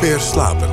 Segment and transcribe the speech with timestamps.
[0.00, 0.68] Meer slapen.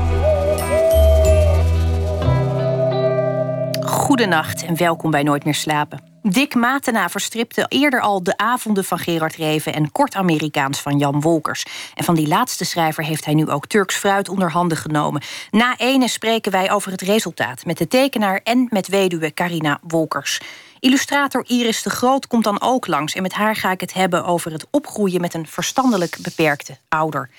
[3.85, 5.99] Goedenacht en welkom bij Nooit meer slapen.
[6.21, 11.21] Dick Matena verstripte eerder al de avonden van Gerard Reven en kort Amerikaans van Jan
[11.21, 11.65] Wolkers.
[11.93, 15.21] En van die laatste schrijver heeft hij nu ook Turks fruit onder handen genomen.
[15.51, 20.41] Na ene spreken wij over het resultaat met de tekenaar en met weduwe Carina Wolkers.
[20.79, 24.25] Illustrator Iris de Groot komt dan ook langs en met haar ga ik het hebben
[24.25, 27.29] over het opgroeien met een verstandelijk beperkte ouder.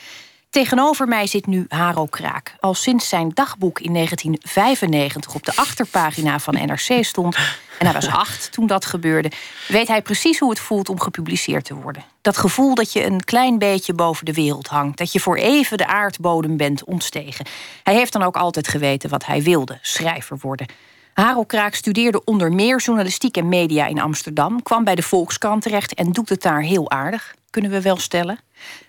[0.57, 2.57] Tegenover mij zit nu Haro Kraak.
[2.61, 7.37] Al sinds zijn dagboek in 1995 op de achterpagina van NRC stond...
[7.79, 9.31] en hij was acht toen dat gebeurde...
[9.69, 12.05] weet hij precies hoe het voelt om gepubliceerd te worden.
[12.21, 14.99] Dat gevoel dat je een klein beetje boven de wereld hangt.
[14.99, 17.47] Dat je voor even de aardbodem bent ontstegen.
[17.83, 20.67] Hij heeft dan ook altijd geweten wat hij wilde, schrijver worden...
[21.13, 25.95] Haro Kraak studeerde onder meer journalistiek en media in Amsterdam, kwam bij de Volkskrant terecht
[25.95, 28.39] en doet het daar heel aardig, kunnen we wel stellen.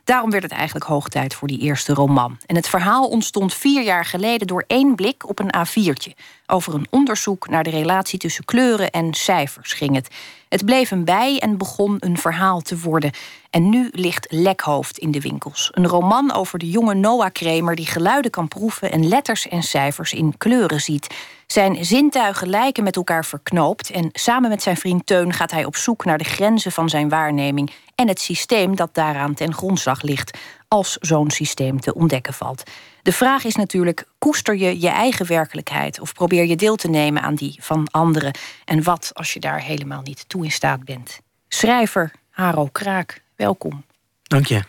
[0.03, 2.37] Daarom werd het eigenlijk hoog tijd voor die eerste roman.
[2.45, 6.11] En het verhaal ontstond vier jaar geleden door één blik op een A4'tje.
[6.45, 10.15] Over een onderzoek naar de relatie tussen kleuren en cijfers ging het.
[10.49, 13.11] Het bleef een bij en begon een verhaal te worden.
[13.49, 15.69] En nu ligt Lekhoofd in de winkels.
[15.71, 20.13] Een roman over de jonge Noah Kramer die geluiden kan proeven en letters en cijfers
[20.13, 21.07] in kleuren ziet.
[21.47, 25.75] Zijn zintuigen lijken met elkaar verknoopt en samen met zijn vriend Teun gaat hij op
[25.75, 30.37] zoek naar de grenzen van zijn waarneming en het systeem dat daaraan ten grondslag ligt
[30.67, 32.63] als zo'n systeem te ontdekken valt.
[33.01, 37.21] De vraag is natuurlijk: koester je je eigen werkelijkheid of probeer je deel te nemen
[37.21, 38.33] aan die van anderen?
[38.65, 41.19] En wat als je daar helemaal niet toe in staat bent?
[41.47, 43.83] Schrijver Haro Kraak, welkom.
[44.23, 44.63] Dank je.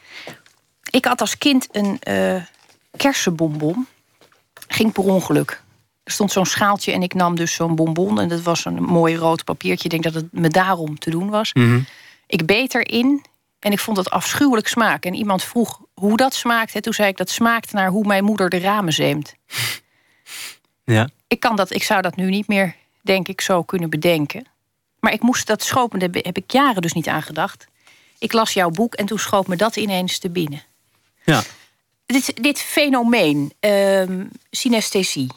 [0.90, 2.42] Ik had als kind een uh,
[2.96, 3.86] kersenbonbon.
[4.68, 5.62] Ging per ongeluk.
[6.04, 8.20] Er stond zo'n schaaltje en ik nam dus zo'n bonbon.
[8.20, 9.84] En dat was een mooi rood papiertje.
[9.84, 11.52] Ik denk dat het me daarom te doen was.
[11.52, 11.80] Mhm.
[12.28, 13.24] Ik beet erin
[13.58, 15.04] en ik vond het afschuwelijk smaak.
[15.04, 16.74] En iemand vroeg hoe dat smaakt.
[16.74, 19.34] En toen zei ik dat smaakt naar hoe mijn moeder de ramen zeemt.
[20.84, 21.08] Ja.
[21.26, 24.46] Ik, kan dat, ik zou dat nu niet meer, denk ik, zo kunnen bedenken.
[25.00, 27.66] Maar ik moest dat schopen, daar heb ik jaren dus niet aan gedacht.
[28.18, 30.62] Ik las jouw boek en toen schoot me dat ineens te binnen.
[31.24, 31.42] Ja.
[32.06, 34.02] Dit, dit fenomeen, uh,
[34.50, 35.30] synesthesie.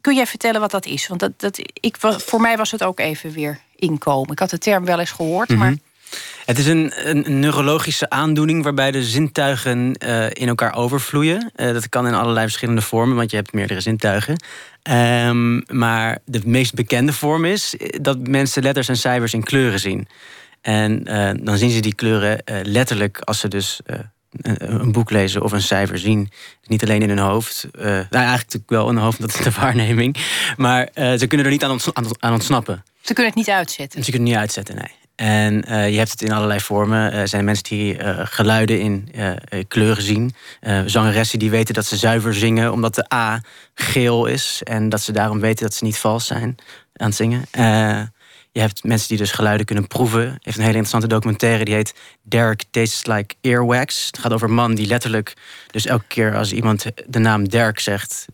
[0.00, 1.06] Kun jij vertellen wat dat is?
[1.06, 4.32] Want dat, dat, ik, voor mij was het ook even weer inkomen.
[4.32, 5.58] Ik had de term wel eens gehoord, Mhm.
[5.58, 5.74] maar
[6.44, 11.50] Het is een, een neurologische aandoening waarbij de zintuigen eh, in elkaar overvloeien.
[11.54, 14.36] Eh, dat kan in allerlei verschillende vormen, want je hebt meerdere zintuigen.
[14.82, 19.80] Ehm, maar de meest bekende vorm is eh, dat mensen letters en cijfers in kleuren
[19.80, 20.08] zien.
[20.60, 21.04] En
[21.42, 25.62] dan zien ze die kleuren letterlijk als ze dus een, een boek lezen of een
[25.62, 26.30] cijfer zien.
[26.66, 27.66] Niet alleen in hun hoofd.
[27.72, 30.16] nou, eigenlijk natuurlijk wel in hun hoofd, dat is de waarneming.
[30.56, 31.78] Maar ze kunnen er niet aan,
[32.20, 32.84] aan- ontsnappen.
[33.00, 33.98] ze kunnen het niet uitzetten.
[33.98, 35.03] Je kunt het niet uitzetten, nee.
[35.16, 37.12] En eh, je hebt het in allerlei vormen.
[37.12, 39.36] Er zijn mensen die eh, geluiden in eh, eh,
[39.68, 40.34] kleuren zien.
[40.60, 43.40] Eh, zangeressen die weten dat ze zuiver zingen omdat de A
[43.74, 44.60] geel is.
[44.64, 46.56] En dat ze daarom weten dat ze niet vals zijn
[46.96, 47.44] aan het zingen.
[47.50, 48.02] Eh,
[48.52, 50.20] je hebt mensen die dus geluiden kunnen proeven.
[50.20, 54.06] Er heeft een hele interessante documentaire die heet Derek Tastes Like Earwax.
[54.06, 55.34] Het gaat over een man die letterlijk,
[55.70, 58.26] dus elke keer als iemand de naam Derek zegt,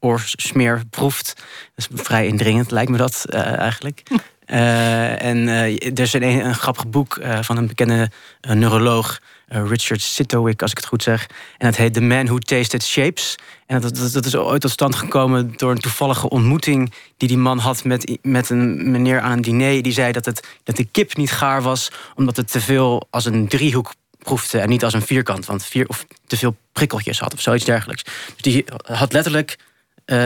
[0.00, 1.34] oorsmeer proeft.
[1.74, 4.02] Dat is vrij indringend, lijkt me dat eh, eigenlijk.
[4.48, 8.10] Eh, en eh, er is een, een grappig boek eh, van een bekende
[8.40, 11.26] neuroloog, Richard Sitowick, als ik het goed zeg.
[11.58, 13.38] En dat heet The Man Who Tasted Shapes.
[13.66, 17.58] En dat, dat, is ooit tot stand gekomen door een toevallige ontmoeting die die man
[17.58, 19.82] had met, met een meneer aan een diner.
[19.82, 23.24] Die zei dat, het, dat de kip niet gaar was, omdat het te veel als
[23.24, 25.46] een driehoek proefde en niet als een vierkant.
[25.46, 28.02] Want vier, of te veel prikkeltjes had of zoiets dergelijks.
[28.02, 29.58] Dus die had letterlijk,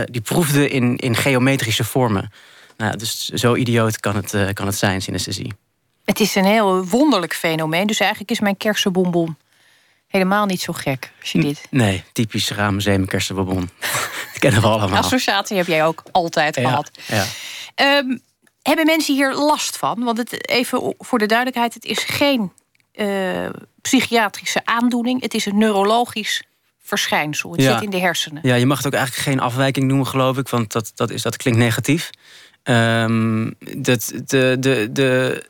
[0.04, 2.30] die proefde in, in geometrische vormen.
[2.76, 5.52] Nou, dus zo idioot kan het, eh, kan het zijn, synesthesie.
[6.04, 7.86] Het is een heel wonderlijk fenomeen.
[7.86, 9.36] Dus eigenlijk is mijn kersenbonbon
[10.06, 11.66] helemaal niet zo gek als je dit.
[11.70, 13.70] Nee, typisch ramenzeem kersenbonbon.
[14.32, 14.98] dat kennen we allemaal.
[14.98, 16.90] Associatie heb jij ook altijd Ja, gehad.
[17.06, 17.24] ja.
[17.74, 18.16] Ehm,
[18.62, 20.02] hebben mensen hier last van?
[20.04, 22.52] Want het, even voor de duidelijkheid, het is geen
[22.92, 23.48] eh,
[23.82, 25.22] psychiatrische aandoening.
[25.22, 26.42] Het is een neurologisch
[26.82, 27.52] verschijnsel.
[27.52, 27.72] Het Ja.
[27.72, 28.40] zit in de hersenen.
[28.46, 31.22] Ja, je mag het ook eigenlijk geen afwijking noemen, geloof ik, want dat, dat, is,
[31.22, 32.10] dat klinkt negatief.
[32.62, 35.43] Ehm, dat, de, de, de,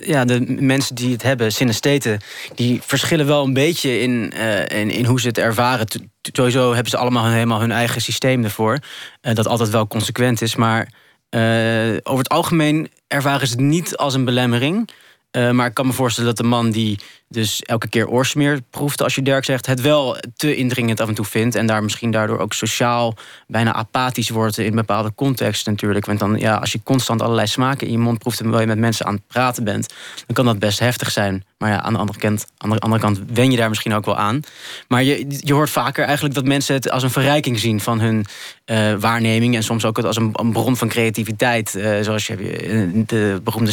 [0.00, 2.20] ja, de mensen die het hebben, synestheten,
[2.54, 5.86] die verschillen wel een beetje in, eh, in, in hoe ze het ervaren.
[6.32, 8.78] Sowieso hebben ze allemaal helemaal hun eigen systeem ervoor,
[9.20, 10.56] eh, dat altijd wel consequent is.
[10.56, 10.92] Maar
[11.28, 14.88] eh, over het algemeen ervaren ze het niet als een belemmering.
[15.52, 19.14] Maar ik kan me voorstellen dat de man die dus elke keer oorsmeer proeft, als
[19.14, 21.54] je Dirk zegt, het wel te indringend af en toe vindt.
[21.54, 23.14] En daar misschien daardoor ook sociaal
[23.46, 26.06] bijna apathisch wordt in bepaalde contexten natuurlijk.
[26.06, 28.78] Want dan, ja, als je constant allerlei smaken in je mond proeft terwijl je met
[28.78, 29.94] mensen aan het praten bent,
[30.26, 31.44] dan kan dat best heftig zijn.
[31.58, 34.04] Maar ja, aan de andere kant, aan de andere kant wen je daar misschien ook
[34.04, 34.40] wel aan.
[34.88, 38.26] Maar je, je hoort vaker eigenlijk dat mensen het als een verrijking zien van hun
[38.66, 39.54] uh, waarneming.
[39.54, 41.74] En soms ook als een, een bron van creativiteit.
[41.74, 43.72] Uh, zoals je, de beroemde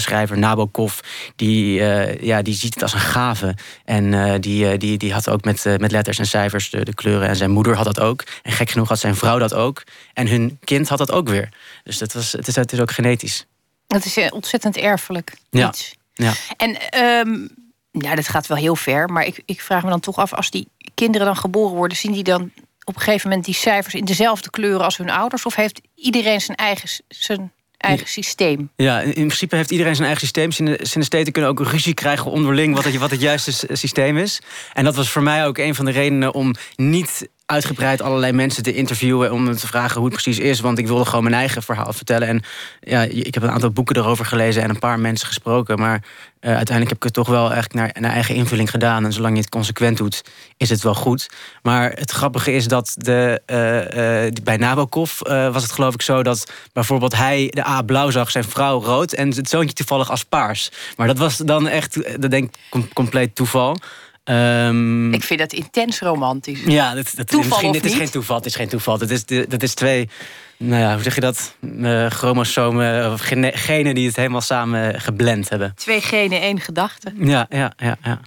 [0.00, 0.98] schrijver Nabokov,
[1.36, 1.82] die,
[2.20, 3.54] ja, die ziet het als een gave.
[3.84, 7.28] En die, die, die had ook met, met letters en cijfers de, de, kleuren.
[7.28, 8.24] En zijn moeder had dat ook.
[8.42, 9.82] En gek genoeg had zijn vrouw dat ook.
[10.14, 11.48] En hun kind had dat ook weer.
[11.84, 13.46] Dus dat was, het, is, het is ook genetisch.
[13.86, 15.36] Het is ontzettend erfelijk.
[15.50, 15.68] Ja.
[15.68, 15.94] Iets.
[16.14, 16.32] Ja.
[16.56, 17.48] En um,
[17.90, 19.08] ja, dat gaat wel heel ver.
[19.08, 22.12] Maar ik, ik vraag me dan toch af, als die kinderen dan geboren worden, zien
[22.12, 22.52] die dan
[22.84, 25.46] op een gegeven moment die cijfers in dezelfde kleuren als hun ouders?
[25.46, 28.70] Of heeft iedereen zijn eigen, zijn eigen systeem?
[28.76, 30.76] Ja, in principe heeft iedereen zijn eigen systeem.
[30.82, 34.40] Synestheten kunnen ook ruzie krijgen onderling wat het, wat het juiste systeem is.
[34.72, 38.62] En dat was voor mij ook een van de redenen om niet uitgebreid allerlei mensen
[38.62, 40.60] te interviewen om te vragen hoe het precies is.
[40.60, 42.28] Want ik wilde gewoon mijn eigen verhaal vertellen.
[42.28, 42.42] En
[42.80, 45.78] ja, ik heb een aantal boeken erover gelezen en een paar mensen gesproken.
[45.78, 46.02] Maar
[46.40, 49.04] uh, uiteindelijk heb ik het toch wel echt naar, naar eigen invulling gedaan.
[49.04, 50.24] En zolang je het consequent doet,
[50.56, 51.30] is het wel goed.
[51.62, 55.20] Maar het grappige is dat de, uh, uh, bij Nabokov
[55.52, 59.12] was het geloof ik zo dat bijvoorbeeld hij de A blauw zag, zijn vrouw rood
[59.12, 60.70] en het zoontje toevallig als paars.
[60.96, 63.76] Maar dat was dan echt, dat denk ik, compleet toeval.
[64.24, 66.62] Um, ik vind dat intens romantisch.
[66.64, 68.36] Ja, dat, dat toeval misschien, dit is geen toeval.
[68.36, 68.98] Het is geen toeval.
[68.98, 70.08] Dat is, dat is twee,
[70.56, 71.54] nou ja, hoe zeg je dat?
[71.60, 73.20] Uh, chromosomen of
[73.52, 75.72] genen die het helemaal samen geblend hebben.
[75.74, 77.12] Twee genen, één gedachte.
[77.16, 77.96] Ja, ja, ja.
[78.02, 78.20] ja.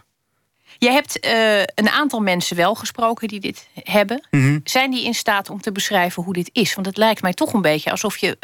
[0.77, 4.27] Je hebt uh, een aantal mensen wel gesproken die dit hebben.
[4.29, 6.73] Mm Zijn die in staat om te beschrijven hoe dit is?
[6.73, 8.37] Want het lijkt mij toch een beetje alsof je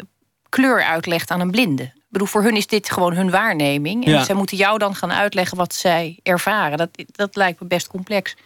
[0.48, 4.06] kleur uitlegt aan een blinde bedoel, voor hun is dit gewoon hun waarneming.
[4.06, 6.78] En zij moeten jou dan gaan uitleggen wat zij ervaren.
[6.78, 8.36] Dat, dat lijkt me best complex.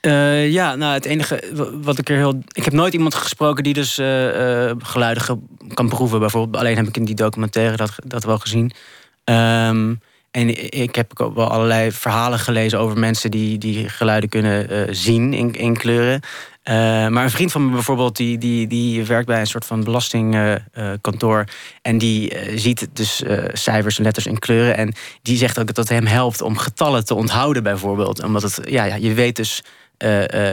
[0.00, 1.42] Uh, ja, nou het enige
[1.82, 2.42] wat ik er heel.
[2.52, 6.18] Ik heb nooit iemand gesproken die dus uh, uh, geluiden kan proeven.
[6.18, 8.72] Bijvoorbeeld, alleen heb ik in die documentaire dat, dat wel gezien.
[9.24, 14.96] Um, en ik heb ook wel allerlei verhalen gelezen over mensen die, die geluiden kunnen
[14.96, 16.20] zien in, in kleuren.
[16.64, 16.74] Uh,
[17.08, 21.44] maar een vriend van me bijvoorbeeld, die, die, die werkt bij een soort van belastingkantoor.
[21.82, 23.22] En die uh, ziet dus
[23.52, 24.76] cijfers en letters en kleuren.
[24.76, 28.22] En die zegt ook dat het hem helpt om getallen te onthouden, bijvoorbeeld.
[28.22, 29.62] Omdat het, ja, ja je weet dus.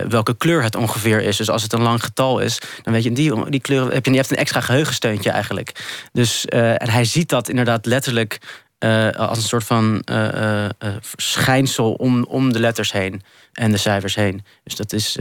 [0.08, 1.38] welke kleur het ongeveer is.
[1.38, 4.12] Dus als het een lang getal is, dan weet je, die, die kleur heb je,
[4.12, 5.86] je hebt een extra geheugensteuntje eigenlijk.
[6.12, 8.40] Dus en hij ziet dat inderdaad letterlijk
[8.80, 10.70] uh, als een soort van uh, uh,
[11.16, 13.22] schijnsel om, om de letters heen
[13.54, 14.46] en de cijfers heen.
[14.64, 15.18] Dus dat is,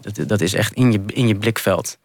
[0.00, 1.98] dat, dat is echt in je, in je blikveld.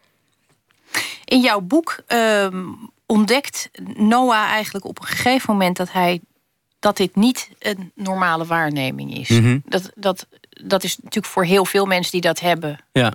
[1.25, 2.65] In jouw boek ehm,
[3.05, 6.21] ontdekt Noah eigenlijk op een gegeven moment dat hij
[6.79, 9.29] dat dit niet een normale waarneming is.
[9.29, 9.59] Mhm.
[9.65, 13.13] dat, dat, dat is natuurlijk voor heel veel mensen die dat hebben ja.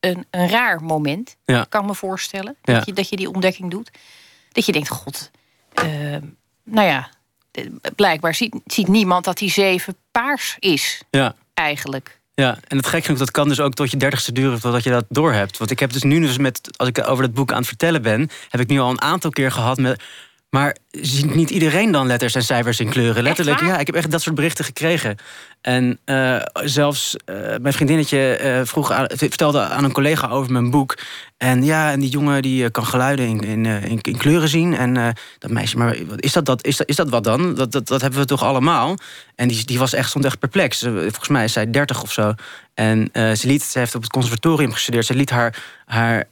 [0.00, 1.36] een, een raar moment.
[1.44, 1.66] Ja.
[1.68, 2.56] Kan me voorstellen.
[2.62, 3.90] Dat, je, dat je die ontdekking doet.
[4.52, 5.30] Dat je denkt, god,
[5.74, 6.24] ehm,
[6.64, 7.10] nou ja,
[7.96, 11.02] blijkbaar ziet, ziet niemand dat die zeven paars is.
[11.10, 11.34] Ja.
[11.54, 12.20] Eigenlijk.
[12.34, 14.90] Ja, en het gek genoeg, dat kan dus ook tot je dertigste duren totdat je
[14.90, 15.58] dat doorhebt.
[15.58, 18.02] Want ik heb dus nu dus met, als ik over dat boek aan het vertellen
[18.02, 20.02] ben, heb ik nu al een aantal keer gehad met.
[20.50, 23.22] Maar ziet niet iedereen dan letters en cijfers in kleuren?
[23.22, 25.16] Letterlijk, ja, ik heb echt dat soort berichten gekregen.
[25.68, 30.98] En uh, zelfs uh, mijn vriendinnetje uh, vroeg vertelde aan een collega over mijn boek.
[31.36, 34.74] En ja, en die jongen die kan geluiden in, in, kleuren zien.
[34.74, 37.54] En dat meisje, maar is dat, dat, is, dat, is dat wat dan?
[37.54, 38.96] Dat, dat, dat hebben we toch allemaal?
[39.34, 40.78] En die, die was echt, stond echt perplex.
[40.82, 42.34] Volgens mij is zij dertig of zo.
[42.74, 45.06] En ze, liet, ze heeft op het conservatorium gestudeerd.
[45.06, 45.56] Ze liet haar,
[45.86, 46.26] haar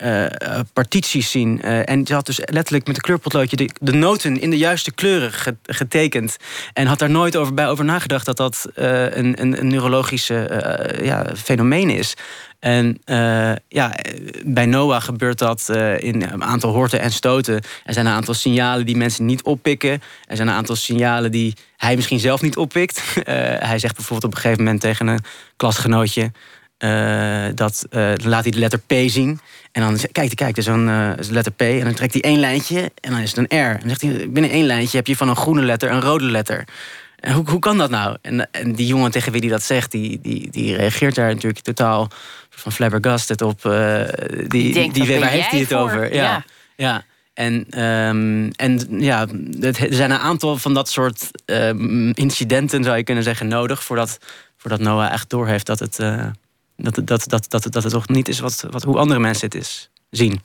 [0.73, 1.63] partities zien.
[1.63, 5.33] en ze had dus letterlijk met een kleurpotloodje de, de noten in de juiste kleuren
[5.63, 6.37] getekend.
[6.73, 10.49] En had daar nooit over, bij over nagedacht dat dat een, een, een neurologische
[10.99, 12.15] uh, ja, fenomeen is.
[12.59, 13.97] En uh, ja,
[14.45, 15.69] bij Noah gebeurt dat
[15.99, 17.55] in een aantal horten en stoten.
[17.85, 20.03] Er zijn een aantal signalen die mensen niet oppikken.
[20.27, 23.03] Er zijn een aantal signalen die hij misschien zelf niet oppikt.
[23.69, 25.21] Hij zegt bijvoorbeeld op een gegeven moment tegen een
[25.57, 26.33] klasgenootje...
[27.55, 27.87] dat
[28.23, 29.41] laat hij de letter P zien.
[29.73, 31.61] En dan kijk hij, kijk, er is een letter P.
[31.61, 33.71] En dan trekt hij één lijntje en dan is het een R.
[33.71, 36.25] En dan zegt hij, binnen één lijntje heb je van een groene letter een rode
[36.25, 36.65] letter.
[37.17, 38.17] En hoe, hoe kan dat nou?
[38.23, 41.65] En, en die jongen tegen wie die dat zegt, die, die, die reageert daar natuurlijk
[41.65, 42.09] totaal
[42.51, 43.65] van flabbergasted op.
[43.65, 44.03] Uh,
[44.47, 46.15] die, die, die waar heeft hij het over?
[46.15, 46.45] Ja.
[46.77, 47.05] ja.
[47.35, 49.27] En, um, en ja,
[49.61, 53.85] er zijn een aantal van dat soort um, incidenten, zou je kunnen zeggen, nodig.
[53.85, 54.19] Voordat,
[54.57, 56.27] voordat Noah echt doorheeft dat het, uh,
[56.77, 59.55] dat, dat, dat, dat, dat het toch niet is wat, wat, hoe andere mensen het
[59.55, 60.43] is, zien.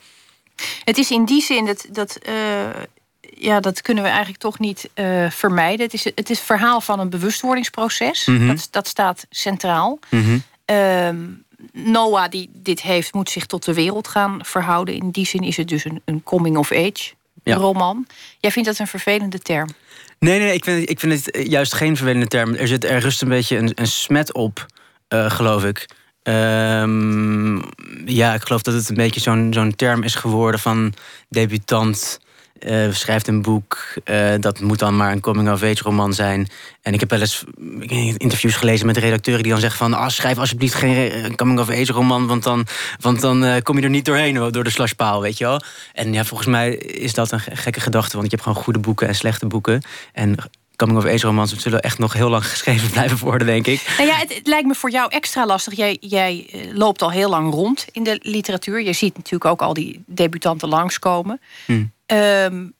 [0.84, 2.34] Het is in die zin dat, dat uh,
[3.22, 5.86] ja, dat kunnen we eigenlijk toch niet uh, vermijden.
[5.86, 8.26] Het is het is verhaal van een bewustwordingsproces.
[8.26, 10.00] Mm dat, dat staat centraal.
[10.10, 10.44] Mm
[11.74, 14.96] Noah die dit heeft, moet zich tot de wereld gaan verhouden.
[14.96, 17.14] In die zin is het dus een, een coming-of-age
[17.44, 18.08] roman.
[18.40, 19.70] Jij vindt dat een vervelende term?
[20.20, 22.54] Nee, nee, ik vind, ik vind het juist geen vervelende term.
[22.54, 24.66] Er, zit, er rust een beetje een, een smet op,
[25.10, 25.90] uh, geloof ik.
[26.24, 27.62] Um,
[28.06, 30.94] ja, ik geloof dat het een beetje zo'n zo'n term is geworden van
[31.30, 32.20] debutant
[32.68, 33.94] uh, schrijft een boek.
[34.06, 36.48] Uh, dat moet dan maar een coming-of-age roman zijn.
[36.82, 37.44] En ik heb wel eens
[38.18, 39.94] interviews gelezen met redacteuren die dan zeggen van...
[39.94, 42.28] Ah, schrijf alsjeblieft geen coming-of-age roman...
[42.28, 42.68] want dan,
[43.00, 45.62] want dan kom je er niet doorheen, door de slashpaal, weet je wel.
[45.94, 48.18] En ja, volgens mij is dat een gekke gedachte...
[48.18, 49.82] want je hebt gewoon goede boeken en slechte boeken.
[50.14, 50.36] En
[50.86, 53.94] coming-of-age romans zullen echt nog heel lang geschreven blijven worden, denk ik.
[53.98, 55.76] Nou ja, het, lijkt me voor jou extra lastig.
[55.76, 58.82] Jij, jij loopt al heel lang rond in de literatuur.
[58.82, 61.42] Je ziet natuurlijk ook al die debutanten langskomen.
[61.66, 61.92] Hmm.
[62.06, 62.74] Um,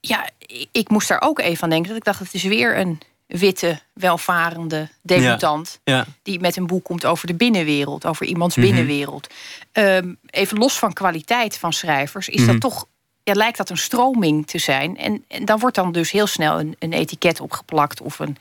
[0.00, 0.28] ja,
[0.72, 1.88] ik moest daar ook even aan denken.
[1.88, 5.80] Dat ik dacht, het is weer een witte, welvarende debutant.
[5.84, 8.66] Ja, Die met een boek komt over de binnenwereld, over iemands mhm.
[8.66, 9.26] binnenwereld.
[9.72, 12.58] Um, even los van kwaliteit van schrijvers, is dat mhm.
[12.58, 12.86] toch.
[13.30, 14.96] Ja, lijkt dat een stroming te zijn.
[14.96, 18.00] En, en dan wordt dan dus heel snel een, een etiket opgeplakt.
[18.00, 18.36] Of een,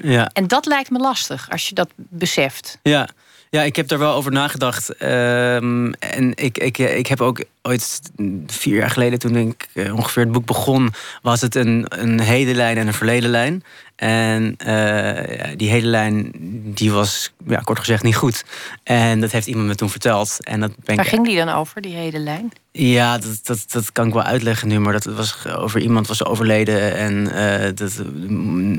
[0.00, 0.30] ja.
[0.32, 2.78] En dat lijkt me lastig als je dat beseft.
[2.82, 3.08] Ja,
[3.50, 4.96] ja, ik heb daar wel over nagedacht.
[4.96, 8.00] Ehm, en ik, ik, ik heb ook ooit
[8.46, 12.76] vier jaar geleden, toen ik eh, ongeveer het boek begon, was het een, een hedenlijn
[12.76, 13.64] en een verledenlijn.
[14.02, 16.30] En uh, die hele lijn
[16.74, 18.44] die was ja, kort gezegd niet goed.
[18.82, 20.36] En dat heeft iemand me toen verteld.
[20.40, 22.52] En dat ben Waar ging die dan over, die hele lijn?
[22.72, 24.78] Ja, dat, dat, dat kan ik wel uitleggen nu.
[24.78, 26.96] Maar dat was over iemand was overleden.
[26.96, 28.02] En uh, dat,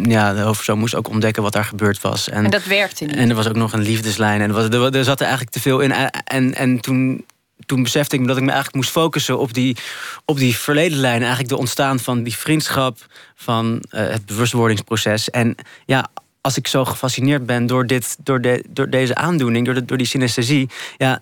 [0.10, 2.30] ja, de hoofdpersoon moest ook ontdekken wat daar gebeurd was.
[2.30, 3.16] En, en dat werkte niet.
[3.16, 4.42] En er was ook nog een liefdeslijn.
[4.42, 5.92] En er, was, er, er zat er eigenlijk te veel in.
[6.24, 7.26] En, en toen
[7.66, 9.78] toen besefte ik me dat ik me eigenlijk moest focussen op die,
[10.26, 11.20] op die verledenlijn.
[11.20, 12.98] Eigenlijk de ontstaan van die vriendschap,
[13.36, 15.30] van uh, het bewustwordingsproces.
[15.30, 15.56] En
[15.86, 16.10] ja,
[16.42, 19.98] als ik zo gefascineerd ben door, dit, door, de, door deze aandoening, door, de, door
[19.98, 21.22] die synesthesie, ja,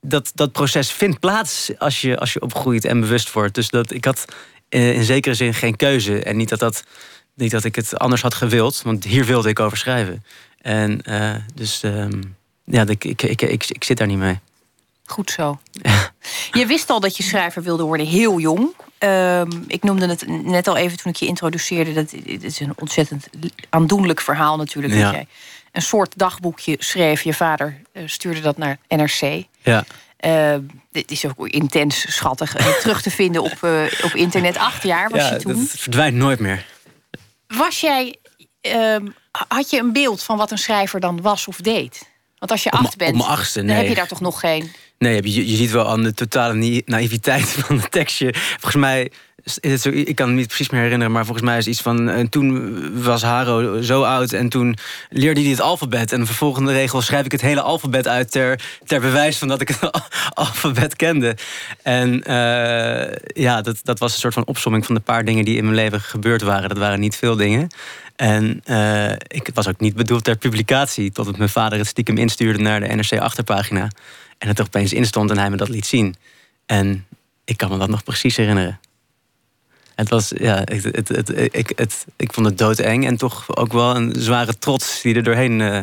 [0.00, 3.54] dat, dat proces vindt plaats als je, als je opgroeit en bewust wordt.
[3.54, 4.24] Dus dat, ik had
[4.70, 6.22] uh, in zekere zin geen keuze.
[6.22, 6.84] En niet dat, dat,
[7.34, 10.24] niet dat ik het anders had gewild, want hier wilde ik over schrijven.
[10.58, 14.38] En uh, dus um, ja, ik, ik, ik, ik zit daar niet mee.
[15.10, 15.58] Goed zo.
[16.60, 18.74] je wist al dat je schrijver wilde worden heel jong.
[18.98, 21.92] Ehm, ik noemde het net al even toen ik je introduceerde.
[21.92, 23.28] Dat, het is een ontzettend
[23.70, 24.94] aandoenlijk verhaal natuurlijk.
[24.94, 25.26] Dat jij
[25.72, 27.22] een soort dagboekje schreef.
[27.22, 29.44] Je vader uh, stuurde dat naar NRC.
[29.62, 29.84] Ja.
[30.20, 30.54] Uh,
[30.90, 32.58] dit is ook intens schattig.
[32.58, 34.56] Uh, terug te vinden op, uh, op internet.
[34.56, 35.58] Acht jaar was ja, je toen.
[35.58, 36.66] Het verdwijnt nooit meer.
[37.46, 38.16] Was jij...
[38.60, 39.06] Ehm,
[39.48, 42.08] had je een beeld van wat een schrijver dan was of deed?
[42.38, 43.68] Want als je acht bent, op achtste, nee.
[43.68, 44.72] dan heb je daar toch nog geen...
[45.04, 48.34] Nee, je, je ziet wel aan de totale naïviteit van het tekstje.
[48.34, 49.10] Volgens mij
[49.60, 52.08] is zo, ik kan het niet precies meer herinneren, maar volgens mij is iets van.
[52.08, 54.76] En toen was Haro zo oud en toen
[55.08, 56.12] leerde hij het alfabet.
[56.12, 59.60] En de vervolgende regel schrijf ik het hele alfabet uit ter, ter bewijs van dat
[59.60, 59.90] ik het
[60.34, 61.36] alfabet kende.
[61.82, 63.12] En uh,
[63.44, 65.76] ja, dat, dat was een soort van opsomming van de paar dingen die in mijn
[65.76, 66.68] leven gebeurd waren.
[66.68, 67.68] Dat waren niet veel dingen.
[68.16, 72.58] En uh, ik was ook niet bedoeld ter publicatie, totdat mijn vader het stiekem instuurde
[72.58, 73.88] naar de NRC achterpagina.
[74.40, 76.16] En het er opeens instond en hij me dat liet zien.
[76.66, 77.06] En
[77.44, 78.80] ik kan me dat nog precies herinneren.
[79.94, 83.72] Het was, ja, het, het, het, ik, het, ik vond het doodeng en toch ook
[83.72, 85.60] wel een zware trots die er doorheen.
[85.60, 85.80] Uh,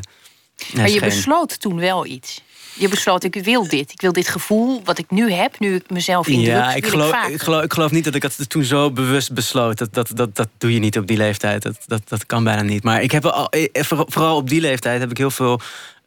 [0.73, 2.41] maar je besloot toen wel iets
[2.79, 3.91] je besloot, ik wil dit.
[3.91, 7.13] Ik wil dit gevoel wat ik nu heb, nu ik mezelf indruk, ja, ik geloof,
[7.25, 9.77] ik, ik, geloof, ik geloof niet dat ik het toen zo bewust besloot.
[9.77, 11.61] Dat, dat, dat, dat doe je niet op die leeftijd.
[11.61, 12.83] Dat, dat, dat kan bijna niet.
[12.83, 15.59] Maar ik heb al, eh, vooral op die leeftijd heb ik heel veel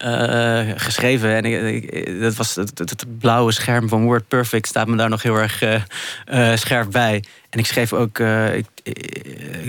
[0.05, 1.43] uh, geschreven.
[1.43, 5.63] En dat was het, blauwe scherm van Word Perfect staat me daar nog heel erg
[5.63, 7.23] uh, scherp bij.
[7.49, 8.21] En ik schreef ook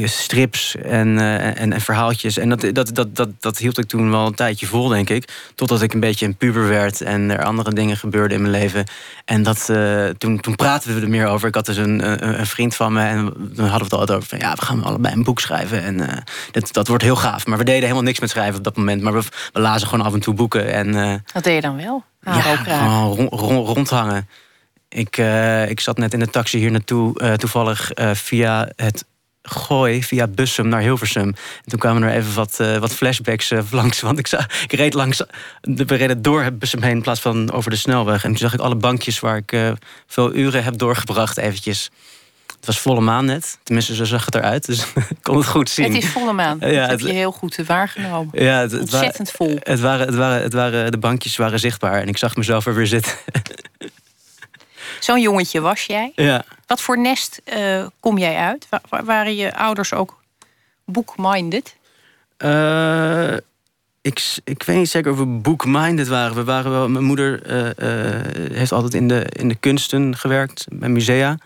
[0.04, 2.38] strips en, en, en, verhaaltjes.
[2.38, 5.50] En dat, dat, dat, dat, dat hield ik toen wel een tijdje vol, denk ik.
[5.54, 8.84] Totdat ik een beetje een puber werd en er andere dingen gebeurden in mijn leven.
[9.24, 9.70] En dat,
[10.18, 11.48] toen, toen praten we er meer over.
[11.48, 14.28] Ik had dus een, een, vriend van me en dan hadden we het altijd over
[14.28, 15.82] van ja, we gaan allebei een boek schrijven.
[15.82, 17.46] En dat, dat wordt heel gaaf.
[17.46, 19.02] Maar we deden helemaal niks met schrijven op dat moment.
[19.02, 19.22] Maar we,
[19.52, 20.72] we lazen gewoon af en toe boeken.
[20.72, 22.04] En, uh, Wat deed je dan wel?
[22.20, 22.40] ja,
[23.30, 24.28] gewoon rondhangen.
[24.88, 29.04] Ik, uh, ik zat net in de taxi hier naartoe, uh, toevallig via het
[29.42, 31.22] Gooi, via Bussum naar Hilversum.
[31.26, 34.00] En toen kwamen er even wat, wat flashbacks langs.
[34.00, 35.22] Want ik, zag, ik reed langs,
[35.60, 38.24] we reden door het Bussum heen in plaats van over de snelweg.
[38.24, 39.74] En toen zag ik alle bankjes waar ik
[40.06, 41.90] veel uren heb doorgebracht eventjes.
[42.62, 43.58] Het was volle maan net.
[43.62, 44.66] Tenminste, zo zag het eruit.
[44.66, 45.94] Dus ik kon het goed zien.
[45.94, 46.58] Het is volle maan.
[46.58, 48.42] Dat heb je heel goed waargenomen.
[48.42, 49.56] Ja, het, Ontzettend vol.
[49.60, 52.00] Het waren, het, waren, het waren, de bankjes waren zichtbaar.
[52.00, 53.12] En ik zag mezelf er weer zitten.
[55.00, 56.12] Zo'n jongetje was jij.
[56.14, 56.44] Ja.
[56.66, 58.66] Wat voor nest uh, kom jij uit?
[58.88, 60.22] Wa waren je ouders ook
[60.84, 61.76] bookminded?
[62.38, 63.36] Uh,
[64.00, 66.34] ik, ik weet niet zeker of we bookminded waren.
[66.34, 70.88] We waren wel, mijn moeder uh, heeft altijd in de, in de kunsten gewerkt, bij
[70.88, 71.38] musea.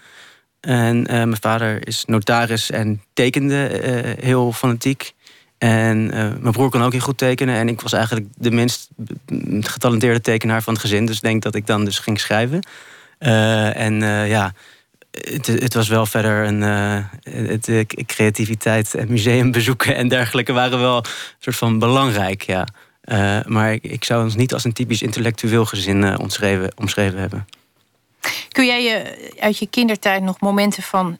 [0.60, 3.84] En mijn vader is notaris en tekende
[4.20, 5.14] heel fanatiek.
[5.58, 6.06] En
[6.40, 7.54] mijn broer kon ook heel goed tekenen.
[7.54, 8.88] En ik was eigenlijk de minst
[9.60, 11.06] getalenteerde tekenaar van het gezin.
[11.06, 12.60] Dus ik denk dat ik dan dus ging schrijven.
[13.18, 14.52] en ja,
[15.10, 16.60] het, het, was wel verder een.
[17.22, 21.04] Het, creativiteit en museumbezoeken en dergelijke waren wel een
[21.38, 22.66] soort van belangrijk, ja.
[23.46, 26.18] Maar ik, zou ons niet als een typisch intellectueel gezin
[26.76, 27.46] omschreven hebben.
[28.48, 31.18] Kun jij je uit je kindertijd nog momenten van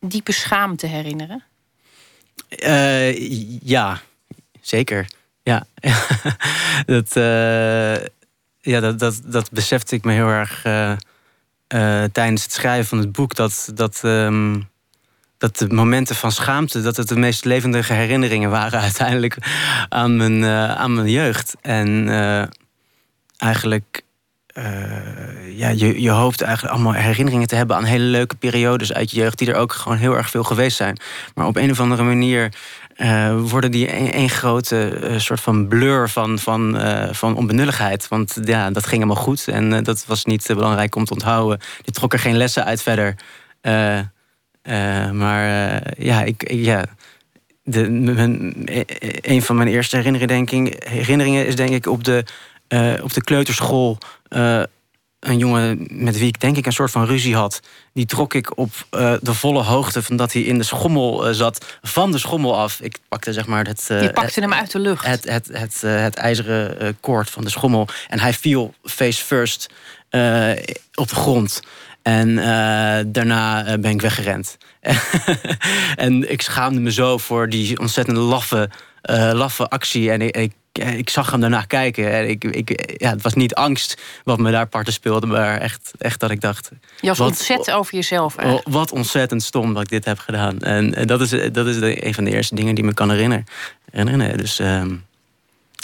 [0.00, 1.44] diepe schaamte herinneren?
[3.62, 4.00] ja,
[4.60, 5.06] zeker.
[5.42, 5.66] Ja,
[6.86, 7.12] dat,
[8.60, 10.64] ja dat, dat, dat besefte ik me heel erg
[11.74, 14.68] uh, tijdens het schrijven van het boek dat, dat, um,
[15.38, 19.36] dat de momenten van schaamte, dat het de meest levendige herinneringen waren uiteindelijk
[19.88, 20.44] aan mijn,
[20.76, 21.54] aan mijn jeugd.
[21.60, 22.08] En
[23.36, 24.02] eigenlijk,
[25.54, 29.16] ja, je, je hoopt eigenlijk allemaal herinneringen te hebben aan hele leuke periodes uit je
[29.16, 30.98] jeugd, die er ook gewoon heel erg veel geweest zijn.
[31.34, 32.52] Maar op een of andere manier
[32.96, 36.78] uh, worden die één grote uh, soort van blur van, van,
[37.10, 38.08] van onbenulligheid.
[38.08, 41.60] Want ja, dat ging helemaal goed en dat was niet belangrijk om te onthouden.
[41.82, 43.14] Die trok er geen lessen uit verder.
[45.12, 46.84] maar ja, ik, ja
[47.66, 48.54] de, mijn,
[49.20, 52.24] een van mijn eerste herinneringen, herinneringen is denk ik op de,
[53.02, 53.98] op de kleuterschool
[55.26, 57.60] een jongen met wie ik denk ik een soort van ruzie had.
[57.92, 61.34] Die trok ik op uh, de volle hoogte van dat hij in de schommel uh,
[61.34, 61.78] zat.
[61.82, 62.80] Van de schommel af.
[62.80, 63.88] Ik pakte zeg maar het...
[63.90, 65.06] Uh, Je pakte hem uit de lucht.
[65.06, 67.88] Het, het, het, het ijzeren koord van de schommel.
[68.08, 69.66] En hij viel face first
[70.94, 71.62] op de grond.
[72.02, 72.34] En
[73.12, 74.56] daarna ben ik weggerend.
[75.96, 78.70] en ik schaamde me zo voor die ontzettend laffe,
[79.32, 80.10] laffe actie.
[80.10, 82.12] En ik, ik ik zag hem daarna kijken.
[82.12, 85.92] En ik, ik, ja, het was niet angst wat me daar parten speelde, maar echt,
[85.98, 86.70] echt dat ik dacht.
[87.00, 88.36] Je was wat, ontzettend over jezelf.
[88.36, 88.68] Eigenlijk.
[88.68, 90.60] Wat ontzettend stom dat ik dit heb gedaan.
[90.60, 93.46] En, dat is, dat is de, een van de eerste dingen die me kan herinneren.
[93.90, 94.38] herinneren.
[94.38, 95.04] Dus, um,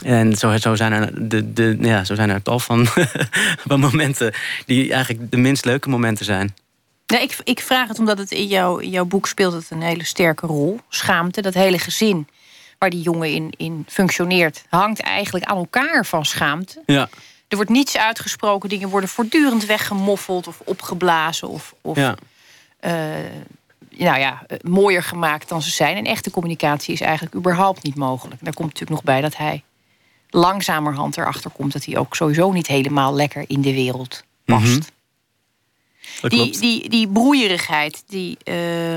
[0.05, 2.87] en zo, zo, zijn er, de, de, ja, zo zijn er tal van,
[3.69, 4.35] van momenten
[4.67, 6.55] die eigenlijk de minst leuke momenten zijn.
[7.21, 10.05] Ik, ik vraag het omdat het in, jouw in jouw boek speelt het een hele
[10.05, 10.81] sterke rol.
[10.89, 12.27] Schaamte, dat hele gezin
[12.83, 16.83] waar die jongen in, in functioneert, hangt eigenlijk aan elkaar van schaamte.
[16.87, 17.09] Ja.
[17.49, 22.17] Er wordt niets uitgesproken, dingen worden voortdurend weggemoffeld of opgeblazen of, of ja.
[22.81, 22.93] Uh,
[23.91, 25.97] nou ja, eh, mooier gemaakt dan ze zijn.
[25.97, 28.45] En echte communicatie is eigenlijk überhaupt niet mogelijk.
[28.45, 29.63] Daar komt natuurlijk nog bij dat hij
[30.31, 34.65] langzamerhand erachter komt dat hij ook sowieso niet helemaal lekker in de wereld past.
[34.65, 34.83] Mm
[36.21, 36.29] -hmm.
[36.29, 38.97] die, die, die broeierigheid, die, uh,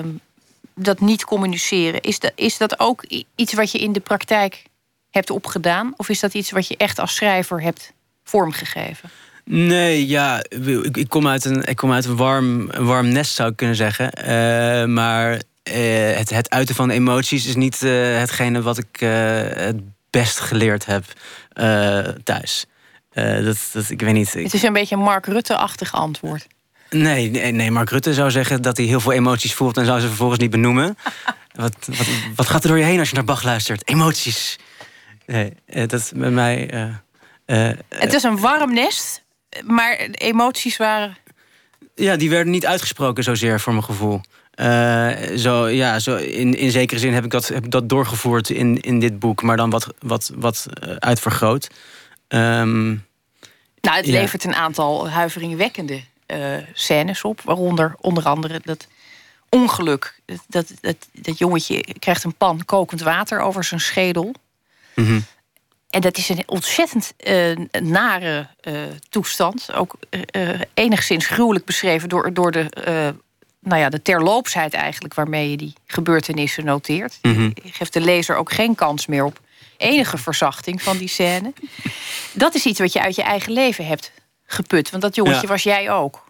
[0.75, 4.63] dat niet communiceren, is dat, is dat ook iets wat je in de praktijk
[5.11, 5.93] hebt opgedaan?
[5.97, 9.09] Of is dat iets wat je echt als schrijver hebt vormgegeven?
[9.45, 13.49] Nee, ja, ik, ik, kom uit een, ik kom uit een warm, warm nest, zou
[13.49, 14.11] ik kunnen zeggen.
[14.19, 19.81] Uh, maar uh, het, het uiten van emoties is niet uh, hetgene wat ik het
[20.09, 21.03] best geleerd heb
[22.23, 22.65] thuis.
[23.13, 24.33] dat, dat, ik weet niet.
[24.33, 26.47] Het is een beetje een Mark Rutte-achtig antwoord.
[26.89, 29.99] Nee, nee, nee, Mark Rutte zou zeggen dat hij heel veel emoties voelt en zou
[29.99, 30.97] ze vervolgens niet benoemen.
[31.53, 33.89] wat, wat, wat gaat er door je heen als je naar Bach luistert?
[33.89, 34.59] Emoties.
[35.25, 36.73] Nee, eh, dat is bij mij.
[36.73, 39.23] Uh, uh, het is een warm nest,
[39.63, 41.17] maar emoties waren.
[41.95, 44.21] Ja, die werden niet uitgesproken zozeer voor mijn gevoel.
[45.35, 48.99] zo, ja, zo in, in zekere zin heb ik dat, heb dat doorgevoerd in, in
[48.99, 50.65] dit boek, maar dan wat, wat, wat
[50.99, 51.67] uitvergroot.
[52.27, 53.05] Um,
[53.81, 57.41] nou, het levert een aantal huiveringwekkende uh, scènes op.
[57.41, 58.87] Waaronder onder andere dat
[59.49, 60.19] ongeluk.
[60.47, 64.33] Dat, dat, dat jongetje krijgt een pan kokend water over zijn schedel.
[64.95, 65.19] Mhm.
[65.89, 69.73] En dat is een ontzettend uh, nare uh, toestand.
[69.73, 69.95] Ook
[70.73, 72.69] enigszins gruwelijk beschreven door, door de,
[73.59, 77.19] nou ja, de terloopsheid eigenlijk waarmee je die gebeurtenissen noteert.
[77.21, 77.53] Mm -hmm.
[77.63, 79.39] geeft de lezer ook geen kans meer op
[79.77, 81.53] enige verzachting van die scène.
[82.31, 84.11] Dat is iets wat je uit je eigen leven hebt
[84.45, 84.89] geput.
[84.89, 86.23] Want dat jongetje was jij ook.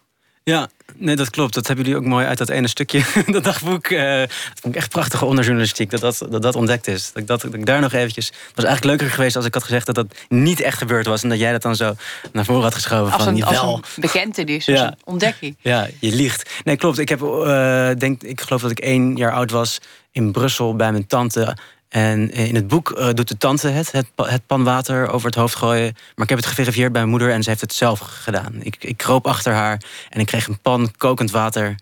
[0.46, 1.54] Ja, nee, dat klopt.
[1.54, 3.90] Dat hebben jullie ook mooi uit dat ene stukje, dat dagboek.
[3.90, 4.30] Uh, dat
[4.62, 7.12] vond ik echt prachtige onderjournalistiek, dat dat, dat dat ontdekt is.
[7.12, 8.26] Dat ik, dat, dat ik daar nog eventjes...
[8.26, 11.24] Het was eigenlijk leuker geweest als ik had gezegd dat dat niet echt gebeurd was...
[11.24, 11.96] en dat jij dat dan zo
[12.32, 13.14] naar voren had geschoven.
[13.14, 14.88] Als, van, een, als een bekentenis, ja.
[14.88, 15.58] een ontdekking.
[15.62, 16.50] Ja, je liegt.
[16.64, 16.98] Nee, klopt.
[16.98, 19.80] Ik, heb, uh, denk, ik geloof dat ik één jaar oud was
[20.12, 21.58] in Brussel bij mijn tante...
[21.96, 25.36] En in het boek uh, doet de tante het, het, het, pan water over het
[25.36, 25.94] hoofd gooien.
[25.94, 28.54] Maar ik heb het geverifieerd bij mijn moeder en ze heeft het zelf gedaan.
[28.60, 31.76] Ik, ik kroop achter haar en ik kreeg een pan kokend water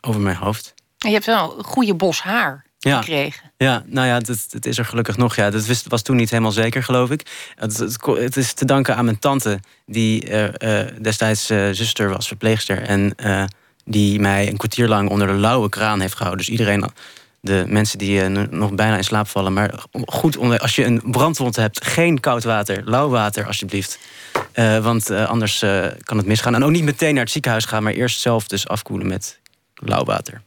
[0.00, 0.74] over mijn hoofd.
[0.98, 2.98] En je hebt wel een goede bos haar ja.
[2.98, 3.52] gekregen.
[3.56, 5.36] Ja, nou ja, dat, dat, is er gelukkig nog.
[5.36, 5.50] Ja.
[5.50, 7.52] Dat wist, was toen niet helemaal zeker, geloof ik.
[7.54, 10.48] Het, het, is te danken aan mijn tante, die uh,
[11.00, 12.82] destijds zuster was, verpleegster.
[12.82, 13.14] En
[13.84, 16.44] die mij een kwartier lang onder de lauwe kraan heeft gehouden.
[16.44, 16.90] Dus iedereen
[17.42, 19.52] de mensen die uh, nog bijna in slaap vallen.
[19.52, 19.74] Maar
[20.06, 23.98] goed, als je een brandwond hebt, geen koud water, lauw water alsjeblieft.
[24.54, 25.58] Uh, want uh, anders
[26.02, 26.54] kan het misgaan.
[26.54, 29.38] En ook niet meteen naar het ziekenhuis gaan, maar eerst zelf dus afkoelen met
[29.74, 30.42] lauw water.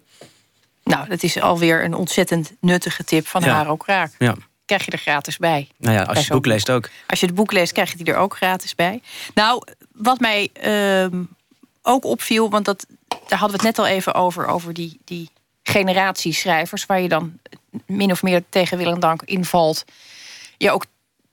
[0.84, 3.53] Nou, dat is alweer een ontzettend nuttige tip van ja.
[3.53, 4.12] Haro Kraak.
[4.19, 4.36] Ja.
[4.65, 5.67] Krijg je er gratis bij.
[5.77, 6.89] Nou ja, als je het boek leest ook.
[7.08, 9.01] Als je het boek leest, krijg je die er ook gratis bij.
[9.34, 11.23] Nou, wat mij ehm,
[11.81, 15.29] ook opviel, want dat, daar hadden we het net al even over, over die, die
[15.69, 17.39] generatie schrijvers, waar je dan
[17.86, 19.86] min of meer tegen wil en dank invalt,
[20.58, 20.86] je ook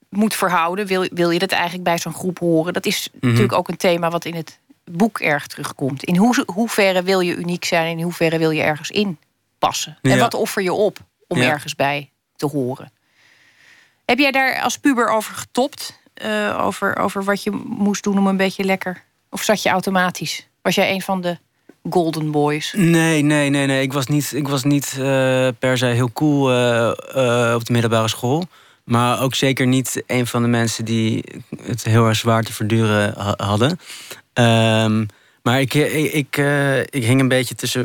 [0.08, 0.86] moet verhouden.
[0.86, 2.72] Wil, wil je dat eigenlijk bij zo'n groep horen?
[2.72, 3.26] Dat is mhm.
[3.26, 6.04] natuurlijk ook een thema wat in het boek erg terugkomt.
[6.04, 9.18] In hoe, hoeverre wil je uniek zijn en in hoeverre wil je ergens in
[9.58, 9.98] passen?
[10.02, 12.92] En wat offer je op om ergens bij te horen?
[14.04, 16.00] Heb jij daar als puber over getopt?
[16.24, 19.02] Uh, over, over wat je moest doen om een beetje lekker?
[19.30, 20.48] Of zat je automatisch?
[20.62, 21.38] Was jij een van de
[21.90, 22.72] Golden Boys?
[22.76, 23.82] Nee, nee, nee, nee.
[23.82, 28.08] Ik was niet, ik was niet uh, per se heel cool uh, op de middelbare
[28.08, 28.46] school.
[28.84, 31.24] Maar ook zeker niet een van de mensen die
[31.64, 33.78] het heel erg zwaar te verduren hadden.
[34.34, 35.06] Um,
[35.42, 36.36] maar ik, ik, ik,
[36.90, 37.80] ik hing een beetje tussen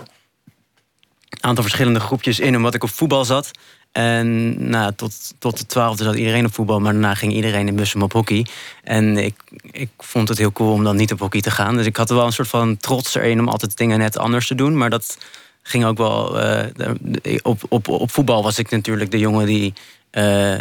[1.30, 3.52] een aantal verschillende groepjes in, omdat ik op voetbal zat.
[3.91, 7.76] En nou, tot, tot de twaalfde zat iedereen op voetbal, maar daarna ging iedereen in
[7.76, 8.45] Bussum op hockey.
[8.84, 9.36] En ik,
[9.71, 11.76] ik vond het heel cool om dan niet op hockey te gaan.
[11.76, 14.47] Dus ik had er wel een soort van trots erin om altijd dingen net anders
[14.47, 14.78] te doen.
[14.78, 15.17] Maar dat
[15.62, 16.43] ging ook wel.
[16.43, 19.73] Uh, op, op, op voetbal was ik natuurlijk de jongen die.
[20.12, 20.60] Uh, uh,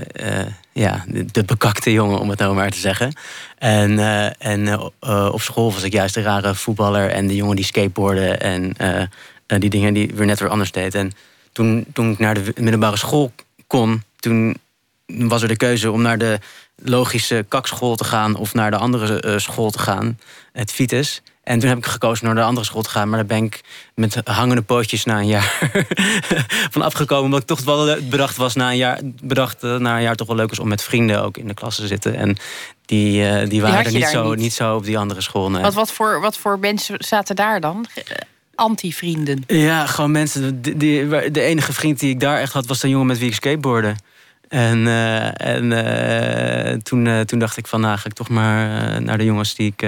[0.73, 3.13] ja, de, bekakte jongen, om het nou maar te zeggen.
[3.59, 3.99] En,
[4.39, 4.81] en
[5.33, 8.77] op school was ik juist de rare voetballer en de jongen die skateboardde en
[9.47, 10.95] die dingen die weer net weer anders deed.
[10.95, 11.13] En
[11.57, 13.33] toen, toen ik naar de middelbare school
[13.67, 14.57] kon, toen
[15.07, 16.39] was er de keuze om naar de
[16.75, 20.19] logische kakschool te gaan of naar de andere uh, school te gaan,
[20.53, 21.23] het Vitus.
[21.43, 23.09] En toen heb ik gekozen naar de andere school te gaan.
[23.09, 23.61] Maar daar ben ik
[23.95, 25.71] met hangende pootjes na een jaar
[26.73, 27.25] van afgekomen.
[27.25, 30.27] Omdat ik toch wel bedacht was na een jaar, bedacht uh, na een jaar toch
[30.27, 32.15] wel leuk was om met vrienden ook in de klas te zitten.
[32.15, 32.37] En
[32.85, 34.39] die, uh, die waren er niet zo, niet.
[34.39, 34.53] niet.
[34.53, 35.51] zo op die andere school.
[35.51, 37.87] Wat, wat, voor, wat voor mensen zaten daar dan?
[38.57, 39.45] Anti-vrienden?
[39.47, 40.63] Ja, gewoon mensen.
[40.63, 43.29] Die, die, de enige vriend die ik daar echt had, was een jongen met wie
[43.29, 43.95] ik skateboarde.
[44.49, 49.03] En, uh, en uh, toen, uh, toen dacht ik van, nou ga ik toch maar
[49.03, 49.79] naar de jongens die ik,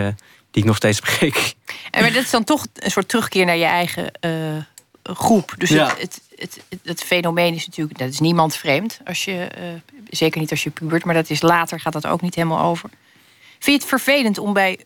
[0.50, 1.54] die ik nog steeds bekeek.
[1.90, 4.12] En maar dat is dan toch een soort terugkeer naar je eigen
[5.02, 5.54] groep.
[5.58, 5.86] Dus ja.
[5.98, 9.00] het, het, het, het, fenomeen is natuurlijk, dat is niemand vreemd.
[9.04, 9.48] Als je,
[10.10, 12.90] zeker niet als je pubert, maar dat is later gaat dat ook niet helemaal over.
[13.58, 14.78] Vind je het vervelend om bij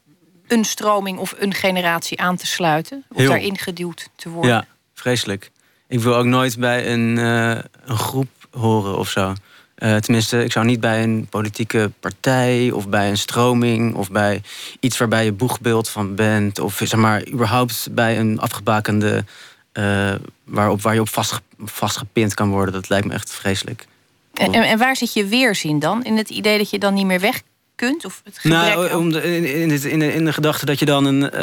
[0.52, 3.04] een stroming of een generatie aan te sluiten.
[3.12, 4.50] Of daarin geduwd te worden.
[4.50, 5.50] Ja, vreselijk.
[5.88, 9.34] Ik wil ook nooit bij een, uh, een groep horen of zo.
[9.78, 14.42] Uh, tenminste, ik zou niet bij een politieke partij of bij een stroming of bij
[14.80, 16.58] iets waarbij je boegbeeld van bent.
[16.58, 19.24] Of zeg maar, überhaupt bij een afgebakende.
[19.72, 20.12] Uh,
[20.44, 22.74] waarop, waar je op vast, vastgepind kan worden.
[22.74, 23.86] Dat lijkt me echt vreselijk.
[24.34, 26.04] En, en, waar zit je weerzin dan?
[26.04, 27.42] In het idee dat je dan niet meer weg
[27.86, 28.04] kunt?
[28.04, 31.04] Of het nou, om de, in, in, in, de, in de gedachte dat je dan
[31.04, 31.40] een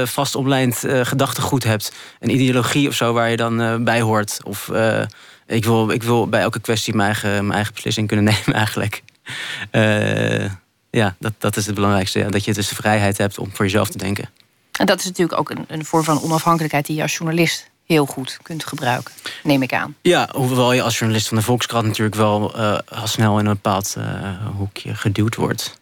[0.00, 1.92] uh, vast omlijnd uh, gedachtegoed hebt.
[2.20, 4.38] Een ideologie of zo waar je dan bij hoort.
[4.44, 4.70] Of
[5.46, 9.02] ik, wil, ik wil bij elke kwestie mijn eigen, mijn eigen beslissing kunnen nemen eigenlijk.
[10.90, 12.26] ja, dat, dat is het belangrijkste.
[12.30, 14.28] Dat je dus de vrijheid hebt om voor jezelf te denken.
[14.72, 18.06] En dat is natuurlijk ook een, een vorm van onafhankelijkheid die je als journalist heel
[18.06, 19.96] goed kunt gebruiken, neem ik aan.
[20.02, 23.94] Ja, hoewel je als journalist van de Volkskrant natuurlijk wel uh, snel in een bepaald
[23.98, 24.04] uh,
[24.56, 25.77] hoekje geduwd wordt.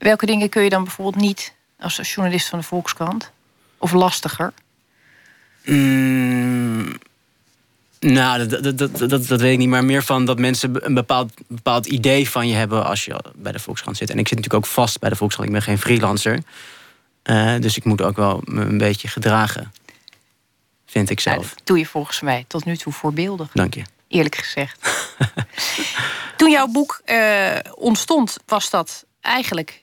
[0.00, 3.30] Welke dingen kun je dan bijvoorbeeld niet als journalist van de Volkskrant?
[3.78, 4.52] Of lastiger?
[5.64, 6.98] Mm,
[8.00, 9.68] nou, dat, dat, dat, dat, dat weet ik niet.
[9.68, 13.52] Maar meer van dat mensen een bepaald, bepaald idee van je hebben als je bij
[13.52, 14.10] de Volkskrant zit.
[14.10, 15.48] En ik zit natuurlijk ook vast bij de Volkskrant.
[15.48, 16.42] Ik ben geen freelancer.
[17.24, 19.72] Uh, dus ik moet ook wel me een beetje gedragen
[20.90, 21.54] vind ik zelf.
[21.64, 23.50] doe je volgens mij tot nu toe voorbeeldig.
[23.52, 23.82] Dank je.
[24.08, 25.06] Eerlijk gezegd.
[26.36, 29.80] Toen jouw boek uh, ontstond, was dat eigenlijk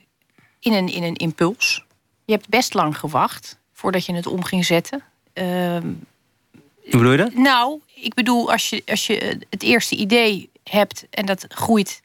[0.59, 1.85] in een, in een impuls.
[2.25, 5.03] Je hebt best lang gewacht voordat je het om ging zetten.
[5.33, 7.33] Uh, Hoe bedoel je dat?
[7.33, 12.01] Nou, ik bedoel, als je, als je het eerste idee hebt en dat groeit.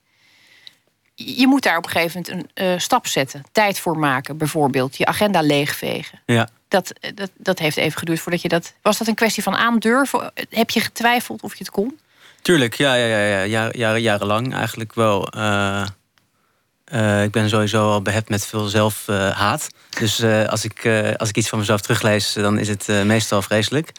[1.15, 3.43] Je moet daar op een gegeven moment een uh, stap zetten.
[3.53, 4.97] Tijd voor maken, bijvoorbeeld.
[4.97, 6.21] Je agenda leegvegen.
[6.27, 8.73] Ja dat, dat, dat heeft even geduurd voordat je dat.
[8.83, 10.33] Was dat een kwestie van aandurven?
[10.49, 11.99] Heb je getwijfeld of je het kon?
[12.43, 13.69] Tuurlijk, ja, ja, ja, ja.
[13.73, 15.37] Jaren, jarenlang eigenlijk wel.
[15.37, 15.87] Uh,
[16.93, 19.69] uh, ik ben sowieso al behept met veel zelfhaat.
[19.99, 23.93] dus uh, als, ik, als ik iets van mezelf teruglees, dan is het meestal vreselijk.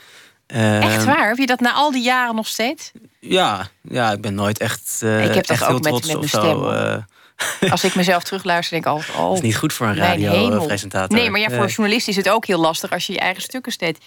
[0.48, 1.28] echt waar?
[1.28, 2.92] Heb je dat na al die jaren nog steeds?
[3.20, 5.02] Ja, ja ik ben nooit echt.
[5.02, 7.06] ik heb echt ook met, met mijn stem.
[7.72, 9.18] Als ik mezelf terugluister, denk ik altijd...
[9.18, 11.18] Oh, dat is niet goed voor een radiopresentator.
[11.18, 12.92] Nee, maar ja, voor een journalist is het ook heel lastig...
[12.92, 14.00] als je je eigen stukken steeds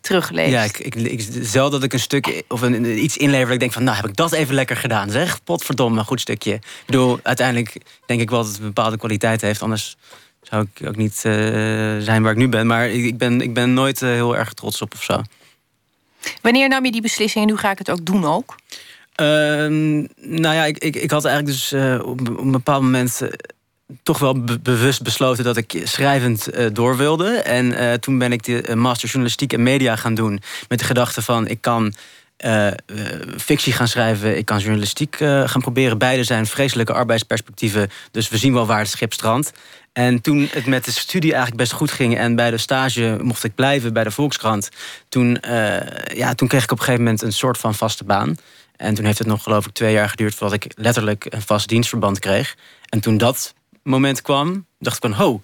[0.00, 0.50] terugleest.
[0.50, 3.52] Ja, ik, ik, ik, zelden dat ik een stuk of een, iets inlever...
[3.52, 5.44] ik denk van, nou, heb ik dat even lekker gedaan, zeg.
[5.44, 6.54] Potverdomme, een goed stukje.
[6.54, 9.62] Ik bedoel, uiteindelijk denk ik wel dat het een bepaalde kwaliteit heeft.
[9.62, 9.96] Anders
[10.42, 11.32] zou ik ook niet uh,
[11.98, 12.66] zijn waar ik nu ben.
[12.66, 15.22] Maar ik, ben, ik ben nooit uh, heel erg trots op of zo.
[16.40, 18.54] Wanneer nam je die beslissing en nu ga ik het ook doen ook?
[19.14, 23.28] Ehm, nou ja, ik, ik, ik had eigenlijk dus uh, op, een bepaald moment uh,
[24.02, 27.28] toch wel bewust besloten dat ik schrijvend uh, door wilde.
[27.28, 31.48] En toen ben ik de master journalistiek en media gaan doen met de gedachte van
[31.48, 31.94] ik kan
[33.36, 35.98] fictie gaan schrijven, ik kan journalistiek gaan proberen.
[35.98, 39.52] Beide zijn vreselijke arbeidsperspectieven, dus we zien wel waar het schip strandt.
[39.92, 43.44] En toen het met de studie eigenlijk best goed ging en bij de stage mocht
[43.44, 44.68] ik blijven bij de Volkskrant,
[45.08, 45.38] toen,
[46.14, 48.36] ja, toen kreeg ik op een gegeven moment een soort van vaste baan.
[48.82, 51.68] En toen heeft het nog geloof ik twee jaar geduurd voordat ik letterlijk een vast
[51.68, 52.56] dienstverband kreeg.
[52.88, 55.40] En toen dat moment kwam, dacht ik van, ho,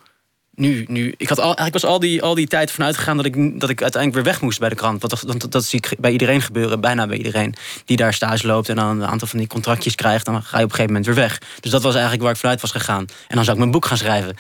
[0.59, 3.27] nu, nu, ik had al, eigenlijk was al die, al die tijd vanuit gegaan dat
[3.27, 5.01] ik, dat ik uiteindelijk weer weg moest bij de krant.
[5.03, 8.47] Want dat, dat, dat zie ik bij iedereen gebeuren, bijna bij iedereen die daar stage
[8.47, 10.87] loopt en dan een aantal van die contractjes krijgt, dan ga je op een gegeven
[10.87, 11.41] moment weer weg.
[11.61, 13.07] Dus dat was eigenlijk waar ik vanuit was gegaan.
[13.29, 14.29] En dan zou ik mijn boek gaan schrijven.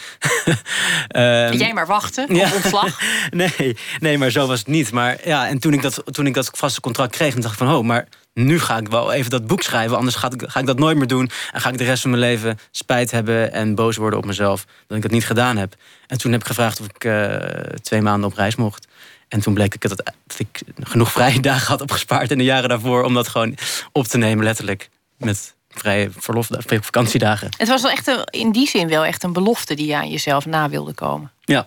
[1.16, 2.50] um, Jij maar wachten op ja.
[2.54, 3.00] ontslag?
[3.30, 4.92] nee, nee, maar zo was het niet.
[4.92, 7.66] Maar ja, en toen ik dat, toen ik dat vaste contract kreeg, dan dacht ik
[7.66, 8.08] van, oh, maar
[8.44, 9.96] nu ga ik wel even dat boek schrijven.
[9.96, 11.31] Anders ga ik, ga ik dat nooit meer doen.
[11.53, 14.66] En ga ik de rest van mijn leven spijt hebben en boos worden op mezelf
[14.87, 15.74] dat ik dat niet gedaan heb.
[16.07, 17.37] En toen heb ik gevraagd of ik uh,
[17.83, 18.87] twee maanden op reis mocht.
[19.29, 22.68] En toen bleek ik dat, dat ik genoeg vrije dagen had opgespaard in de jaren
[22.68, 23.55] daarvoor om dat gewoon
[23.92, 24.88] op te nemen, letterlijk.
[25.16, 26.48] Met vrije verlof,
[26.81, 27.48] vakantiedagen.
[27.57, 30.11] Het was wel echt een, in die zin wel echt een belofte die je aan
[30.11, 31.33] jezelf na wilde komen.
[31.40, 31.66] Ja,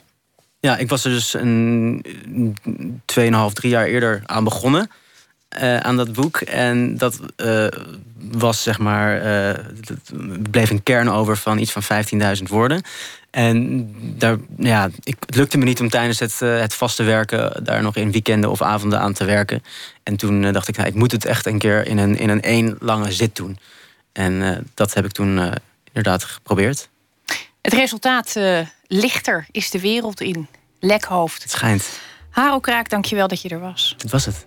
[0.60, 2.06] ja ik was er dus een
[3.20, 4.90] 2,5, drie jaar eerder aan begonnen.
[5.60, 6.38] Uh, aan dat boek.
[6.38, 7.68] En dat uh,
[8.32, 9.26] was zeg maar.
[9.26, 9.66] Uh,
[10.52, 11.84] bleef een kern over van iets van
[12.38, 12.82] 15.000 woorden.
[13.30, 17.82] En daar, ja, ik, het lukte me niet om tijdens het, het vaste werken daar
[17.82, 19.64] nog in weekenden of avonden aan te werken.
[20.04, 22.42] En toen dacht ik, nou, ik moet het echt een keer in een, in een
[22.42, 23.58] één lange zit doen.
[24.12, 26.90] En dat heb ik toen inderdaad geprobeerd.
[27.62, 28.40] Het resultaat
[28.88, 30.48] lichter is de wereld in.
[30.80, 31.42] Lekhoofd.
[31.42, 31.90] Het schijnt.
[32.30, 33.96] Haro Kraak, dankjewel dat je er was.
[33.98, 34.46] Dat was het.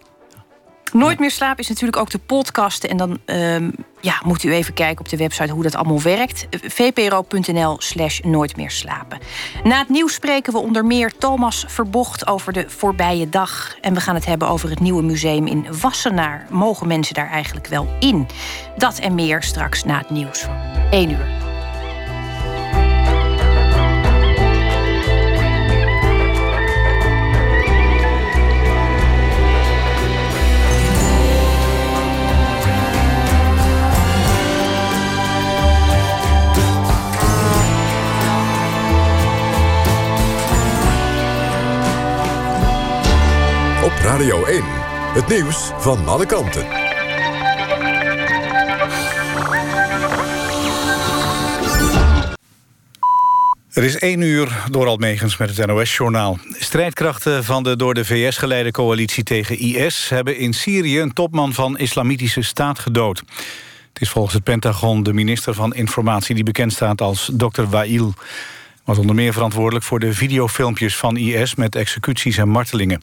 [0.93, 2.85] Nooit meer slapen is natuurlijk ook de podcast.
[2.85, 6.47] En dan um, ja, moet u even kijken op de website hoe dat allemaal werkt.
[6.51, 9.19] vpro.nl slash nooit meer slapen.
[9.65, 13.77] Na het nieuws spreken we onder meer Thomas Verbocht over de voorbije dag.
[13.81, 16.47] En we gaan het hebben over het nieuwe museum in Wassenaar.
[16.51, 18.27] Mogen mensen daar eigenlijk wel in?
[18.77, 20.57] Dat en meer straks na het nieuws van
[20.91, 21.54] 1 uur.
[44.05, 44.63] Radio 1.
[45.15, 46.67] Het nieuws van alle kanten.
[53.71, 56.39] Er is één uur door Almegens met het NOS-journaal.
[56.59, 60.09] Strijdkrachten van de door de VS geleide coalitie tegen IS...
[60.09, 63.23] hebben in Syrië een topman van Islamitische Staat gedood.
[63.93, 66.35] Het is volgens het Pentagon de minister van Informatie...
[66.35, 67.63] die bekend staat als Dr.
[67.63, 68.15] Wail
[68.85, 71.55] was onder meer verantwoordelijk voor de videofilmpjes van IS...
[71.55, 73.03] met executies en martelingen.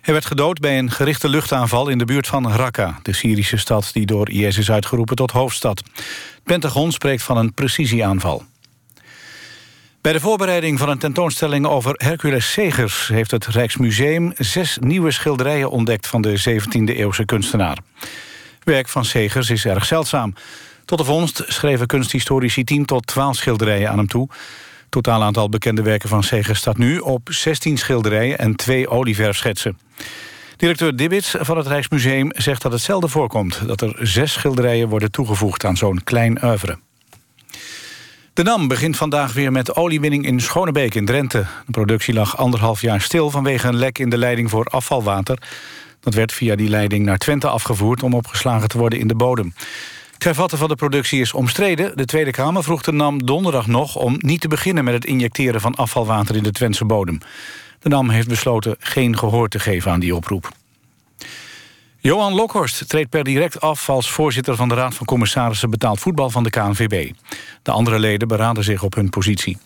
[0.00, 2.98] Hij werd gedood bij een gerichte luchtaanval in de buurt van Raqqa...
[3.02, 5.78] de Syrische stad die door IS is uitgeroepen tot hoofdstad.
[5.78, 8.44] Het Pentagon spreekt van een precisieaanval.
[10.00, 13.08] Bij de voorbereiding van een tentoonstelling over Hercules Segers...
[13.08, 16.06] heeft het Rijksmuseum zes nieuwe schilderijen ontdekt...
[16.06, 17.78] van de 17e-eeuwse kunstenaar.
[18.62, 20.34] Werk van Segers is erg zeldzaam.
[20.84, 24.28] Tot de vondst schreven kunsthistorici 10 tot 12 schilderijen aan hem toe
[24.88, 29.78] totaal aantal bekende werken van Segers staat nu op 16 schilderijen en twee olieverfschetsen.
[30.56, 33.66] Directeur Dibbits van het Rijksmuseum zegt dat het zelden voorkomt...
[33.66, 36.78] dat er zes schilderijen worden toegevoegd aan zo'n klein oeuvre.
[38.32, 41.46] De NAM begint vandaag weer met oliewinning in Schonebeek in Drenthe.
[41.66, 45.38] De productie lag anderhalf jaar stil vanwege een lek in de leiding voor afvalwater.
[46.00, 49.54] Dat werd via die leiding naar Twente afgevoerd om opgeslagen te worden in de bodem.
[50.16, 51.96] Het hervatten van de productie is omstreden.
[51.96, 54.84] De Tweede Kamer vroeg de NAM donderdag nog om niet te beginnen...
[54.84, 57.18] met het injecteren van afvalwater in de Twentse bodem.
[57.80, 60.50] De NAM heeft besloten geen gehoor te geven aan die oproep.
[61.98, 66.30] Johan Lokhorst treedt per direct af als voorzitter van de Raad van Commissarissen Betaald Voetbal
[66.30, 67.12] van de KNVB.
[67.62, 69.58] De andere leden beraden zich op hun positie.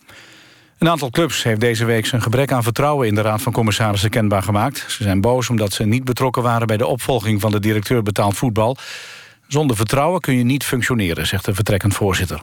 [0.78, 4.10] Een aantal clubs heeft deze week zijn gebrek aan vertrouwen in de Raad van Commissarissen
[4.10, 4.84] kenbaar gemaakt.
[4.88, 8.36] Ze zijn boos omdat ze niet betrokken waren bij de opvolging van de directeur betaald
[8.36, 8.76] voetbal.
[9.52, 12.42] Zonder vertrouwen kun je niet functioneren, zegt de vertrekkend voorzitter.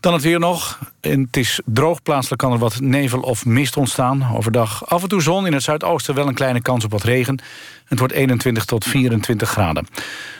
[0.00, 0.78] Dan het weer nog.
[1.00, 2.02] Het is droog.
[2.02, 4.36] Plaatselijk kan er wat nevel of mist ontstaan.
[4.36, 5.46] Overdag af en toe zon.
[5.46, 7.42] In het zuidoosten wel een kleine kans op wat regen.
[7.84, 9.86] Het wordt 21 tot 24 graden.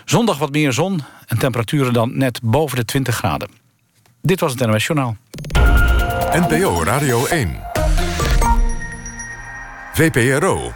[0.05, 3.49] Zondag wat meer zon en temperaturen dan net boven de 20 graden.
[4.23, 5.17] Dit was het NOS Journaal.
[6.33, 7.61] NPO Radio 1.
[9.93, 10.73] VPRO.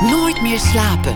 [0.00, 1.14] Nooit meer slapen.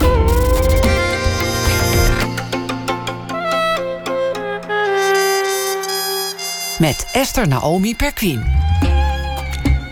[6.84, 8.44] Met Esther Naomi Perquin.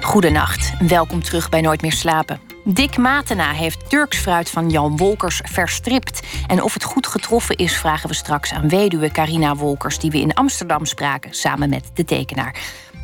[0.01, 2.41] Goedenacht, welkom terug bij Nooit meer slapen.
[2.65, 6.23] Dick Matena heeft Turks fruit van Jan Wolkers verstript.
[6.47, 9.99] En of het goed getroffen is, vragen we straks aan weduwe Carina Wolkers...
[9.99, 12.57] die we in Amsterdam spraken, samen met de tekenaar.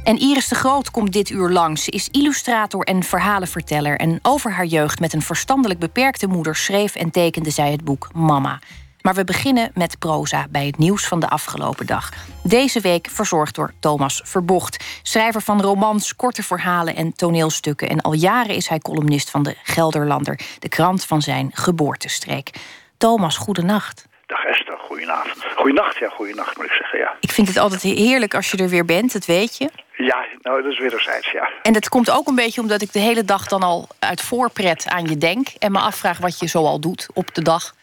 [0.05, 1.85] En Iris de Groot komt dit uur langs.
[1.85, 3.97] Ze is illustrator en verhalenverteller.
[3.97, 6.57] En over haar jeugd met een verstandelijk beperkte moeder...
[6.57, 8.59] schreef en tekende zij het boek Mama.
[9.03, 12.11] Maar we beginnen met proza bij het nieuws van de afgelopen dag.
[12.43, 14.85] Deze week verzorgd door Thomas Verbocht.
[15.03, 17.89] Schrijver van romans, korte verhalen en toneelstukken.
[17.89, 22.51] En al jaren is hij columnist van de Gelderlander, de krant van zijn geboortestreek.
[22.99, 24.07] Thomas, goedenacht.
[24.27, 25.45] Dag Esther, goedenavond.
[25.57, 27.17] Goedenacht, ja, goedenacht moet ik zeggen, ja.
[27.21, 29.71] Ik vind het altijd heerlijk als je er weer bent, dat weet je.
[29.97, 31.49] Ja, nou, dat is wederzijds, ja.
[31.63, 34.89] En dat komt ook een beetje omdat ik de hele dag dan al uit voorpret
[34.89, 35.49] aan je denk...
[35.59, 37.75] en me afvraag wat je zoal doet op de dag.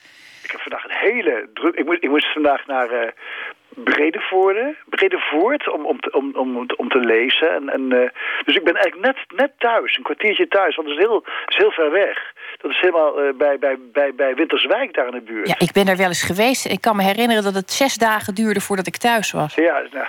[0.43, 1.75] Ik heb vandaag een hele druk...
[1.75, 3.09] Ik moest, ik moest vandaag naar uh,
[3.75, 7.49] Bredevoorde, Bredevoort om, om, om, om, om te lezen.
[7.53, 8.09] En, en, uh,
[8.45, 11.55] dus ik ben eigenlijk net, net thuis, een kwartiertje thuis, want het is heel, is
[11.55, 12.33] heel ver weg.
[12.61, 15.47] Dat is helemaal uh, bij, bij, bij, bij Winterswijk daar in de buurt.
[15.47, 16.65] Ja, ik ben daar wel eens geweest.
[16.65, 19.55] Ik kan me herinneren dat het zes dagen duurde voordat ik thuis was.
[19.55, 20.07] Ja, nou.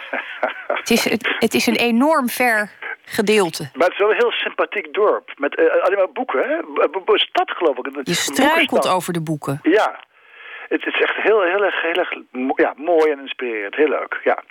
[0.66, 2.70] het, is, het, het is een enorm ver
[3.04, 3.70] gedeelte.
[3.74, 5.32] Maar het is wel een heel sympathiek dorp.
[5.36, 6.54] Met uh, alleen maar boeken, hè?
[6.54, 7.88] Een stad, geloof ik.
[8.02, 9.58] Je struikelt over de boeken.
[9.62, 10.00] Ja,
[10.68, 12.12] het is echt heel, heel erg, heel erg
[12.54, 13.74] ja, mooi en inspirerend.
[13.74, 14.42] Heel leuk, ja.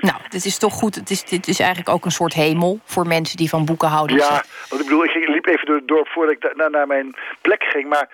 [0.00, 0.94] Nou, dit is toch goed.
[0.94, 4.16] Het is, dit is eigenlijk ook een soort hemel voor mensen die van boeken houden.
[4.16, 7.14] Ja, want ik bedoel, ik liep even door het dorp voordat ik naar, naar mijn
[7.40, 7.88] plek ging.
[7.88, 8.08] Maar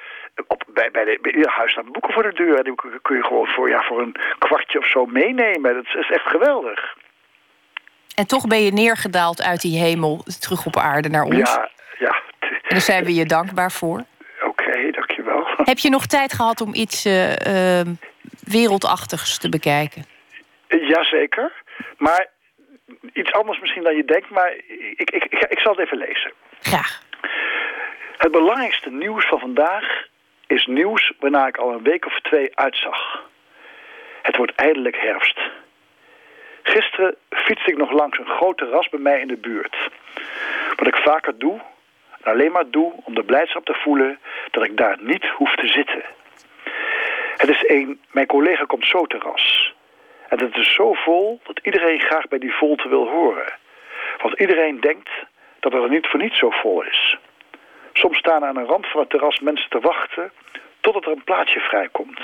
[0.47, 2.65] op, bij, bij, de, bij huis staan boeken voor de deur.
[2.65, 5.75] Die kun je gewoon voor, ja, voor een kwartje of zo meenemen.
[5.75, 6.97] Dat is echt geweldig.
[8.15, 11.37] En toch ben je neergedaald uit die hemel terug op aarde naar ons.
[11.51, 12.23] Ja, ja.
[12.41, 14.05] En daar zijn we je dankbaar voor.
[15.67, 17.81] Heb je nog tijd gehad om iets uh, uh,
[18.41, 20.05] wereldachtigs te bekijken?
[20.69, 21.53] Jazeker.
[21.97, 22.27] Maar
[23.13, 24.31] iets anders misschien dan je denkt.
[24.31, 24.53] Maar
[24.97, 26.33] ik, ik, ik, ik zal het even lezen.
[26.61, 27.03] Graag.
[28.17, 30.07] Het belangrijkste nieuws van vandaag
[30.47, 33.23] is nieuws waarna ik al een week of twee uitzag.
[34.23, 35.41] Het wordt eindelijk herfst.
[36.63, 39.77] Gisteren fietste ik nog langs een groot terras bij mij in de buurt.
[40.77, 41.61] Wat ik vaker doe,
[42.27, 44.19] alleen maar doe om de blijdschap te voelen
[44.51, 46.05] dat ik daar niet hoef te zitten.
[47.37, 49.75] Het is een, mijn collega komt zo terras.
[50.29, 53.53] En het is zo vol dat iedereen graag bij die volte wil horen.
[54.23, 55.11] Want iedereen denkt
[55.61, 57.19] dat het er niet voor niets zo vol is.
[57.93, 60.33] Soms staan aan een rand van het terras mensen te wachten
[60.81, 62.21] totdat er een plaatsje vrijkomt.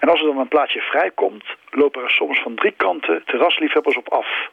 [0.00, 4.08] En als er dan een plaatsje vrijkomt, lopen er soms van drie kanten terrasliefhebbers op
[4.08, 4.50] af.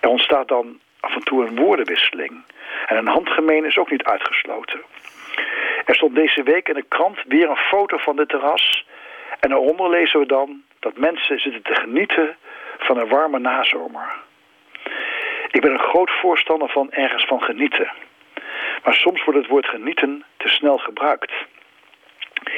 [0.00, 2.44] Er ontstaat dan af en toe een woordenwisseling.
[2.86, 4.80] En een handgemeen is ook niet uitgesloten.
[5.84, 8.86] Er stond deze week in de krant weer een foto van dit terras.
[9.40, 12.36] En daaronder lezen we dan dat mensen zitten te genieten
[12.78, 14.12] van een warme nazomer.
[15.50, 17.90] Ik ben een groot voorstander van ergens van genieten.
[18.84, 21.32] Maar soms wordt het woord genieten te snel gebruikt.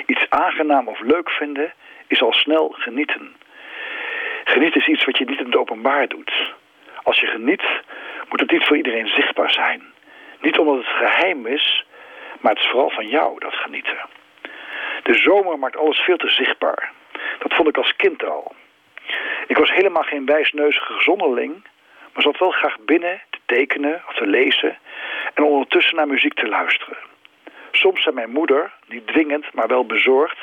[0.07, 1.73] Iets aangenaam of leuk vinden
[2.07, 3.37] is al snel genieten.
[4.45, 6.55] Genieten is iets wat je niet in het openbaar doet.
[7.03, 7.63] Als je geniet,
[8.31, 9.83] moet het niet voor iedereen zichtbaar zijn.
[10.41, 11.85] Niet omdat het geheim is,
[12.41, 13.99] maar het is vooral van jou, dat genieten.
[15.03, 16.93] De zomer maakt alles veel te zichtbaar.
[17.39, 18.55] Dat vond ik als kind al.
[19.47, 21.53] Ik was helemaal geen wijsneuzige zonderling,
[22.13, 24.79] maar zat wel graag binnen te tekenen of te lezen
[25.35, 26.97] en ondertussen naar muziek te luisteren.
[27.73, 30.39] Soms zei mijn moeder, niet dwingend, maar wel bezorgd,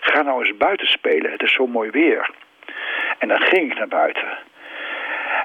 [0.00, 2.30] ga nou eens buiten spelen, het is zo mooi weer.
[3.18, 4.38] En dan ging ik naar buiten.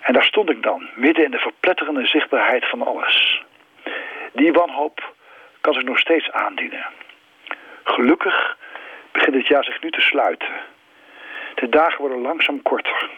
[0.02, 3.44] En daar stond ik dan, midden in de verpletterende zichtbaarheid van alles.
[4.34, 5.14] Die wanhoop
[5.62, 6.86] kan zich nog steeds aandienen.
[7.84, 8.58] Gelukkig
[9.12, 10.54] begint het jaar zich nu te sluiten.
[11.56, 13.10] De dagen worden langzaam korter.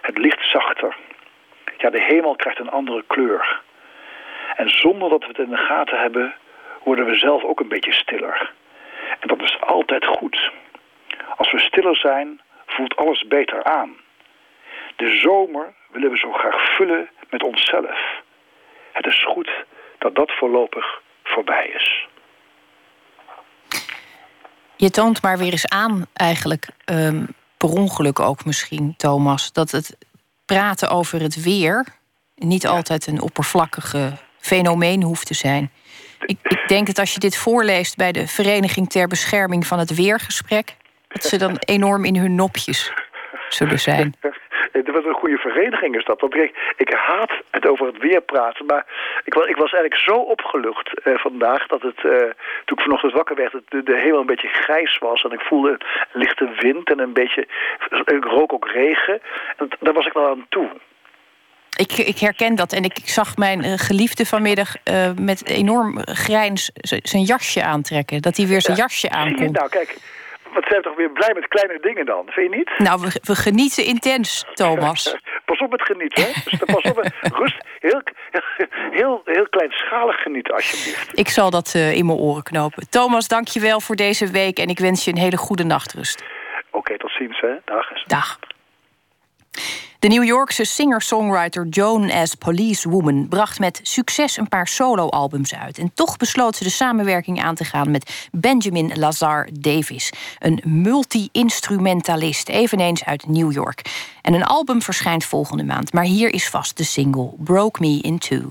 [0.00, 0.96] Het licht zachter.
[1.78, 3.60] Ja, de hemel krijgt een andere kleur.
[4.56, 6.34] En zonder dat we het in de gaten hebben,
[6.82, 8.52] worden we zelf ook een beetje stiller.
[9.20, 10.50] En dat is altijd goed.
[11.36, 13.96] Als we stiller zijn, voelt alles beter aan.
[15.02, 18.20] De zomer willen we zo graag vullen met onszelf.
[18.92, 19.50] Het is goed
[19.98, 22.06] dat dat voorlopig voorbij is.
[24.76, 27.26] Je toont maar weer eens aan, eigenlijk, um,
[27.56, 29.96] per ongeluk ook misschien, Thomas, dat het
[30.46, 31.86] praten over het weer
[32.34, 35.70] niet altijd een oppervlakkige fenomeen hoeft te zijn.
[36.20, 39.94] Ik, ik, denk dat als je dit voorleest bij de Vereniging ter Bescherming van het
[39.94, 40.76] Weergesprek,
[41.08, 42.92] dat ze dan enorm in hun nopjes
[43.48, 44.14] zullen zijn.
[44.72, 46.20] Wat een goede vereniging is dat.
[46.20, 48.66] Want ik, ik haat het over het weer praten.
[48.66, 48.86] Maar
[49.24, 51.66] ik, ik was eigenlijk zo opgelucht eh, vandaag...
[51.66, 52.12] dat het, uh,
[52.64, 53.52] toen ik vanochtend wakker werd...
[53.52, 55.22] Het, de, de hemel een beetje grijs was.
[55.22, 55.80] En ik voelde een
[56.12, 57.46] lichte wind en een beetje...
[58.04, 59.20] Ik rook ook regen.
[59.56, 60.70] En daar was ik wel aan toe.
[61.76, 66.70] Ik, ik, herken dat en ik, zag mijn uh, geliefde vanmiddag uh, met enorm grijns
[67.02, 68.22] zijn jasje aantrekken.
[68.22, 69.52] Dat hij weer zijn ja, jasje aankomt.
[69.52, 69.96] Nou, kijk,
[70.52, 72.78] wat zijn toch weer blij met kleine dingen dan, vind je niet?
[72.78, 75.16] Nou, we, we genieten intens, Thomas.
[75.44, 76.30] pas op met genieten, hè?
[76.44, 77.64] Dus pas op met rust.
[77.78, 78.02] Heel,
[78.90, 81.18] heel, heel kleinschalig genieten, alsjeblieft.
[81.18, 82.90] Ik zal dat uh, in mijn oren knopen.
[82.90, 86.24] Thomas, dank je wel voor deze week en ik wens je een hele goede nachtrust.
[86.66, 87.54] Oké, okay, tot ziens, hè.
[87.64, 88.04] Dag.
[88.06, 88.38] Dag.
[90.02, 92.34] De New Yorkse singer-songwriter Joan S.
[92.34, 95.78] Policewoman bracht met succes een paar soloalbums uit.
[95.78, 102.48] En toch besloot ze de samenwerking aan te gaan met Benjamin Lazar Davis, een multi-instrumentalist,
[102.48, 104.10] eveneens uit New York.
[104.22, 108.18] En een album verschijnt volgende maand, maar hier is vast de single Broke Me in
[108.18, 108.48] Two.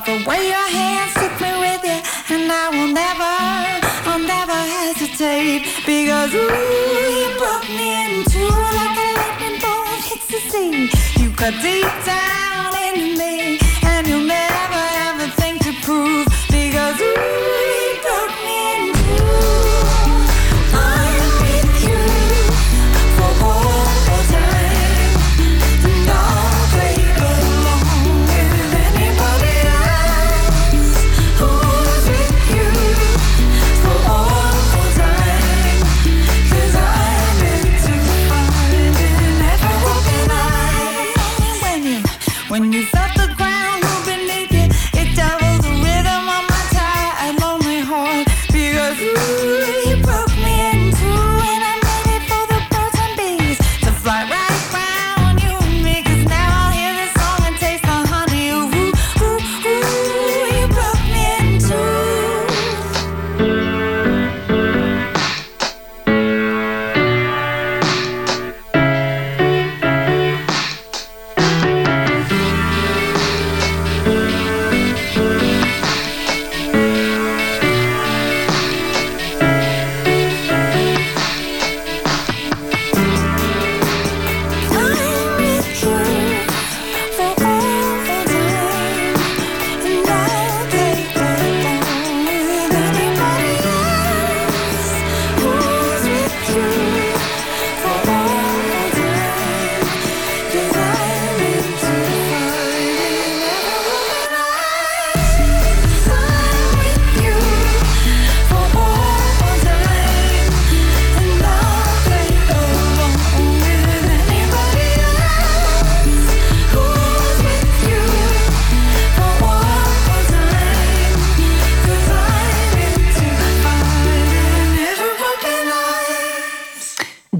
[0.00, 2.00] The way your hands took me with you,
[2.34, 3.32] and I will never,
[4.08, 10.26] I'll never hesitate because ooh, you broke me in two like a lightning bolt hits
[10.28, 11.22] the sea.
[11.22, 12.31] You cut deep down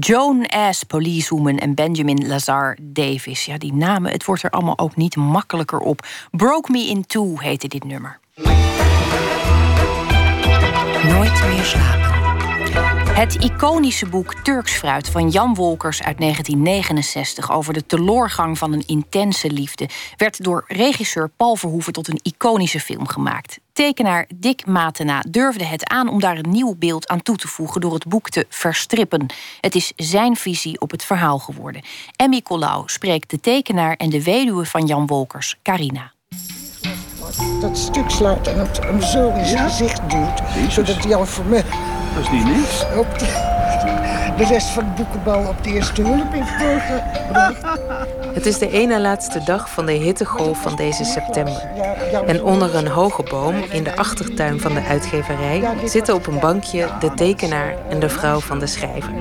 [0.05, 0.83] Joan S.
[0.83, 3.45] Policewoman en Benjamin Lazar Davis.
[3.45, 6.07] Ja, die namen, het wordt er allemaal ook niet makkelijker op.
[6.31, 8.19] Broke Me In Two heette dit nummer.
[11.03, 12.12] Nooit meer slapen.
[13.13, 18.83] Het iconische boek Turks Fruit van Jan Wolkers uit 1969 over de teloorgang van een
[18.85, 23.59] intense liefde werd door regisseur Paul Verhoeven tot een iconische film gemaakt.
[23.73, 27.81] Tekenaar Dick Matena durfde het aan om daar een nieuw beeld aan toe te voegen
[27.81, 29.25] door het boek te verstrippen.
[29.59, 31.81] Het is zijn visie op het verhaal geworden.
[32.15, 36.11] Emmy Collau spreekt de tekenaar en de weduwe van Jan Wolkers, Carina
[37.59, 40.41] dat stuk slaat en hem zo in zijn gezicht duwt.
[40.69, 41.63] Zodat hij al voor me
[42.13, 42.85] dat is niet niks.
[42.97, 46.43] Op de, rest van de boekenbal op de eerste hulp in
[48.33, 51.61] Het is de ene laatste dag van de hittegolf van deze september.
[52.25, 56.89] En onder een hoge boom in de achtertuin van de uitgeverij zitten op een bankje
[56.99, 59.13] de tekenaar en de vrouw van de schrijver.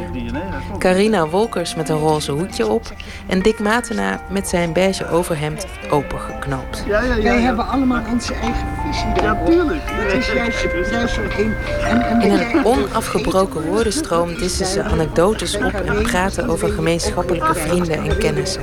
[0.79, 2.93] Carina Wolkers met een roze hoedje op
[3.27, 6.85] en Dick Matena met zijn beige overhemd opengeknoopt.
[6.87, 9.83] Ja, ja, Wij hebben allemaal onze eigen visie Ja, tuurlijk.
[9.85, 11.55] Het is juist, juist in.
[11.89, 18.03] En, en in een onafgebroken woordenstroom dissen ze anekdotes op en praten over gemeenschappelijke vrienden
[18.03, 18.63] en kennissen.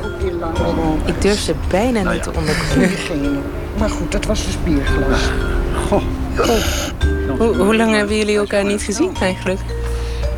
[1.06, 3.44] Ik durf ze bijna niet te onderkomen.
[3.78, 5.30] Maar goed, dat was dus bierglas.
[5.88, 6.04] Goh.
[7.38, 9.60] Hoe, hoe lang hebben jullie elkaar niet gezien eigenlijk?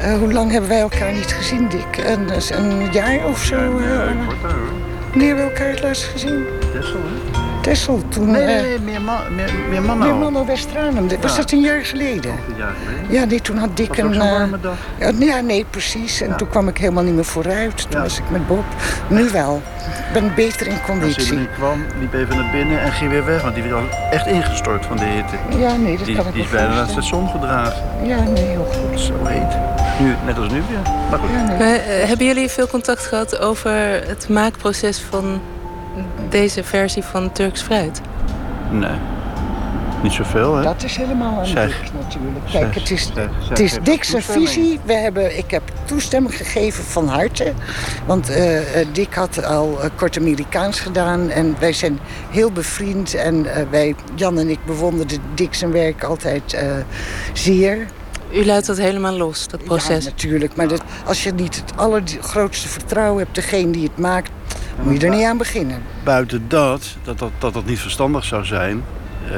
[0.02, 2.06] Uh, hoe lang hebben wij elkaar niet gezien, Dick?
[2.06, 3.56] Een, een jaar of zo?
[3.56, 3.98] Uh,
[5.10, 6.46] wanneer hebben we elkaar het laatst gezien?
[6.74, 7.31] Tessel, hè?
[7.62, 8.32] Tessel toen...
[8.32, 10.06] Nee, nee, nee meer, ma meer, meer Manno.
[10.06, 11.10] Meer Manno Westranum.
[11.22, 12.32] Was dat een jaar geleden?
[12.32, 13.14] Een jaar geleden?
[13.14, 14.12] Ja, nee, toen had Dick een...
[14.12, 14.78] een warme dag?
[15.00, 16.22] Ja, nee, nee, precies.
[16.22, 16.36] En ja.
[16.36, 17.78] toen kwam ik helemaal niet meer vooruit.
[17.78, 18.02] Toen ja.
[18.02, 18.64] was ik met Bob.
[19.08, 19.62] Nu wel.
[20.08, 21.18] Ik ben beter in conditie.
[21.20, 23.42] Als hij kwam, liep even naar binnen en ging weer weg.
[23.42, 25.36] Want die was echt ingestort van de hitte.
[25.58, 27.84] Ja, nee, dat die, kan ik Die is bijna naar het station gedragen.
[28.04, 29.00] Ja, nee, heel goed.
[29.00, 29.58] Zo heet.
[30.00, 30.92] Nu, net als nu weer.
[31.10, 31.30] Maar goed.
[31.30, 31.58] Ja, nee.
[31.58, 33.72] maar, uh, hebben jullie veel contact gehad over
[34.08, 35.42] het maakproces van
[36.30, 38.02] deze versie van Turks fruit?
[38.72, 38.98] Nee.
[40.04, 40.64] Niet zoveel, hè?
[40.64, 42.46] Dat is helemaal aan Dick natuurlijk.
[42.52, 43.10] Kijk, het is,
[43.50, 44.80] het is Dick's visie.
[44.84, 47.54] We hebben, ik heb toestemming gegeven van harte.
[48.06, 48.60] Want uh,
[48.92, 51.30] Dick had al uh, kort Amerikaans gedaan.
[51.30, 53.14] En wij zijn heel bevriend.
[53.14, 56.58] En uh, wij, Jan en ik bewonderden Dick zijn werk altijd
[57.34, 57.86] zeer.
[58.34, 60.04] U laat dat helemaal los, dat proces?
[60.04, 60.56] Ja, natuurlijk.
[60.56, 64.32] Maar dat, als je niet het allergrootste vertrouwen hebt, degene die het maakt,
[64.84, 65.82] moet je er niet aan beginnen.
[66.04, 68.84] Buiten dat, dat dat, dat, dat niet verstandig zou zijn.
[69.26, 69.32] Uh,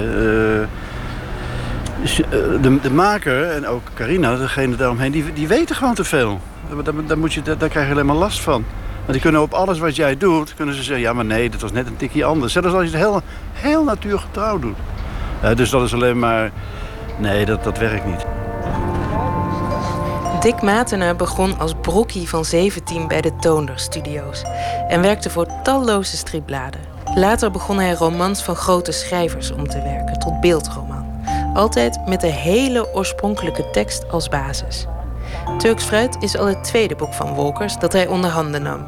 [2.62, 6.40] de, de maker en ook Carina, degene daaromheen, die, die weten gewoon te veel.
[6.84, 8.66] Daar, daar, moet je, daar, daar krijg je alleen maar last van.
[9.00, 11.04] Want die kunnen op alles wat jij doet, kunnen ze zeggen...
[11.04, 12.54] ja, maar nee, dat was net een tikje anders.
[12.54, 13.22] Zelfs als je het heel,
[13.54, 14.78] heel natuurgetrouw doet.
[15.44, 16.52] Uh, dus dat is alleen maar...
[17.20, 18.26] Nee, dat, dat werkt niet.
[20.44, 24.44] Dick Matena begon als broekie van 17 bij de Toonder Studios
[24.88, 26.82] en werkte voor talloze stripbladen.
[27.16, 31.06] Later begon hij romans van grote schrijvers om te werken, tot beeldroman.
[31.54, 34.88] Altijd met de hele oorspronkelijke tekst als basis.
[35.58, 38.86] Turks Fruit is al het tweede boek van Wolkers dat hij onder handen nam.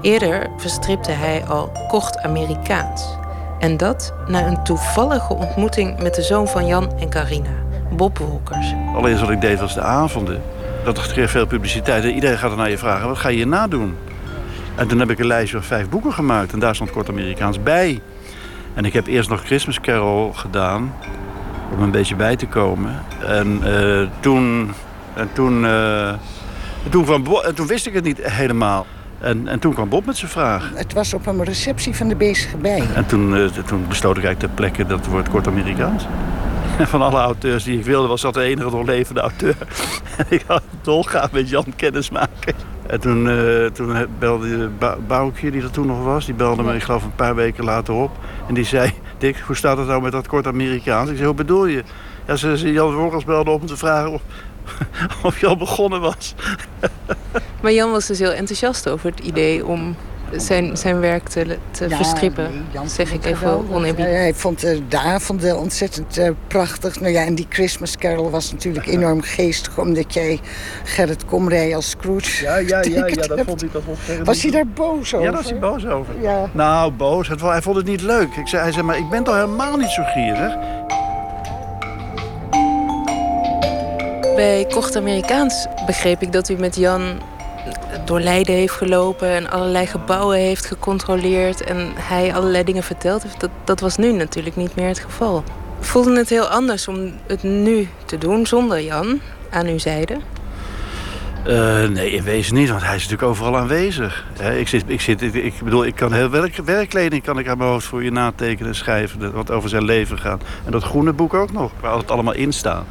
[0.00, 3.16] Eerder verstripte hij al kort Amerikaans.
[3.58, 7.54] En dat na een toevallige ontmoeting met de zoon van Jan en Carina,
[7.90, 8.74] Bob Wolkers.
[8.94, 10.42] Allereerst wat ik deed was de avonden.
[10.94, 13.68] Dat kreeg veel publiciteit en iedereen gaat er naar je vragen: wat ga je hierna
[13.68, 13.96] doen?
[14.74, 17.62] En toen heb ik een lijstje van vijf boeken gemaakt en daar stond kort Amerikaans
[17.62, 18.00] bij.
[18.74, 20.94] En ik heb eerst nog Christmas Carol gedaan
[21.72, 23.02] om een beetje bij te komen.
[23.26, 24.70] En uh, toen,
[25.14, 26.12] en toen, uh,
[26.88, 28.86] toen, kwam Bob, en toen wist ik het niet helemaal.
[29.18, 30.70] En, en toen kwam Bob met zijn vraag.
[30.74, 32.82] Het was op een receptie van de bezige bij.
[32.94, 36.06] En toen, uh, toen besloot ik eigenlijk ter plekke dat het wordt kort Amerikaans.
[36.78, 39.56] En van alle auteurs die ik wilde, was dat de enige nog levende auteur.
[40.16, 42.54] En ik had dolgraag met Jan kennis maken.
[42.86, 44.68] En toen, uh, toen belde
[45.06, 47.94] Boukje, die er toen nog was, die belde me, ik geloof een paar weken later
[47.94, 48.10] op.
[48.48, 51.08] En die zei, Dick, hoe staat het nou met dat kort Amerikaans?
[51.08, 51.82] Ik zei, hoe bedoel je?
[52.26, 54.22] Ja, ze, ze Jan Wolkers belde op om te vragen of,
[55.22, 56.34] of je al begonnen was.
[57.60, 59.96] Maar Jan was dus heel enthousiast over het idee om
[60.32, 64.12] zijn, zijn werk te, te ja, verstrippen, Jan zeg ik even oneerbiedig.
[64.14, 67.00] Hij vond de avonden ontzettend uh, prachtig.
[67.00, 69.78] Nou ja, en die Christmas Carol was natuurlijk enorm geestig...
[69.78, 70.40] omdat jij
[70.84, 72.44] Gerrit Komrij als Scrooge...
[72.44, 75.26] Ja, ja, ja, ja dat vond hij dat vond Was hij daar boos over?
[75.26, 76.14] Ja, daar was hij boos over.
[76.20, 76.50] Ja.
[76.52, 77.28] Nou, boos.
[77.28, 78.34] Hij vond het niet leuk.
[78.36, 80.56] Ik zei, hij zei, maar ik ben toch helemaal niet zo gierig?
[84.36, 87.20] Bij Kocht Amerikaans begreep ik dat u met Jan
[88.04, 93.40] door Leiden heeft gelopen en allerlei gebouwen heeft gecontroleerd en hij allerlei dingen verteld heeft,
[93.40, 95.42] dat, dat was nu natuurlijk niet meer het geval.
[95.80, 100.16] Voelde het heel anders om het nu te doen zonder Jan aan uw zijde?
[101.48, 104.24] Uh, nee, in wezen niet, want hij is natuurlijk overal aanwezig.
[104.58, 107.70] ik, zit, ik, zit, ik, bedoel, ik kan heel werk, werkkleding kan ik aan mijn
[107.70, 109.32] hoofd voor je natekenen en schrijven.
[109.32, 110.42] Wat over zijn leven gaat.
[110.64, 112.84] En dat groene boek ook nog, waar het allemaal in staat.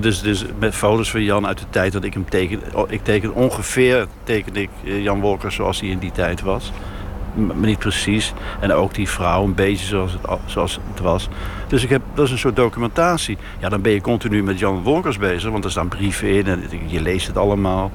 [0.00, 2.60] dus, dus met foto's van Jan uit de tijd dat ik hem teken.
[2.88, 6.72] Ik teken ongeveer tekende ik eh, Jan Wolker zoals hij in die tijd was
[7.34, 8.32] maar niet precies.
[8.60, 11.28] En ook die vrouw een beetje zoals het, zoals het was.
[11.68, 13.38] Dus ik heb, dat is een soort documentatie.
[13.58, 16.62] Ja, dan ben je continu met Jan Wolkers bezig, want er staan brieven in en
[16.86, 17.90] je leest het allemaal.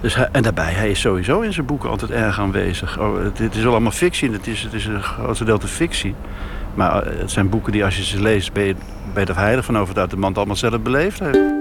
[0.00, 2.98] Dus en daarbij, hij is sowieso in zijn boeken altijd erg aanwezig.
[2.98, 6.14] Oh, het, is wel allemaal fictie, het is, het is een groot gedeelte fictie.
[6.74, 8.74] Maar eh, het zijn boeken die als je ze leest, ben je,
[9.12, 11.55] ben je er heilig van over dat de man het allemaal zelf beleefd heeft.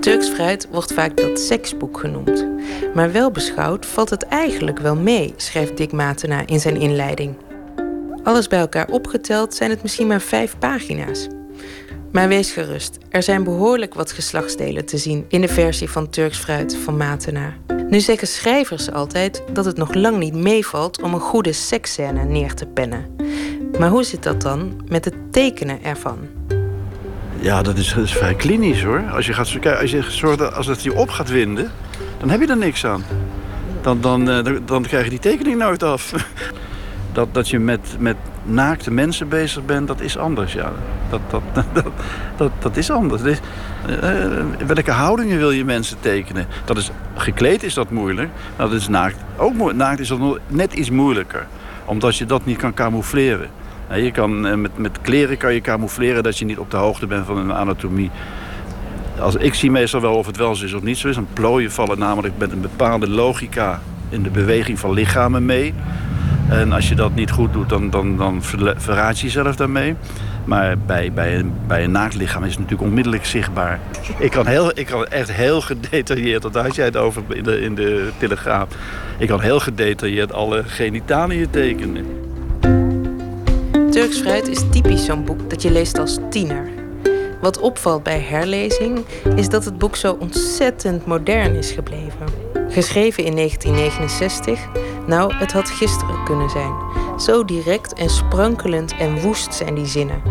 [0.00, 2.46] Turks fruit wordt vaak dat seksboek genoemd.
[2.94, 7.36] Maar wel beschouwd valt het eigenlijk wel mee, schrijft Dick Matena in zijn inleiding.
[8.22, 11.26] Alles bij elkaar opgeteld zijn het misschien maar vijf pagina's.
[12.12, 16.38] Maar wees gerust, er zijn behoorlijk wat geslachtsdelen te zien in de versie van Turks
[16.38, 17.54] fruit van Matena.
[17.88, 22.54] Nu zeggen schrijvers altijd dat het nog lang niet meevalt om een goede seksscène neer
[22.54, 23.16] te pennen.
[23.78, 26.18] Maar hoe zit dat dan met het tekenen ervan?
[27.40, 29.02] Ja, dat is, vrij klinisch hoor.
[29.12, 31.70] Als je, gaat, als je zorgt als het je op gaat winden,
[32.18, 33.04] dan heb je er niks aan.
[33.80, 36.12] Dan, dan, eh, dan, dan krijg je die tekening nooit af.
[37.12, 40.52] Dat, dat je met, met naakte mensen bezig bent, dat is anders.
[40.52, 40.72] Ja.
[41.10, 41.92] Dat, dat, dat,
[42.36, 43.22] dat, dat is anders.
[43.22, 43.38] is,
[43.88, 46.46] uh, welke houdingen wil je mensen tekenen?
[46.64, 48.30] Dat is, gekleed is dat moeilijk.
[48.56, 49.72] Dat is naakt ook.
[49.72, 51.46] Naakt is dat net iets moeilijker.
[51.84, 53.50] Omdat je dat niet kan camoufleren.
[53.94, 57.06] Je kan, eh, met, met kleren kan je camoufleren dat je niet op de hoogte
[57.06, 58.10] bent van een anatomie.
[59.18, 61.16] Als, ik zie meestal wel of het wel zo is of niet zo is.
[61.16, 65.74] Een plooien vallen namelijk met een bepaalde logica in de beweging van lichamen mee.
[66.48, 68.42] En als je dat niet goed doet, dan, dan, dan
[68.76, 69.94] verraad je jezelf daarmee.
[70.44, 73.80] Maar bij, bij, een, bij een is het natuurlijk onmiddellijk zichtbaar.
[74.18, 77.60] Ik kan, heel, ik kan echt heel gedetailleerd, dat had jij het over in de,
[77.60, 78.68] in de telegraaf.
[79.18, 82.29] Ik kan heel gedetailleerd alle genitaliën tekenen.
[83.90, 86.68] Turks fruit is typisch zo'n boek dat je leest als tiener.
[87.40, 89.04] Wat opvalt bij herlezing
[89.36, 92.26] is dat het boek zo ontzettend modern is gebleven.
[92.68, 94.68] Geschreven in 1969,
[95.06, 96.72] nou, het had gisteren kunnen zijn.
[97.18, 100.22] Zo direct en sprankelend en woest zijn die zinnen.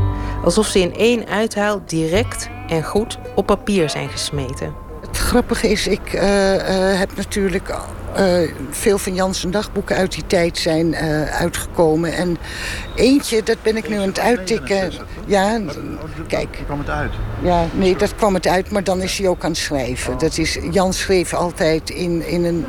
[0.44, 4.89] Alsof ze in één uithaal direct en goed op papier zijn gesmeten.
[5.20, 6.62] Grappige is, ik uh, uh,
[7.00, 7.70] heb natuurlijk
[8.18, 12.14] uh, veel van Jans dagboeken uit die tijd zijn uh, uitgekomen.
[12.14, 12.38] En
[12.96, 14.92] eentje, dat ben ik nu aan het uittikken.
[15.26, 15.60] Ja,
[16.28, 16.60] kijk.
[16.66, 17.12] kwam het uit?
[17.42, 20.18] Ja, nee, dat kwam het uit, maar dan is hij ook aan het schrijven.
[20.18, 22.66] Dat is, Jan schreef altijd in, in, een,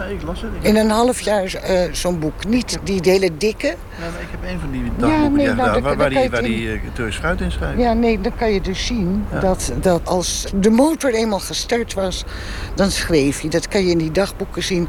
[0.61, 2.45] in een half jaar uh, zo'n boek.
[2.49, 3.67] Niet die hele dikke.
[3.67, 6.43] Ja, ik heb een van die dagboeken ja, nee, nou, gedaan, waar, waar, die, waar
[6.43, 6.81] die
[7.11, 7.79] fruit in schrijft.
[7.79, 12.25] Ja, nee, dan kan je dus zien dat, dat als de motor eenmaal gestart was,
[12.75, 13.51] dan schreef hij.
[13.51, 14.89] Dat kan je in die dagboeken zien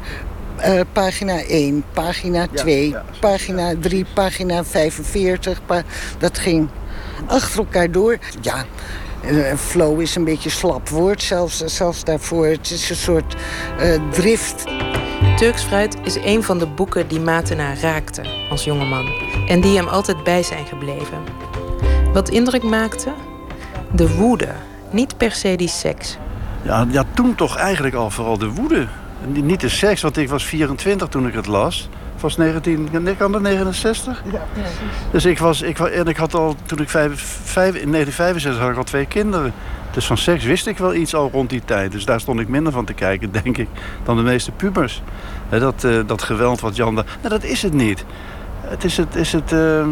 [0.66, 5.64] uh, pagina 1, pagina 2, ja, ja, pagina 3, pagina 45.
[5.66, 5.82] Pa
[6.18, 6.68] dat ging
[7.26, 8.18] achter elkaar door.
[8.40, 8.64] Ja,
[9.24, 12.46] uh, flow is een beetje slap woord, zelfs, zelfs daarvoor.
[12.46, 13.36] Het is een soort
[13.80, 14.64] uh, drift.
[15.36, 19.06] Turks Fruit is een van de boeken die Matena raakte als jongeman.
[19.48, 21.18] En die hem altijd bij zijn gebleven.
[22.12, 23.12] Wat indruk maakte?
[23.92, 24.48] De woede,
[24.90, 26.18] niet per se die seks.
[26.62, 28.86] Ja, ja, toen toch eigenlijk al vooral de woede.
[29.26, 31.88] Niet de seks, want ik was 24 toen ik het las.
[32.20, 34.22] Was 19, ik kan dat 69?
[34.32, 34.76] Ja, precies.
[35.10, 38.70] Dus ik was, ik, en ik had al, toen ik vijf, vijf, in 1965 had
[38.70, 39.52] ik al twee kinderen.
[39.90, 41.92] Dus van seks wist ik wel iets al rond die tijd.
[41.92, 43.68] Dus daar stond ik minder van te kijken, denk ik,
[44.04, 45.02] dan de meeste pubers.
[45.48, 46.94] dat, uh, dat geweld wat Jan...
[46.94, 48.04] Nou, dat is het niet.
[48.60, 49.16] Het is het...
[49.16, 49.86] Is het uh,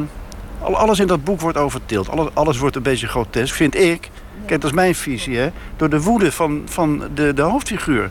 [0.61, 2.09] alles in dat boek wordt overtild.
[2.09, 4.11] Alles, alles wordt een beetje grotesk, vind ik.
[4.47, 5.51] Kijk, dat is mijn visie, hè.
[5.77, 8.11] Door de woede van, van de, de hoofdfiguur.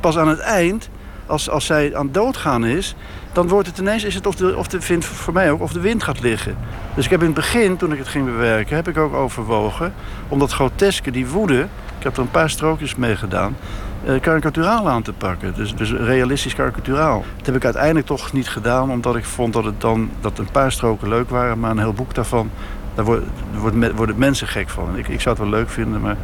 [0.00, 0.88] Pas aan het eind,
[1.26, 2.94] als, als zij aan doodgaan is,
[3.32, 5.72] dan wordt het ineens is het of de, of de vindt voor mij ook of
[5.72, 6.56] de wind gaat liggen.
[6.94, 9.94] Dus ik heb in het begin, toen ik het ging bewerken, heb ik ook overwogen
[10.28, 11.60] om dat groteske, die woede,
[11.98, 13.56] ik heb er een paar strookjes mee gedaan,
[14.04, 15.54] eh, aan te pakken.
[15.54, 17.24] Dus, dus realistisch karikaturaal.
[17.36, 20.50] Dat heb ik uiteindelijk toch niet gedaan, omdat ik vond dat het dan dat een
[20.50, 22.50] paar stroken leuk waren, maar een heel boek daarvan,
[22.96, 24.98] daar worden, worden mensen gek van.
[24.98, 26.16] Ik, ik zou het wel leuk vinden, maar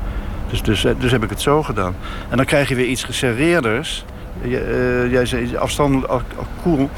[0.51, 1.95] dus, dus, dus heb ik het zo gedaan.
[2.29, 4.05] En dan krijg je weer iets geserreerdeerders.
[4.45, 6.23] Uh, jij zei afstandelijk, al,
[6.63, 6.91] cool.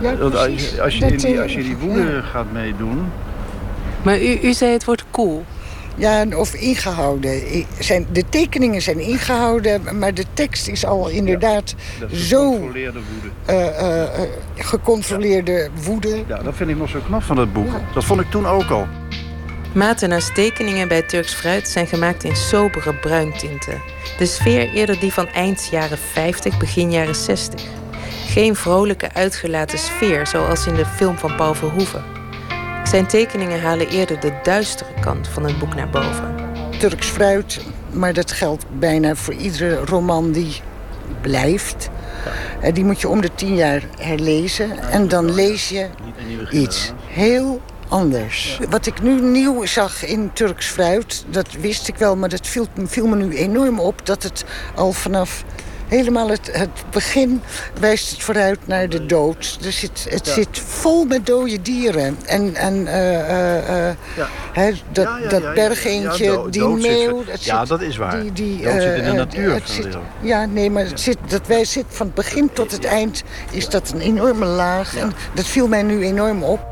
[0.00, 0.34] Ja, als,
[0.80, 3.04] als, je die, als je die woede gaat meedoen...
[4.02, 5.44] Maar u, u zei het woord cool.
[5.94, 7.42] Ja, of ingehouden.
[7.78, 11.74] Zijn, de tekeningen zijn ingehouden, maar de tekst is al inderdaad
[12.12, 12.50] zo...
[12.52, 13.64] Gecontroleerde woede.
[13.80, 16.22] Uh, uh, gecontroleerde woede.
[16.26, 17.70] Ja, dat vind ik nog zo knap van het boek.
[17.94, 18.86] Dat vond ik toen ook al.
[19.72, 23.82] Matena's tekeningen bij Turks fruit zijn gemaakt in sobere bruintinten.
[24.18, 27.62] De sfeer eerder die van eind jaren 50, begin jaren 60.
[28.26, 32.04] Geen vrolijke, uitgelaten sfeer zoals in de film van Paul Verhoeven.
[32.84, 36.34] Zijn tekeningen halen eerder de duistere kant van het boek naar boven.
[36.78, 37.60] Turks fruit,
[37.92, 40.60] maar dat geldt bijna voor iedere roman die
[41.20, 41.90] blijft.
[42.62, 42.70] Ja.
[42.70, 44.78] Die moet je om de tien jaar herlezen.
[44.78, 45.86] En dan lees je
[46.50, 47.60] iets heel
[47.90, 48.58] anders.
[48.70, 52.16] Wat ik nu nieuw zag in Turks fruit, dat wist ik wel...
[52.16, 55.44] maar dat viel, viel me nu enorm op dat het al vanaf
[55.90, 57.42] helemaal het, het begin
[57.80, 59.58] wijst het vooruit naar de dood.
[59.64, 62.16] Er zit, het zit vol met dode dieren.
[62.26, 63.94] En, en uh, uh,
[64.54, 64.70] ja.
[64.92, 67.24] dat, ja, dat bergeentje, die meeuw...
[67.24, 68.20] Dat ja, dat is waar.
[68.22, 69.54] Die, die, dat zit in de natuur.
[69.54, 72.84] Het zit, ja, nee, maar het zit, dat wij zit van het begin tot het
[72.84, 73.22] eind...
[73.50, 74.96] is dat een enorme laag.
[74.96, 76.69] En dat viel mij nu enorm op.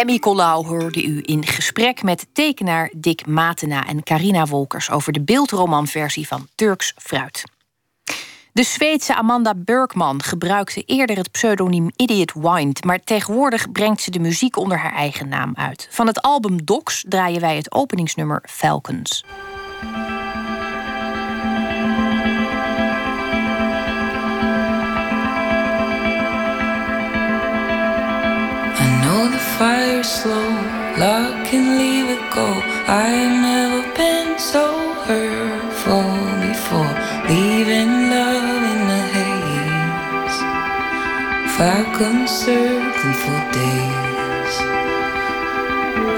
[0.00, 5.22] Emmy Collau hoorde u in gesprek met tekenaar Dick Matena en Carina Wolkers over de
[5.22, 7.44] beeldromanversie van Turks Fruit.
[8.52, 14.20] De Zweedse Amanda Bergman gebruikte eerder het pseudoniem Idiot Wind, maar tegenwoordig brengt ze de
[14.20, 15.88] muziek onder haar eigen naam uit.
[15.90, 19.24] Van het album Docs draaien wij het openingsnummer Falcons.
[30.00, 30.50] Fire slow,
[30.98, 32.46] lock and leave it go.
[32.86, 36.10] I've never been so hurtful
[36.48, 36.94] before,
[37.28, 40.38] leaving love in the haze.
[41.56, 44.56] Falcon circling for days,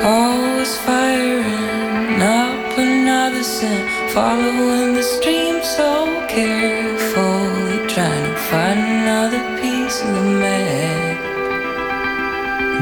[0.04, 10.02] always firing up another sin, following the stream so carefully, trying to find another piece
[10.02, 11.01] of the map.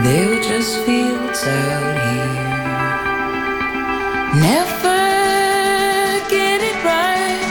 [0.02, 2.50] They were just fields out here.
[4.48, 5.00] Never
[6.28, 7.42] get it right.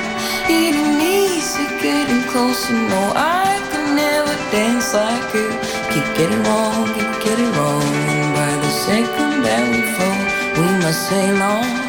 [0.50, 2.74] Eating easy, getting closer.
[2.74, 5.50] No, I could never dance like you.
[5.94, 7.84] Keep getting wrong, keep getting wrong.
[8.14, 10.22] And by the second that we fall,
[10.58, 11.89] we must sail on.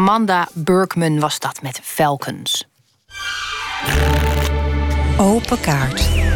[0.00, 2.68] Amanda Burkman was dat met Falcons.
[5.18, 6.29] Open kaart.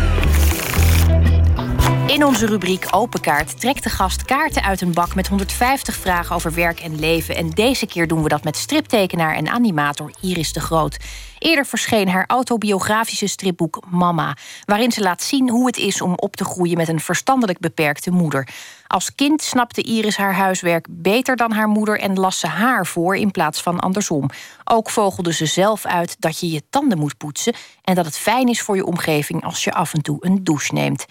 [2.14, 6.34] In onze rubriek Open Kaart trekt de gast kaarten uit een bak met 150 vragen
[6.34, 7.36] over werk en leven.
[7.36, 10.96] En deze keer doen we dat met striptekenaar en animator Iris de Groot.
[11.38, 16.36] Eerder verscheen haar autobiografische stripboek Mama, waarin ze laat zien hoe het is om op
[16.36, 18.48] te groeien met een verstandelijk beperkte moeder.
[18.86, 23.16] Als kind snapte Iris haar huiswerk beter dan haar moeder en las ze haar voor
[23.16, 24.30] in plaats van andersom.
[24.64, 28.48] Ook vogelde ze zelf uit dat je je tanden moet poetsen en dat het fijn
[28.48, 31.04] is voor je omgeving als je af en toe een douche neemt.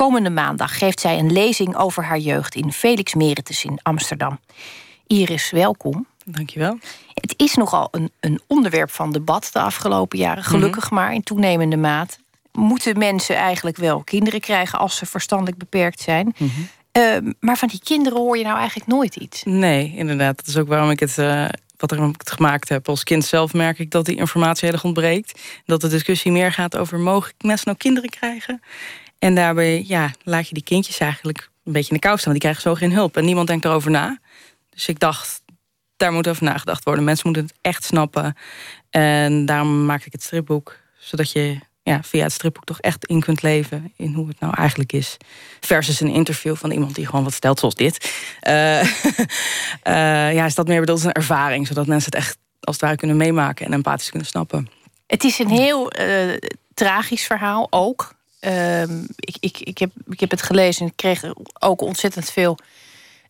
[0.00, 4.40] Komende maandag geeft zij een lezing over haar jeugd in Felix Meritus in Amsterdam.
[5.06, 6.06] Iris, welkom.
[6.24, 6.78] Dankjewel.
[7.14, 10.94] Het is nogal een, een onderwerp van debat de afgelopen jaren, gelukkig mhm.
[10.94, 12.18] maar in toenemende maat.
[12.52, 16.34] Moeten mensen eigenlijk wel kinderen krijgen als ze verstandelijk beperkt zijn?
[16.38, 16.50] Mhm.
[16.92, 19.42] Ehm, maar van die kinderen hoor je nou eigenlijk nooit iets.
[19.44, 20.36] Nee, inderdaad.
[20.36, 22.88] Dat is ook waarom ik het, uh, wat ik het gemaakt heb.
[22.88, 25.40] Als kind zelf merk ik dat die informatie heel erg ontbreekt.
[25.64, 28.60] Dat de discussie meer gaat over: mogen mensen nou kinderen krijgen?
[29.20, 32.32] En daarbij ja, laat je die kindjes eigenlijk een beetje in de kou staan.
[32.32, 33.16] Die krijgen zo geen hulp.
[33.16, 34.18] En niemand denkt erover na.
[34.70, 35.42] Dus ik dacht,
[35.96, 37.04] daar moet over nagedacht worden.
[37.04, 38.36] Mensen moeten het echt snappen.
[38.90, 40.76] En daarom maak ik het stripboek.
[40.98, 44.54] Zodat je ja, via het stripboek toch echt in kunt leven in hoe het nou
[44.56, 45.16] eigenlijk is.
[45.60, 48.12] Versus een interview van iemand die gewoon wat stelt zoals dit.
[48.48, 48.82] Uh,
[50.36, 51.66] ja, is dat meer bedoeld als een ervaring.
[51.66, 54.68] Zodat mensen het echt als het ware kunnen meemaken en empathisch kunnen snappen.
[55.06, 56.36] Het is een heel uh,
[56.74, 58.18] tragisch verhaal ook.
[58.40, 61.22] Ehm, ik, ik, ik, heb, ik heb het gelezen en ik kreeg
[61.58, 62.58] ook ontzettend veel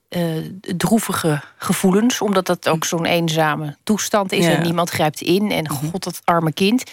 [0.08, 0.46] uh,
[0.76, 2.20] droevige gevoelens.
[2.20, 4.46] Omdat dat ook zo'n eenzame toestand is.
[4.46, 5.50] En niemand grijpt in.
[5.50, 5.74] En mhm.
[5.74, 6.90] god, dat arme kind.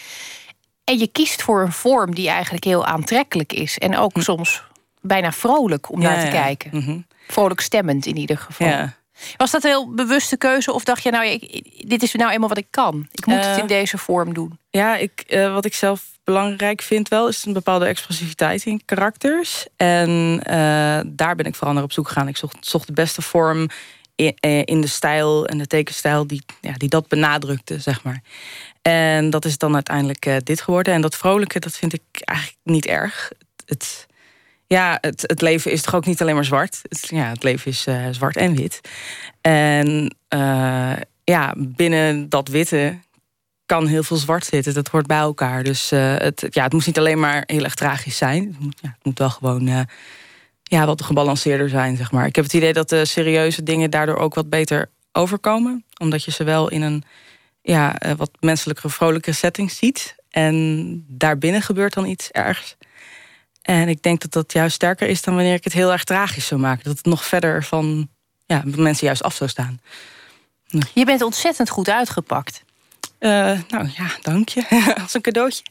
[0.83, 3.77] En je kiest voor een vorm die eigenlijk heel aantrekkelijk is.
[3.77, 4.21] En ook hm.
[4.21, 4.63] soms
[5.01, 6.69] bijna vrolijk om naar te kijken.
[6.73, 6.99] Mhm.
[7.27, 8.89] Vrolijk stemmend in ieder geval.
[9.37, 10.73] Was dat een heel bewuste keuze?
[10.73, 13.07] Of dacht je, nou, ik, dit is nou eenmaal wat ik kan.
[13.11, 14.59] Ik moet het in eh, deze vorm doen.
[14.69, 17.27] Ja, ik, uh, wat ik zelf belangrijk vind wel...
[17.27, 19.65] is een bepaalde expressiviteit in karakters.
[19.75, 20.09] En
[20.49, 22.27] uh, daar ben ik vooral naar op zoek gegaan.
[22.27, 23.67] Ik zocht, zocht de beste vorm
[24.15, 26.27] in, in, de stijl en de tekenstijl...
[26.27, 28.21] Die, ja, die dat benadrukte, zeg maar.
[28.81, 30.93] En dat is dan uiteindelijk dit geworden.
[30.93, 33.31] En dat vrolijke, dat vind ik eigenlijk niet erg.
[33.65, 34.06] Het
[34.67, 36.79] ja, het, het leven is toch ook niet alleen maar zwart.
[36.81, 38.81] Het, ja, het leven is uh, zwart en wit.
[39.41, 40.93] En uh,
[41.23, 42.99] ja, binnen dat witte
[43.65, 44.73] kan heel veel zwart zitten.
[44.73, 45.63] Dat hoort bij elkaar.
[45.63, 48.43] Dus uh, het, ja, het moet niet alleen maar heel erg tragisch zijn.
[48.43, 49.87] Het moet, ja, het moet wel gewoon
[50.63, 52.25] ja, wat gebalanceerder zijn, zeg maar.
[52.25, 55.85] Ik heb het idee dat de serieuze dingen daardoor ook wat beter overkomen.
[55.99, 57.03] Omdat je ze wel in een
[57.61, 60.15] ja, wat menselijke, vrolijke setting ziet.
[60.29, 62.77] En daarbinnen gebeurt dan iets ergs.
[63.67, 66.47] En ik denk dat dat juist sterker is dan wanneer ik het heel erg tragisch
[66.47, 66.83] zou maken.
[66.83, 68.09] Dat het nog verder van
[68.45, 69.79] ja, mensen juist af zou staan.
[70.93, 72.63] Je bent ontzettend goed uitgepakt.
[73.19, 74.63] Uh, nou ja, dank je.
[75.01, 75.63] Als een cadeautje.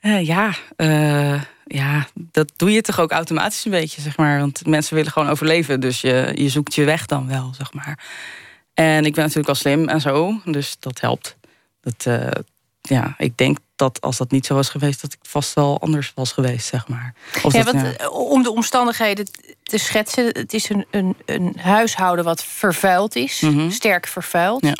[0.00, 4.38] uh, ja, uh, ja, dat doe je toch ook automatisch een beetje, zeg maar.
[4.38, 5.80] Want mensen willen gewoon overleven.
[5.80, 8.04] Dus je, je zoekt je weg dan wel, zeg maar.
[8.74, 10.40] En ik ben natuurlijk wel slim en zo.
[10.44, 11.36] Dus dat helpt.
[11.80, 12.06] Dat,
[12.80, 16.12] ja, ik denk dat als dat niet zo was geweest, dat ik vast wel anders
[16.14, 17.14] was geweest, zeg maar.
[17.42, 19.26] Of ja, want, eh, Om de omstandigheden
[19.62, 23.70] te schetsen, het is een, een, een huishouden wat vervuild is, mhm.
[23.70, 24.64] sterk vervuild.
[24.64, 24.74] Ja.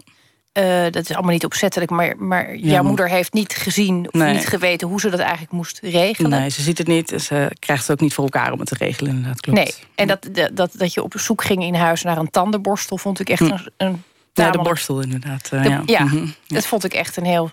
[0.59, 4.47] Uh, dat is allemaal niet opzettelijk, maar, maar jouw moeder heeft niet gezien of niet
[4.47, 6.31] geweten hoe ze dat eigenlijk moest regelen.
[6.31, 7.09] Nee, ze ziet het niet.
[7.23, 9.41] Ze krijgt het ook niet voor elkaar om het te regelen, inderdaad.
[9.41, 9.59] Klopt.
[9.59, 13.21] Nee, en dat, dat, dat je op zoek ging in huis naar een tandenborstel, vond
[13.21, 13.53] ik echt hm.
[13.53, 13.71] een.
[13.77, 15.51] een ja, de borstel inderdaad.
[15.55, 16.27] Uh, ja, ja mhm.
[16.47, 17.51] dat vond ik echt een heel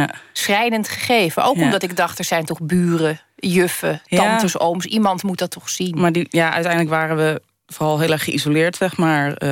[0.00, 0.14] ja.
[0.32, 1.44] schrijnend gegeven.
[1.44, 4.84] Ook omdat ik dacht, er zijn toch buren, juffen, tantes, ooms.
[4.84, 6.00] Iemand moet dat toch zien.
[6.00, 9.42] Maar die, ja, uiteindelijk waren we vooral heel erg geïsoleerd, zeg maar.
[9.42, 9.48] Uh,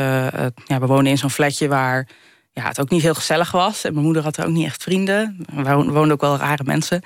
[0.67, 2.09] ja, we woonden in zo'n flatje waar
[2.53, 3.85] ja, het ook niet heel gezellig was.
[3.85, 5.45] En mijn moeder had er ook niet echt vrienden.
[5.53, 7.03] We woonden ook wel rare mensen.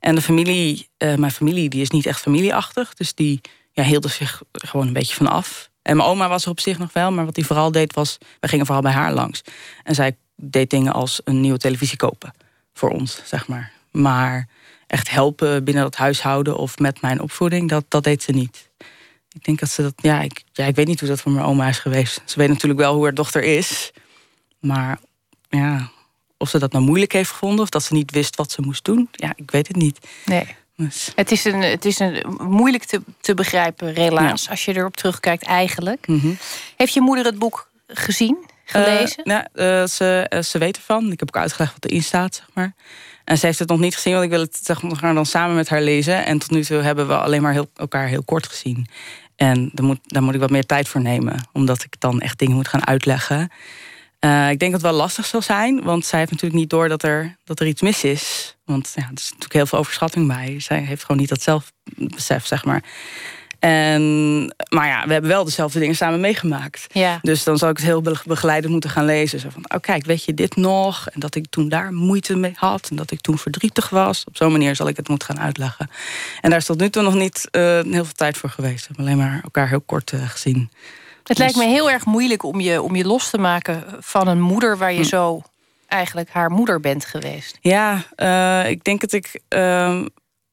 [0.00, 2.94] En de familie, uh, mijn familie, die is niet echt familieachtig.
[2.94, 3.40] Dus die
[3.72, 5.70] ja, hield er zich gewoon een beetje van af.
[5.82, 7.12] En mijn oma was er op zich nog wel.
[7.12, 9.42] Maar wat die vooral deed was, we gingen vooral bij haar langs.
[9.82, 12.32] En zij deed dingen als een nieuwe televisie kopen
[12.74, 13.72] voor ons, zeg maar.
[13.90, 14.48] Maar
[14.86, 18.68] echt helpen binnen dat huishouden of met mijn opvoeding, dat, dat deed ze niet.
[19.32, 21.46] Ik denk dat ze dat, ja ik, ja, ik weet niet hoe dat voor mijn
[21.46, 22.22] oma is geweest.
[22.24, 23.90] Ze weet natuurlijk wel hoe haar dochter is.
[24.60, 24.98] Maar
[25.48, 25.90] ja,
[26.36, 28.84] of ze dat nou moeilijk heeft gevonden of dat ze niet wist wat ze moest
[28.84, 29.98] doen, ja, ik weet het niet.
[30.24, 30.46] Nee.
[30.76, 31.12] Dus.
[31.14, 35.42] Het, is een, het is een moeilijk te, te begrijpen relaas als je erop terugkijkt,
[35.42, 36.06] eigenlijk.
[36.06, 36.32] Mhm.
[36.76, 38.46] Heeft je moeder het boek gezien?
[38.64, 39.22] Gelezen?
[39.24, 41.12] Uh, nou, ze, ze weet ervan.
[41.12, 42.74] Ik heb ook uitgelegd wat erin staat, zeg maar.
[43.24, 45.56] En ze heeft het nog niet gezien, want ik wil het zeg maar, dan samen
[45.56, 46.24] met haar lezen.
[46.24, 48.86] En tot nu toe hebben we alleen maar heel, elkaar heel kort gezien.
[49.36, 52.38] En daar moet, daar moet ik wat meer tijd voor nemen, omdat ik dan echt
[52.38, 53.50] dingen moet gaan uitleggen.
[54.50, 57.02] Ik denk dat het wel lastig zal zijn, want zij heeft natuurlijk niet door dat
[57.02, 58.56] er, dat er iets mis is.
[58.64, 60.60] Want ja, er is natuurlijk heel veel overschatting bij.
[60.60, 62.82] Zij heeft gewoon niet dat zelfbesef, zeg maar.
[63.64, 66.86] En, maar ja, we hebben wel dezelfde dingen samen meegemaakt.
[66.92, 67.18] Ja.
[67.22, 69.40] Dus dan zal ik het heel begeleidend moeten gaan lezen.
[69.40, 71.08] Zo van, oh kijk, weet je dit nog?
[71.08, 72.88] En dat ik toen daar moeite mee had.
[72.90, 74.24] En dat ik toen verdrietig was.
[74.24, 75.90] Op zo'n manier zal ik het moeten gaan uitleggen.
[76.40, 78.80] En daar is tot nu toe nog niet uh, heel veel tijd voor geweest.
[78.80, 80.70] We hebben alleen maar elkaar heel kort uh, gezien.
[81.22, 84.40] Het lijkt me heel erg moeilijk om je, om je los te maken van een
[84.40, 84.78] moeder...
[84.78, 85.04] waar je hm.
[85.04, 85.42] zo
[85.86, 87.58] eigenlijk haar moeder bent geweest.
[87.60, 89.40] Ja, uh, ik denk dat ik...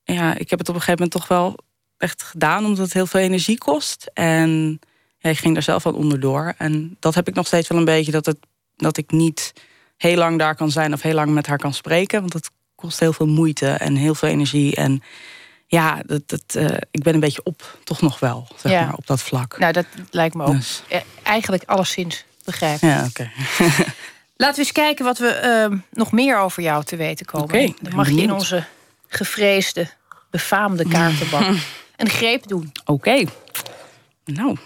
[0.03, 1.55] ja, ik heb het op een gegeven moment toch wel
[2.01, 4.09] echt gedaan omdat het heel veel energie kost.
[4.13, 4.79] En
[5.17, 6.53] ja, ik ging daar zelf al onderdoor.
[6.57, 8.37] En dat heb ik nog steeds wel een beetje, dat, het,
[8.75, 9.53] dat ik niet
[9.97, 12.19] heel lang daar kan zijn of heel lang met haar kan spreken.
[12.19, 14.75] Want dat kost heel veel moeite en heel veel energie.
[14.75, 15.03] En
[15.67, 18.85] ja, dat, dat, uh, ik ben een beetje op, toch nog wel, zeg ja.
[18.85, 19.57] maar, op dat vlak.
[19.57, 20.83] Nou, dat lijkt me ook dus.
[21.23, 22.87] eigenlijk alleszins begrijpen.
[22.87, 23.31] Ja, oké.
[24.41, 27.45] Laten we eens kijken wat we uh, nog meer over jou te weten komen.
[27.45, 28.63] Okay, Dan mag je in onze
[29.07, 29.87] gevreesde,
[30.29, 31.55] befaamde kaartenbak
[32.01, 32.71] een greep doen.
[32.85, 33.23] Oké.
[34.25, 34.57] Nou,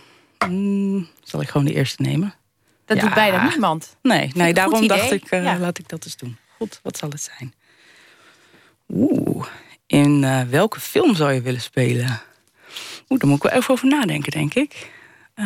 [0.48, 2.34] mm, zal ik gewoon de eerste nemen?
[2.86, 3.96] Dat doet bijna niemand.
[4.02, 6.38] Nee, nee daarom dacht ik, uh, laat ik dat eens doen.
[6.58, 7.54] Goed, wat zal het zijn?
[8.94, 9.46] Oeh,
[9.88, 12.22] in uh, welke film zou je willen spelen?
[13.10, 14.92] Oeh, daar moet ik wel even over nadenken, denk ik.
[15.36, 15.46] Uh,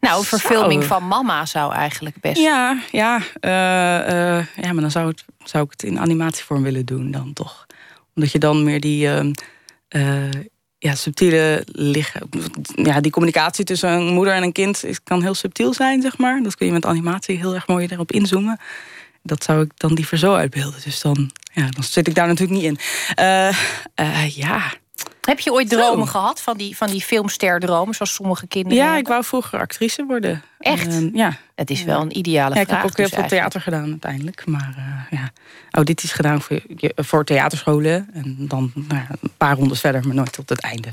[0.00, 2.40] nou, een verfilming van Mama zou eigenlijk best.
[2.40, 7.32] Ja, ja, ja maar dan zou, het, zou ik het in animatievorm willen doen dan
[7.32, 7.66] toch.
[8.14, 9.32] Omdat je dan meer die ehm,
[9.96, 10.30] uh,
[10.78, 12.28] ja, subtiele liggen.
[12.74, 16.18] Ja, die communicatie tussen een moeder en een kind is, kan heel subtiel zijn, zeg
[16.18, 16.42] maar.
[16.42, 18.60] Dat kun je met animatie heel erg mooi erop inzoomen.
[19.22, 20.80] Dat zou ik dan liever zo uitbeelden.
[20.84, 22.78] Dus dan, ja, dan zit ik daar natuurlijk niet in.
[23.24, 24.72] Uh, ja,
[25.20, 28.84] heb je ooit dromen gehad van die, van die filmsterdromen, zoals sommige kinderen?
[28.84, 30.42] Ja, ik wou vroeger actrice worden.
[30.58, 30.86] Echt?
[30.86, 31.36] Uh, ja.
[31.54, 32.76] Het is wel een ideale ja, vraag.
[32.76, 34.46] Ik heb ook heel dus veel theater gedaan uiteindelijk.
[34.46, 35.30] Maar uh, ja,
[35.70, 36.62] audities gedaan voor,
[36.96, 38.08] voor theaterscholen.
[38.12, 40.88] En dan nou een paar rondes verder, maar nooit tot het einde.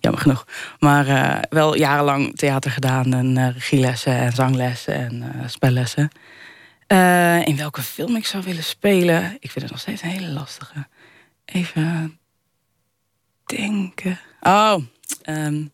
[0.00, 0.46] Jammer genoeg.
[0.78, 3.14] Maar uh, wel jarenlang theater gedaan.
[3.14, 6.10] En regielessen en zanglessen en spellessen.
[7.44, 9.36] in welke film ik zou willen spelen?
[9.40, 10.86] Ik vind het nog steeds een hele lastige.
[11.44, 12.18] Even
[13.46, 14.20] denken.
[14.40, 14.76] Oh,
[15.24, 15.70] um,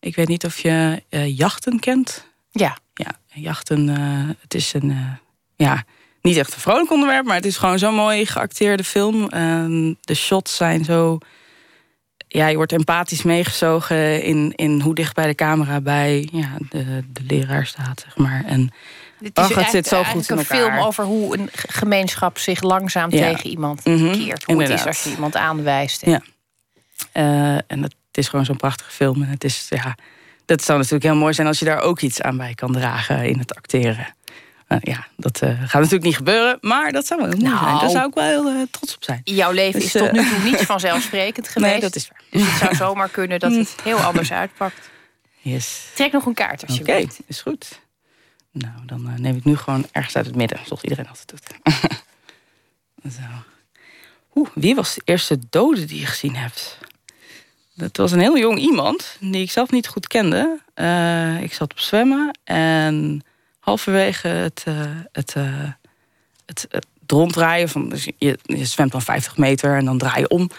[0.00, 2.26] ik weet niet of je uh, jachten kent.
[2.50, 2.76] Ja.
[2.94, 3.88] Ja, jachten.
[3.88, 4.90] Uh, het is een.
[4.90, 5.12] Uh,
[5.56, 5.84] ja,
[6.20, 9.28] niet echt een vrolijk onderwerp, maar het is gewoon zo'n mooi geacteerde film.
[9.34, 11.18] Um, de shots zijn zo.
[12.28, 17.04] Ja, je wordt empathisch meegezogen in, in hoe dicht bij de camera bij ja, de,
[17.12, 18.44] de leraar staat, zeg maar.
[18.46, 18.72] En
[19.18, 20.58] het, is het zit zo goed in elkaar.
[20.58, 23.30] een film over hoe een gemeenschap zich langzaam ja.
[23.30, 24.12] tegen iemand -hmm.
[24.12, 24.44] keert.
[24.44, 24.78] Hoe Inderdaad.
[24.78, 26.06] het is als je iemand aanwijst.
[26.06, 26.20] Ja.
[27.14, 29.22] Uh, en het is gewoon zo'n prachtige film.
[29.22, 29.96] En het is, ja,
[30.44, 33.28] dat zou natuurlijk heel mooi zijn als je daar ook iets aan bij kan dragen
[33.28, 34.14] in het acteren.
[34.68, 37.66] Uh, ja, dat uh, gaat natuurlijk niet gebeuren, maar dat zou wel heel mooi nou,
[37.66, 37.78] zijn.
[37.78, 39.20] Daar zou ik wel heel trots op zijn.
[39.24, 41.72] Jouw leven dus, is tot nu toe niet vanzelfsprekend geweest.
[41.72, 42.22] Nee, dat is waar.
[42.30, 44.90] Dus het zou zomaar kunnen dat het heel anders uitpakt.
[45.40, 45.86] Yes.
[45.94, 47.80] Trek nog een kaart als je Oké, is goed.
[48.50, 51.72] Nou, dan neem ik nu gewoon ergens uit het midden, zoals iedereen altijd doet.
[53.16, 53.22] Zo.
[54.34, 56.78] Oeh, wie was de eerste dode die je gezien hebt?
[57.74, 60.58] Dat was een heel jong iemand die ik zelf niet goed kende.
[60.74, 63.24] Uh, ik zat op zwemmen en
[63.60, 64.74] halverwege het, uh,
[65.12, 65.70] het, uh,
[66.46, 70.28] het, het, ronddraaien van dus je, je, zwemt dan 50 meter en dan draai je
[70.28, 70.50] om.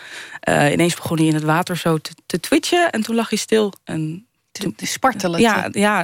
[0.48, 3.74] ineens begon hij in het water zo te, te twitchen en toen lag hij stil.
[3.84, 5.40] En te, te spartelen.
[5.40, 6.04] Ja, ja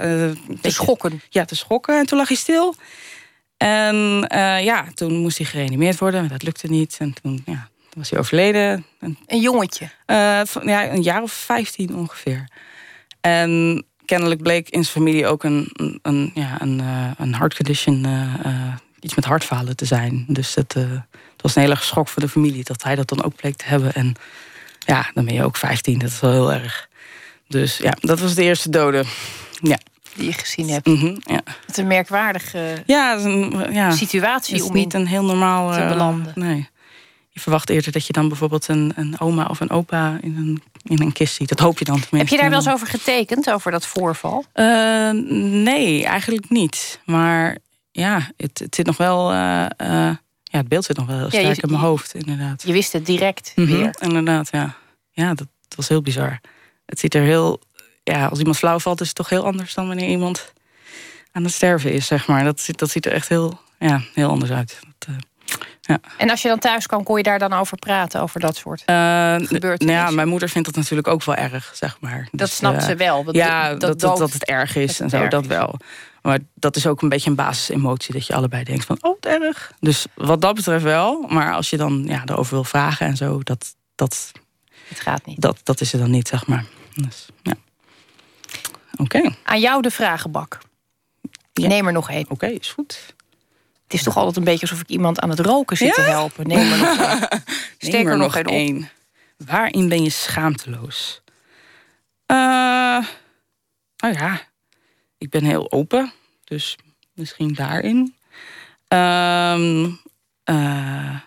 [0.61, 1.21] te schokken.
[1.29, 1.99] Ja, te schokken.
[1.99, 2.75] En toen lag hij stil.
[3.61, 4.25] En
[4.63, 6.95] ja, toen moest hij gereanimeerd worden, maar dat lukte niet.
[6.99, 8.85] En toen ja, was hij overleden.
[8.99, 9.89] Een jongetje?
[10.07, 12.49] Uh, van, ja, een jaar of vijftien ongeveer.
[13.21, 18.07] En kennelijk bleek in zijn familie ook een, een, ja, een, uh, een heart condition,
[18.99, 20.25] iets met hartfalen te zijn.
[20.27, 23.35] Dus het, het, was een hele schok voor de familie dat hij dat dan ook
[23.35, 23.93] bleek te hebben.
[23.93, 24.13] En
[24.79, 26.89] ja, dan ben je ook vijftien, dat is wel heel erg.
[27.47, 29.03] Dus ja, dat was de eerste dode.
[29.61, 29.77] Ja.
[30.15, 30.87] Die je gezien hebt.
[30.87, 31.41] Mm -hmm, ja.
[31.43, 35.85] Het is een merkwaardige ja, een, ja, situatie is om niet een heel normaal te
[35.87, 36.31] belanden.
[36.35, 36.69] nee
[37.33, 40.61] je verwacht eerder dat je dan bijvoorbeeld een, een oma of een opa in een,
[40.83, 41.49] in een kist ziet.
[41.49, 42.17] Dat hoop je dan tenminste.
[42.17, 44.45] Heb je daar wel eens over getekend, over dat voorval?
[44.55, 45.11] Uh,
[45.63, 46.99] nee, eigenlijk niet.
[47.05, 47.57] Maar
[47.91, 49.31] ja, het, het zit nog wel.
[49.31, 49.37] Uh,
[50.43, 52.63] ja, het beeld zit nog wel heel sterk ja, je, in mijn hoofd, inderdaad.
[52.65, 53.95] Je wist het direct mm -hmm, weer.
[53.99, 54.75] Inderdaad, ja.
[55.11, 56.39] Ja, dat, dat, was heel bizar.
[56.85, 57.61] Het ziet er heel.
[58.11, 60.53] Ja, als iemand flauw valt, is het toch heel anders dan wanneer iemand
[61.31, 62.43] aan het sterven is, zeg maar.
[62.43, 64.79] Dat, ziet- dat ziet er echt heel, ja, heel anders uit.
[64.99, 65.15] Dat, eh,
[65.81, 65.99] ja.
[66.17, 68.83] En als je dan thuis kwam, kon je daar dan over praten, over dat soort
[68.85, 68.95] Eh,
[69.35, 69.85] gebeurtenissen?
[69.85, 72.27] nou ja, mijn moeder vindt dat natuurlijk ook wel erg, zeg maar.
[72.31, 73.23] Dat Dus, snapt eh, ze wel.
[73.23, 75.75] Dat, ja, dat, dat, dat, dood- dat het erg is en het zo, dat wel.
[76.21, 79.25] Maar dat is ook een beetje een basisemotie, dat je allebei denkt van, oh, wat
[79.41, 79.71] erg.
[79.79, 81.25] Dus wat dat betreft wel.
[81.29, 84.31] Maar als je dan ja, erover wil vragen en zo, dat, dat,
[84.87, 85.41] Het gaat niet.
[85.41, 86.65] dat, dat is er dan niet, zeg maar.
[86.95, 87.53] Dus, ja.
[88.97, 90.59] Oké, Aan jou de vragenbak.
[91.53, 92.25] Neem er nog één.
[92.29, 93.13] oké, is goed.
[93.83, 96.47] Het is toch altijd een beetje alsof ik iemand aan het roken zit te helpen.
[96.47, 97.19] Neem er nog één.
[97.77, 98.89] Steek Neem er nog één.
[99.45, 101.21] Waarin ben je schaamteloos?
[102.25, 102.35] Eh,
[103.97, 104.41] nou ja,
[105.17, 106.11] ik ben heel open.
[106.43, 106.77] Dus
[107.13, 108.15] misschien daarin.
[108.87, 109.89] Ehm,
[110.43, 111.19] eh,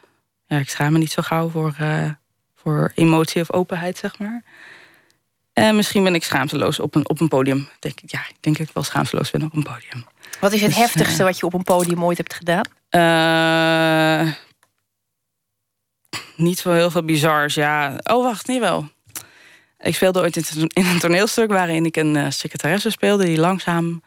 [0.47, 2.11] ja, ik schaam me niet zo gauw voor, eh,
[2.55, 4.43] voor emotie of openheid, zeg maar.
[5.55, 7.69] En misschien ben ik schaamteloos op een, op een podium.
[7.79, 10.07] Denk ik, ja, ik denk dat ik wel schaamteloos ben op een podium.
[10.41, 12.65] Wat is het Dus, heftigste eh, wat je op een podium ooit hebt gedaan?
[12.89, 14.33] Eh,
[16.37, 17.99] niet zo heel veel bizars, ja.
[18.03, 18.89] Oh, wacht, niet wel.
[19.79, 24.03] Ik speelde ooit in een toneelstuk waarin ik een eh, secretaresse speelde die langzaam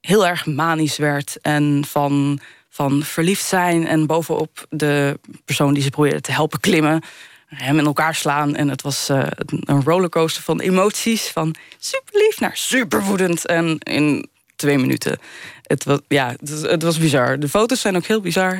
[0.00, 5.90] heel erg manisch werd en van, van verliefd zijn en bovenop de persoon die ze
[5.90, 7.02] probeerde te helpen klimmen,
[7.48, 8.54] hem in elkaar slaan.
[8.54, 9.26] En het was eh,
[9.60, 13.46] een rollercoaster van emoties, van super lief naar super woedend.
[13.46, 15.18] En in twee minuten.
[15.62, 17.38] Het was, ja, het, het was bizar.
[17.38, 18.58] De foto's zijn ook heel bizar.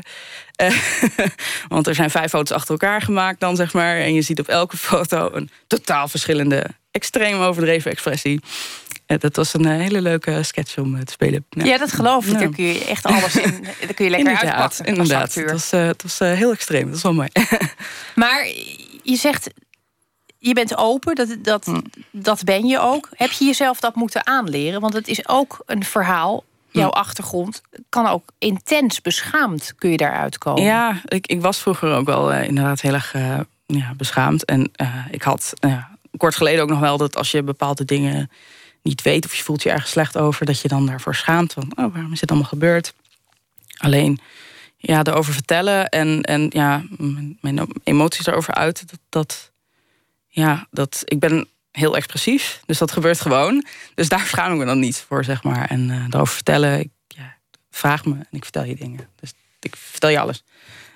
[0.55, 0.77] Eh,
[1.69, 3.97] want er zijn vijf foto's achter elkaar gemaakt dan, zeg maar.
[3.97, 8.41] En je ziet op elke foto een totaal verschillende, extreem overdreven expressie.
[9.09, 11.45] Eh, dat was een eh, hele leuke sketch om eh, te spelen.
[11.51, 12.33] Ja, dat geloof ik.
[12.33, 12.39] Ja.
[12.39, 13.63] Daar kun je echt alles in.
[13.81, 14.85] Daar kun je lekker inderdaad, uitpakken.
[14.87, 16.87] Inderdaad, het was, eh, het was eh, heel extreem.
[16.87, 17.29] Dat is wel mooi.
[18.15, 18.45] Maar
[19.03, 19.51] je zegt,
[20.39, 21.81] je bent open, dat, dat, Hm.
[22.11, 23.09] dat ben je ook.
[23.15, 24.81] Heb je jezelf dat moeten aanleren?
[24.81, 26.97] Want het is ook een verhaal, jouw Hm.
[26.97, 30.63] achtergrond kan ook intens beschaamd kun je daaruit komen.
[30.63, 34.45] Ja, ik, ik was vroeger ook wel eh, inderdaad heel erg eh, ja, beschaamd.
[34.45, 35.85] En eh, ik had eh,
[36.17, 38.31] kort geleden ook nog wel dat als je bepaalde dingen
[38.89, 41.53] niet weet of je voelt je ergens slecht over, dat je dan daarvoor schaamt.
[41.53, 42.95] Van, oh, waarom is dit allemaal gebeurd?
[43.77, 44.21] Alleen
[44.77, 46.85] ja, erover vertellen en, en ja,
[47.41, 49.53] mijn, emoties erover uiten, dat, dat,
[50.29, 53.65] ja, dat, ik ben heel expressief, dus dat gebeurt gewoon.
[53.95, 55.69] Dus daar schaam ik me dan niet voor, zeg maar.
[55.69, 57.37] En eh daarover vertellen, ik, ja,
[57.71, 59.09] vraag me en ik vertel je dingen.
[59.21, 60.45] Dus ik vertel je alles.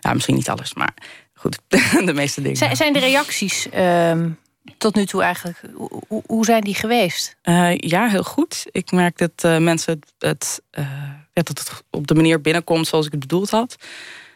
[0.01, 0.95] Ja, misschien niet alles, maar
[1.35, 1.59] goed,
[2.09, 2.57] de meeste dingen.
[2.57, 4.31] Zijn, zijn de reacties ehm,
[4.79, 5.61] tot nu toe eigenlijk,
[6.09, 7.37] hoe, hoe- zijn die geweest?
[7.43, 8.65] Eh, ja, heel goed.
[8.71, 10.85] Ik merk dat eh, mensen het, eh,
[11.33, 13.77] ja, dat het op de manier binnenkomt zoals ik het bedoeld had.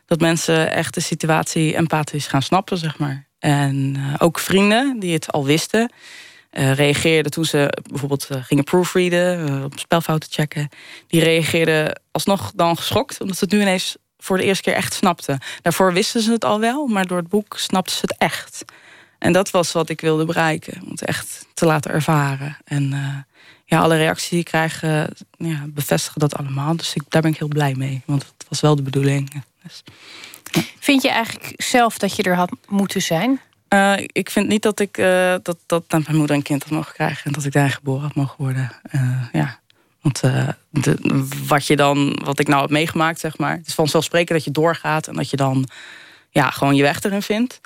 [0.06, 3.26] Dat mensen echt de situatie empathisch gaan snappen, zeg maar.
[3.38, 5.92] En ook vrienden die het al wisten,
[6.50, 10.68] reageerden toen ze bijvoorbeeld gingen proofreaden, op spelfouten checken.
[11.06, 14.94] Die reageerden alsnog dan geschokt, omdat ze het nu ineens voor de eerste keer echt
[14.94, 15.38] snapten.
[15.62, 18.64] Daarvoor wisten ze het al wel, maar door het boek snapten ze het echt.
[19.18, 20.82] En dat was wat ik wilde bereiken.
[20.82, 22.56] Om het echt te laten ervaren.
[22.64, 23.16] En eh,
[23.64, 25.04] ja, alle reacties die ik krijg eh,
[25.38, 26.76] ja, bevestigen dat allemaal.
[26.76, 28.02] Dus ik, daar ben ik heel blij mee.
[28.04, 29.42] Want het was wel de bedoeling.
[29.62, 29.82] Dus,
[30.78, 33.40] Vind je eigenlijk zelf dat je er had moeten zijn?
[33.68, 34.94] eh, ik vind niet dat ik
[35.42, 37.24] dat, dat dat mijn moeder een kind had mogen krijgen.
[37.24, 38.72] En dat ik daar geboren had mogen worden.
[39.32, 39.58] Ja.
[40.00, 40.20] Want
[40.70, 40.98] de,
[41.46, 43.56] wat, je dan, wat ik nou heb meegemaakt, zeg maar.
[43.56, 45.08] Het is vanzelfsprekend dat je doorgaat.
[45.08, 45.68] En dat je dan
[46.30, 47.60] ja, gewoon je weg erin vindt.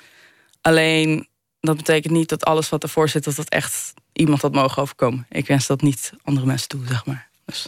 [0.61, 1.27] Alleen
[1.61, 5.25] dat betekent niet dat alles wat ervoor zit, dat dat echt iemand had mogen overkomen.
[5.29, 7.27] Ik wens dat niet andere mensen toe, zeg maar.
[7.45, 7.67] Dus,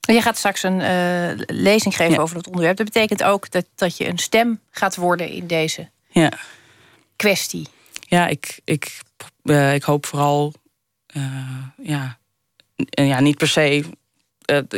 [0.00, 2.20] Je gaat straks een eh, lezing geven Ja.
[2.20, 2.76] over dat onderwerp.
[2.76, 6.32] Dat betekent ook dat, dat je een stem gaat worden in deze ja,
[7.16, 7.68] kwestie.
[8.00, 9.00] ja ik, ik,
[9.42, 10.52] eh, ik hoop vooral,
[11.06, 11.22] eh,
[11.82, 12.18] ja,
[12.88, 13.84] ja, niet per se.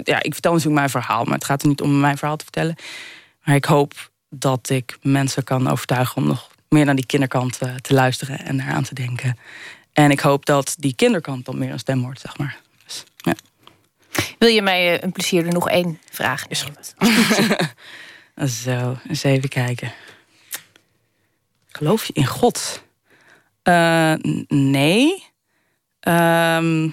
[0.04, 2.44] ja, ik vertel natuurlijk mijn verhaal, maar het gaat er niet om mijn verhaal te
[2.44, 2.76] vertellen.
[3.44, 7.74] Maar ik hoop dat ik mensen kan overtuigen om nog meer naar die kinderkant eh,
[7.74, 9.38] te luisteren en naar aan te denken.
[9.92, 12.60] En ik hoop dat die kinderkant dan meer een stem wordt, zeg maar.
[12.84, 13.34] Dus, ja.
[14.38, 16.64] Wil je mij eh, een plezier er nog één vraag Is?
[18.62, 19.92] Zo, eens even kijken.
[21.68, 22.82] Geloof je in God?
[23.62, 24.14] Eh,
[24.48, 25.24] nee.
[26.00, 26.88] Ehm,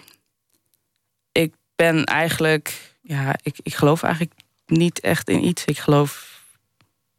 [1.32, 4.34] ik ben eigenlijk, ja, ik, ik geloof eigenlijk
[4.66, 5.66] niet echt in iets.
[5.66, 6.37] Ik geloof,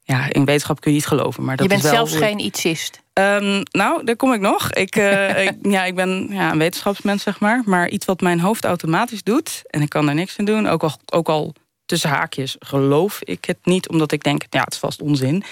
[0.09, 2.39] ja, in wetenschap kun je niet geloven, maar dat je bent is wel zelfs geen
[2.39, 3.03] ietsist.
[3.13, 4.73] Ehm, nou, daar kom ik nog.
[4.73, 7.63] Ik, eh, ik, ja, ik ben ja, een wetenschapsmens, zeg maar.
[7.65, 9.63] Maar iets wat mijn hoofd automatisch doet...
[9.67, 11.55] en ik kan daar niks aan doen, ook al, ook al
[11.87, 13.89] tussen haakjes geloof ik het niet...
[13.89, 15.45] omdat ik denk, ja, het is vast onzin.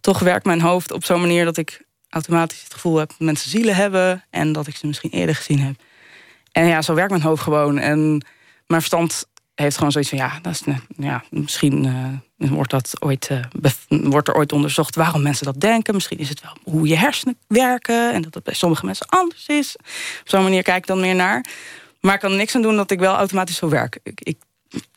[0.00, 3.08] Toch werkt mijn hoofd op zo'n manier dat ik automatisch het gevoel heb...
[3.08, 5.74] dat mensen zielen hebben en dat ik ze misschien eerder gezien heb.
[6.52, 7.78] En ja, zo werkt mijn hoofd gewoon.
[7.78, 8.24] En
[8.66, 9.26] mijn verstand
[9.62, 10.62] heeft gewoon zoiets van ja, dat is,
[10.96, 11.84] ja misschien
[12.38, 13.44] uh, wordt, dat ooit, uh,
[14.10, 15.94] wordt er ooit onderzocht waarom mensen dat denken.
[15.94, 19.46] Misschien is het wel hoe je hersenen werken en dat het bij sommige mensen anders
[19.46, 19.76] is.
[20.20, 21.44] Op zo'n manier kijk ik dan meer naar.
[22.00, 23.98] Maar ik kan niks aan doen dat ik wel automatisch zo werk.
[24.02, 24.38] Ik,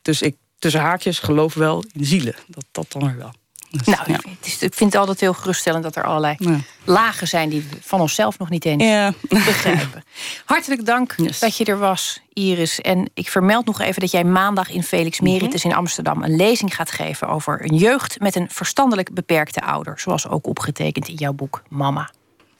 [0.01, 2.35] dus ik tussen haakjes geloof wel in zielen.
[2.47, 3.33] Dat, dat dan er wel.
[3.77, 4.19] Dus, nou, ja.
[4.41, 6.37] ik vind het altijd heel geruststellend dat er allerlei
[6.83, 9.13] lagen zijn die we van onszelf nog niet eens ja.
[9.27, 10.03] begrijpen.
[10.45, 12.81] Hartelijk dank dat je er was, Iris.
[12.81, 15.31] En ik vermeld nog even dat jij maandag in Felix mhm.
[15.31, 19.99] Meritus in Amsterdam een lezing gaat geven over een jeugd met een verstandelijk beperkte ouder.
[19.99, 22.09] Zoals ook opgetekend in jouw boek Mama.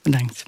[0.02, 0.42] Bedankt.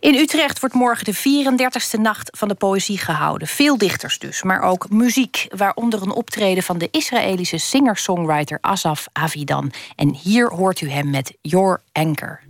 [0.00, 3.48] In Utrecht wordt morgen de 34e nacht van de poëzie gehouden.
[3.48, 5.46] Veel dichters dus, maar ook muziek.
[5.56, 9.72] Waaronder een optreden van de Israëlische singer-songwriter Asaf Avidan.
[9.96, 12.40] En hier hoort u hem met Your Anchor.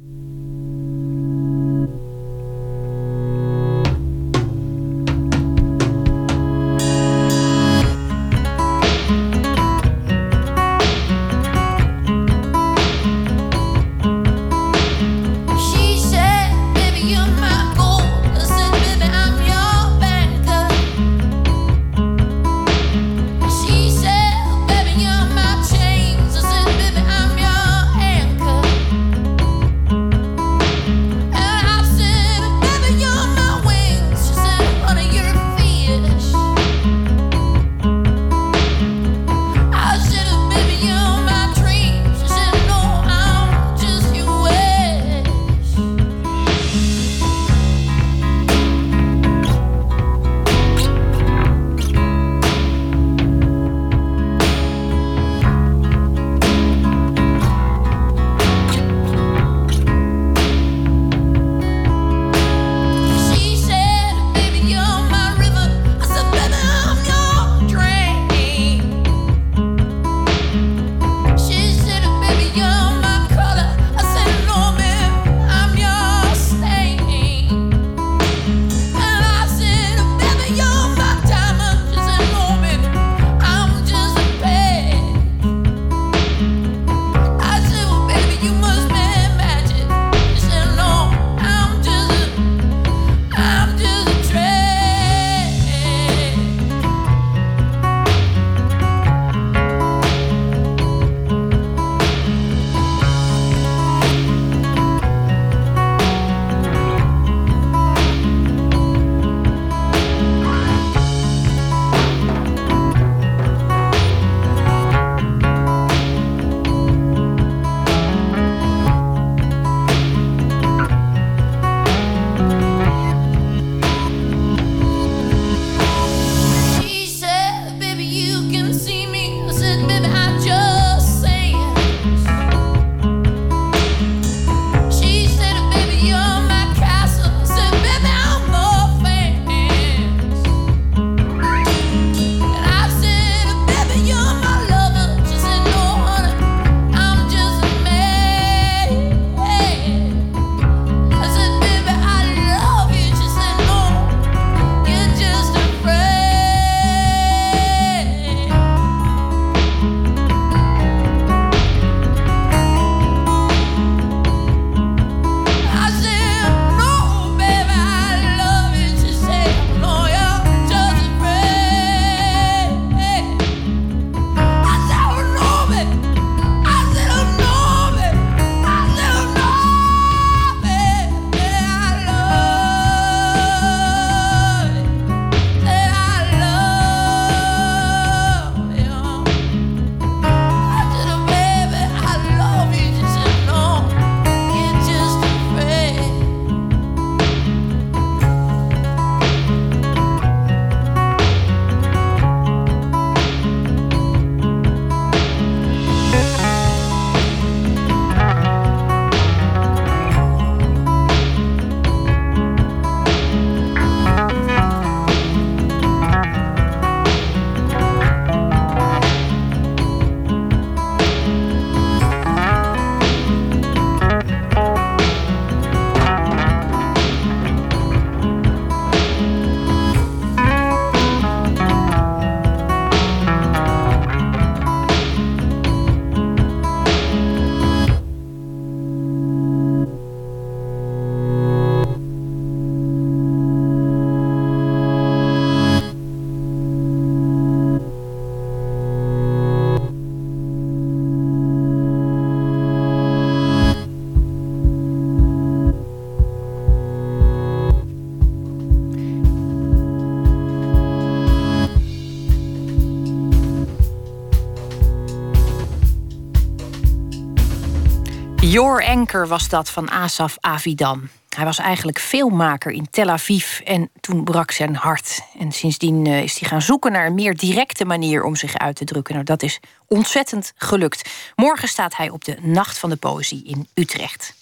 [268.58, 271.08] Your Anchor was dat van Asaf Avidan.
[271.28, 275.20] Hij was eigenlijk filmmaker in Tel Aviv en toen brak zijn hart.
[275.38, 278.76] En sindsdien eh, is hij gaan zoeken naar een meer directe manier om zich uit
[278.76, 279.14] te drukken.
[279.14, 281.10] Nou, dat is ontzettend gelukt.
[281.36, 284.34] Morgen staat hij op de Nacht van de Poëzie in Utrecht.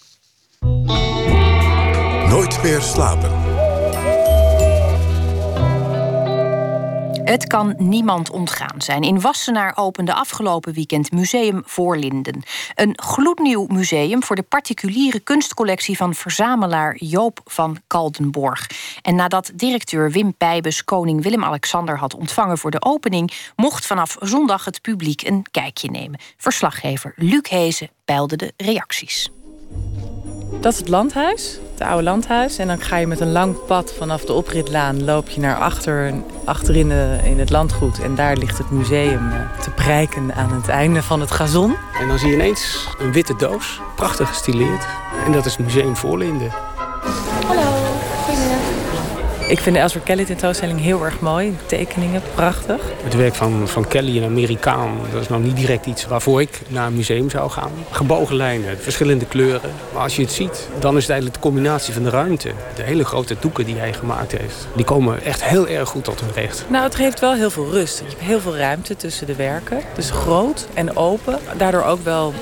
[2.29, 3.46] Nooit meer slapen.
[7.27, 9.01] Het kan niemand ontgaan zijn.
[9.01, 12.43] In Wassenaar opende afgelopen weekend Museum Voorlinden.
[12.75, 18.67] Een gloednieuw museum voor de particuliere kunstcollectie van verzamelaar Joop van Kaldenborg.
[19.01, 24.65] En nadat directeur Wim Pijbes koning Willem-Alexander had ontvangen voor de opening, mocht vanaf zondag
[24.65, 26.19] het publiek een kijkje nemen.
[26.37, 29.29] Verslaggever Luc Hezen peilde de reacties.
[30.59, 32.57] Dat is het landhuis, het oude landhuis.
[32.57, 35.05] En dan ga je met een lang pad vanaf de opritlaan...
[35.05, 36.13] loop je naar achter,
[36.45, 38.01] achterin de, in het landgoed.
[38.01, 41.75] En daar ligt het museum eh, te prijken aan het einde van het gazon.
[41.99, 44.85] En dan zie je ineens een witte doos, prachtig gestileerd.
[45.25, 46.51] En dat is het Museum Voorlinden.
[49.47, 51.55] Ik vind de Elser Kelly tentoonstelling heel erg mooi.
[51.65, 52.81] Tekeningen, prachtig.
[53.03, 56.61] Het werk van, van Kelly, een Amerikaan, dat is nou niet direct iets waarvoor ik
[56.67, 57.71] naar een museum zou gaan.
[57.91, 59.71] Gebogen lijnen, verschillende kleuren.
[59.93, 62.51] Maar als je het ziet, dan is het eigenlijk de combinatie van de ruimte.
[62.75, 66.19] De hele grote doeken die hij gemaakt heeft, die komen echt heel erg goed tot
[66.19, 66.65] hun recht.
[66.69, 67.97] Nou, het geeft wel heel veel rust.
[67.97, 69.81] Je hebt heel veel ruimte tussen de werken.
[69.97, 71.39] Is groot en open.
[71.57, 72.33] Daardoor ook wel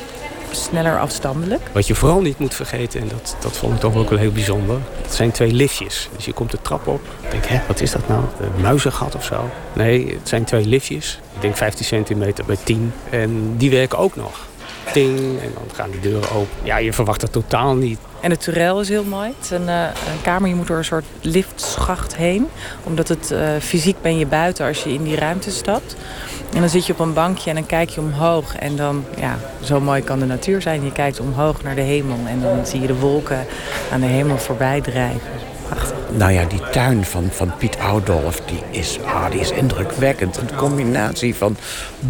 [0.56, 1.62] sneller afstandelijk.
[1.72, 4.32] Wat je vooral niet moet vergeten, en dat, dat vond ik toch ook wel heel
[4.32, 4.78] bijzonder...
[5.02, 6.10] dat zijn twee liftjes.
[6.16, 7.02] Dus je komt de trap op.
[7.22, 8.24] Ik denk, hè, wat is dat nou?
[8.40, 9.50] Een muizengat of zo?
[9.74, 11.20] Nee, het zijn twee liftjes.
[11.36, 12.94] Ik denk 15 centimeter bij 10.
[13.10, 14.46] En die werken ook nog.
[14.94, 16.58] Ting, en dan gaan die deuren open.
[16.64, 18.00] Ja, je verwacht dat totaal niet.
[18.26, 19.28] En het turel is heel mooi.
[19.28, 22.48] Het is een, uh, een, kamer, je moet door een soort liftschacht heen.
[22.84, 25.96] Omdat het uh, fysiek ben je buiten als je in die ruimte stapt.
[26.54, 28.56] En dan zit je op een bankje en dan kijk je omhoog.
[28.56, 30.84] En dan, ja, zo mooi kan de natuur zijn.
[30.84, 32.18] Je kijkt omhoog naar de hemel.
[32.28, 33.46] En dan zie je de wolken
[33.92, 35.55] aan de hemel voorbij drijven.
[36.18, 40.38] Nou ja, die tuin van, van Piet Oudolf, die is, ah, die is indrukwekkend.
[40.38, 41.58] Een combinatie van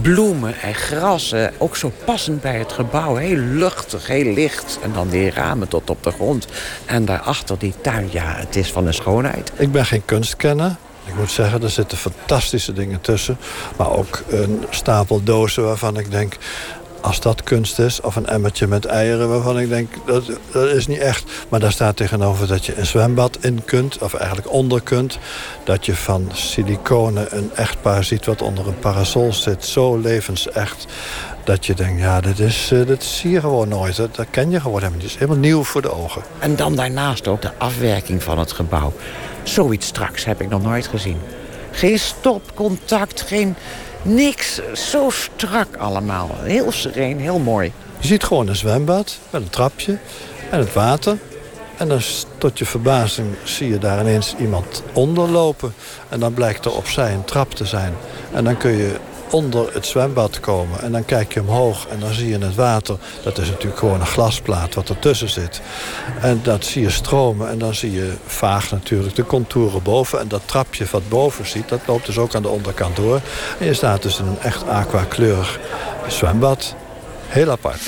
[0.02, 1.54] bloemen en grassen.
[1.58, 3.16] Ook zo passend bij het gebouw.
[3.16, 4.80] Heel luchtig, heel licht.
[4.82, 6.48] En dan die ramen tot op de grond.
[6.86, 9.52] En daarachter die tuin, ja, het is van een schoonheid.
[9.56, 10.76] Ik ben geen kunstkenner.
[11.06, 13.38] Ik moet zeggen, er zitten fantastische dingen tussen.
[13.78, 16.38] Maar ook een stapel dozen waarvan ik denk...
[17.06, 19.30] als dat kunst is, of een emmertje met eieren...
[19.30, 21.32] waarvan ik denk, dat, dat is niet echt.
[21.50, 23.98] Maar daar staat tegenover dat je een zwembad in kunt...
[23.98, 25.18] of eigenlijk onder kunt.
[25.64, 29.66] Dat je van siliconen een echtpaar ziet wat onder een parasol zit.
[29.66, 30.86] Zo levensecht
[31.44, 33.96] dat je denkt, ja, dit, is, uh, zie je gewoon nooit.
[33.96, 35.04] Dat, dat ken je gewoon helemaal niet.
[35.04, 36.22] Het is helemaal nieuw voor de ogen.
[36.40, 38.94] En dan daarnaast ook de afwerking van het gebouw.
[39.44, 41.18] Zoiets straks heb ik nog nooit gezien.
[41.72, 43.56] Geen stopcontact, geen
[44.06, 44.60] niks.
[44.74, 46.30] Zo strak allemaal.
[46.42, 47.72] Heel sereen, heel mooi.
[48.00, 49.98] Je ziet gewoon een zwembad met een trapje
[50.52, 51.18] en het water.
[51.78, 52.02] En dan
[52.38, 55.74] tot je verbazing zie je daar ineens iemand onderlopen.
[56.10, 57.94] En dan blijkt er opzij een trap te zijn.
[58.34, 58.96] En dan kun je
[59.30, 60.82] onder het zwembad komen.
[60.82, 62.98] En dan kijk je omhoog en dan zie je het water.
[63.24, 65.62] Dat is natuurlijk gewoon een glasplaat wat ertussen zit.
[66.22, 70.20] En dat zie je stromen en dan zie je vaag natuurlijk de contouren boven.
[70.20, 73.22] En dat trapje wat boven ziet, dat loopt dus ook aan de onderkant door.
[73.60, 75.60] En je staat dus in een echt aquakleurig
[76.08, 76.76] zwembad.
[77.28, 77.82] Heel apart.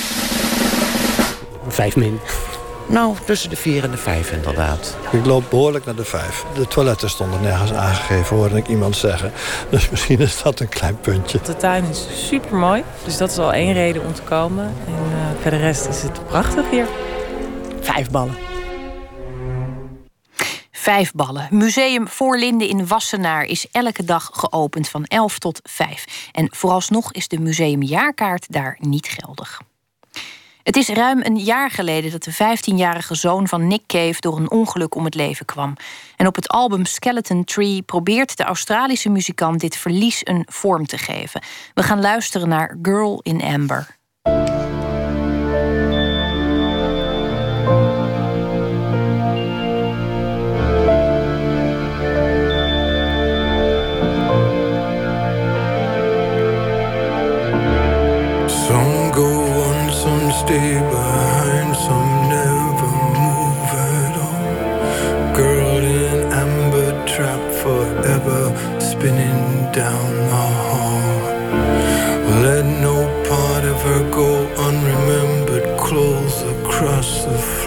[1.68, 2.20] Vijf min.
[2.88, 4.96] Nou, tussen de vier en de vijf inderdaad.
[5.12, 6.44] Ik loop behoorlijk naar de vijf.
[6.54, 9.32] De toiletten stonden nergens aangegeven, hoorde ik iemand zeggen.
[9.70, 11.40] Dus misschien is dat een klein puntje.
[11.44, 12.84] De tuin is super mooi.
[13.04, 14.64] Dus dat is al één reden om te komen.
[14.86, 16.86] En uh, voor de rest is het prachtig hier.
[17.80, 18.36] Vijf ballen.
[20.70, 21.48] Vijf ballen.
[21.50, 26.28] Museum Voorlinden in Wassenaar is elke dag geopend van 11 tot 5.
[26.32, 29.60] En vooralsnog is de museumjaarkaart daar niet geldig.
[30.68, 34.50] Het is ruim een jaar geleden dat de 15-jarige zoon van Nick Cave door een
[34.50, 35.74] ongeluk om het leven kwam.
[36.16, 40.98] En op het album Skeleton Tree probeert de Australische muzikant dit verlies een vorm te
[40.98, 41.42] geven.
[41.74, 43.96] We gaan luisteren naar Girl in Amber.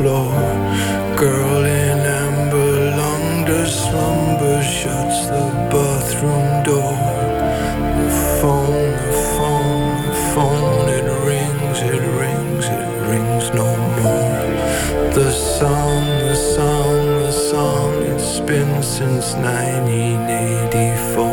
[0.02, 0.34] Floor.
[1.16, 6.98] Girl in amber, long does slumber shuts the bathroom door.
[8.02, 13.70] The phone, the phone, the phone, it rings, it rings, it rings no
[14.02, 14.42] more.
[15.20, 21.30] The song, the song, the song, it's been since 1984.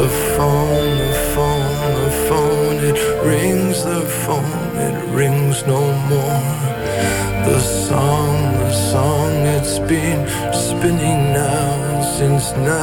[0.00, 2.98] The phone, the phone, the phone, it
[3.30, 6.73] rings, the phone, it rings no more.
[9.88, 12.74] Been spinning now since 90.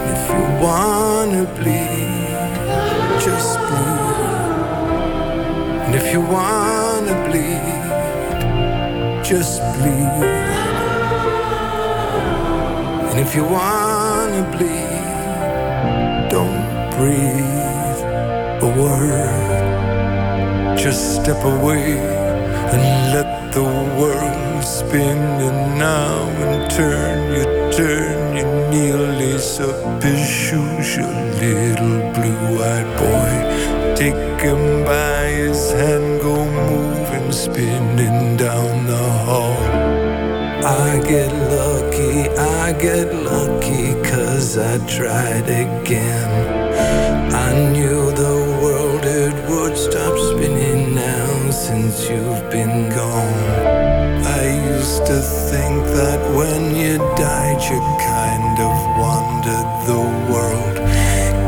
[0.00, 2.54] And if you wanna bleed,
[3.22, 4.16] just bleed.
[5.84, 7.92] And if you wanna bleed,
[9.24, 10.24] just bleed.
[13.10, 18.00] And if you wanna bleed, don't breathe
[18.62, 19.46] a word.
[20.76, 22.35] Just step away
[22.74, 23.62] and let the
[24.00, 25.18] world spin.
[25.48, 32.90] And now and turn, you turn, you kneel, lace up his shoes, your little blue-eyed
[33.02, 33.32] boy.
[33.94, 39.56] Take him by his hand, go moving, spinning down the hall.
[40.66, 46.30] I get lucky, I get lucky, cause I tried again.
[47.32, 50.55] I knew the world it would stop spinning
[51.96, 54.24] since you've been gone.
[54.24, 55.20] I used to
[55.50, 58.74] think that when you died, you kind of
[59.04, 60.02] wandered the
[60.32, 60.76] world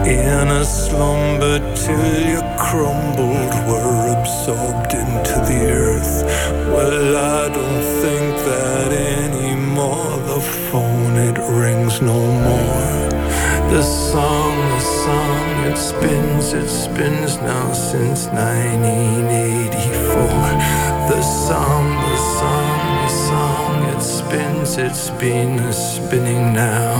[0.07, 6.25] in a slumber till you crumbled, were absorbed into the earth.
[6.73, 10.16] Well, I don't think that anymore.
[10.33, 13.09] The phone, it rings no more.
[13.70, 19.98] The song, the song, it spins, it spins now since 1984.
[20.09, 26.97] The song, the song, the song, it spins, it's been spinning now.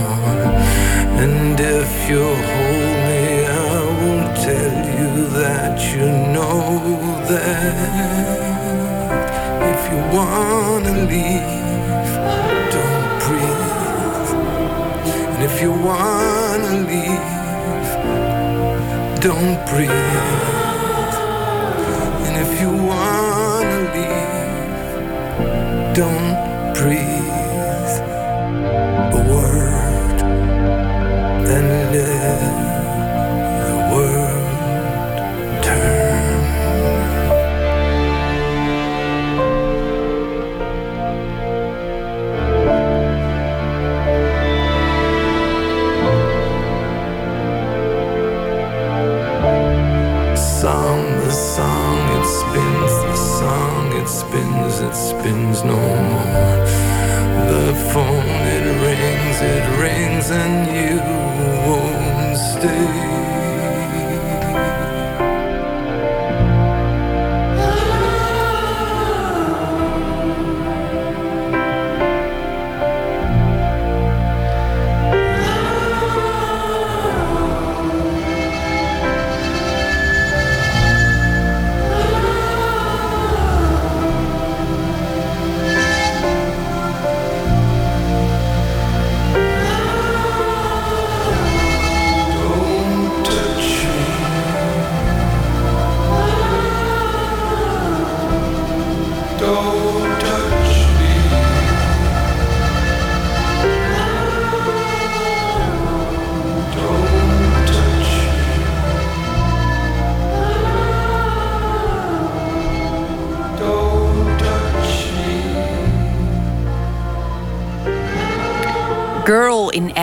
[1.17, 6.05] And if you hold me, I won't tell you that you
[6.35, 6.61] know
[7.29, 8.39] that.
[9.73, 12.11] If you wanna leave,
[12.75, 14.31] don't breathe.
[15.33, 17.29] And if you wanna leave,
[19.19, 20.58] don't breathe.
[22.59, 27.28] You wanna leave, don't breathe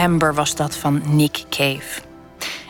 [0.07, 2.01] Was dat van Nick Cave.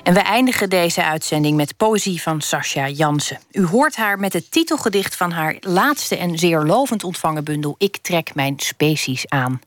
[0.02, 3.38] En we eindigen deze uitzending met poëzie van Sascha Jansen.
[3.52, 7.96] U hoort haar met het titelgedicht van haar laatste en zeer lovend ontvangen bundel Ik
[7.96, 9.60] trek mijn species aan.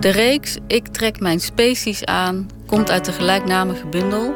[0.00, 4.34] De reeks Ik trek mijn species aan komt uit de gelijknamige bundel.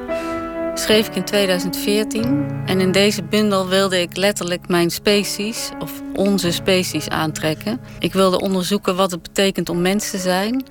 [0.78, 6.51] Schreef ik in 2014 en in deze bundel wilde ik letterlijk mijn species of onze
[6.51, 7.81] species aantrekken.
[7.98, 10.66] Ik wilde onderzoeken wat het betekent om mens te zijn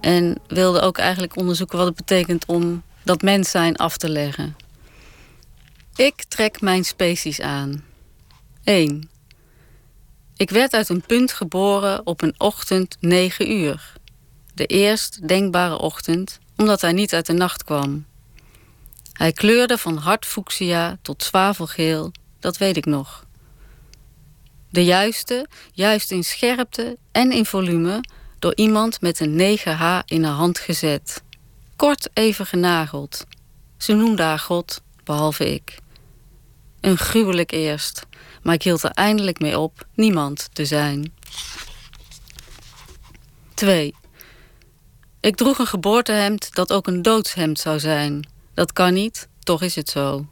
[0.00, 4.56] en wilde ook eigenlijk onderzoeken wat het betekent om dat mens zijn af te leggen.
[5.96, 7.84] Ik trek mijn species aan.
[8.64, 9.10] 1.
[10.36, 13.92] Ik werd uit een punt geboren op een ochtend 9 uur.
[14.54, 18.10] De eerst denkbare ochtend, omdat hij niet uit de nacht kwam.
[19.12, 23.24] Hij kleurde van hard fuchsia tot zwavelgeel, dat weet ik nog.
[24.70, 28.00] De juiste, juist in scherpte en in volume,
[28.38, 31.22] door iemand met een 9H in haar hand gezet.
[31.76, 33.26] Kort even genageld.
[33.76, 35.78] Ze noemde haar God, behalve ik.
[36.80, 38.02] Een gruwelijk eerst,
[38.42, 41.14] maar ik hield er eindelijk mee op niemand te zijn.
[43.54, 43.94] 2.
[45.20, 48.31] Ik droeg een geboortehemd dat ook een doodshemd zou zijn.
[48.54, 50.26] Dat kan niet, toch is het zo.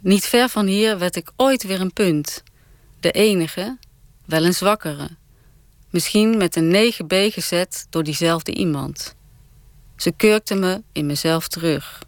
[0.00, 2.42] Niet ver van hier werd ik ooit weer een punt.
[3.00, 3.78] De enige,
[4.24, 5.08] wel een zwakkere.
[5.90, 9.14] Misschien met een 9b gezet door diezelfde iemand.
[9.96, 12.02] Ze kurkte me in mezelf terug.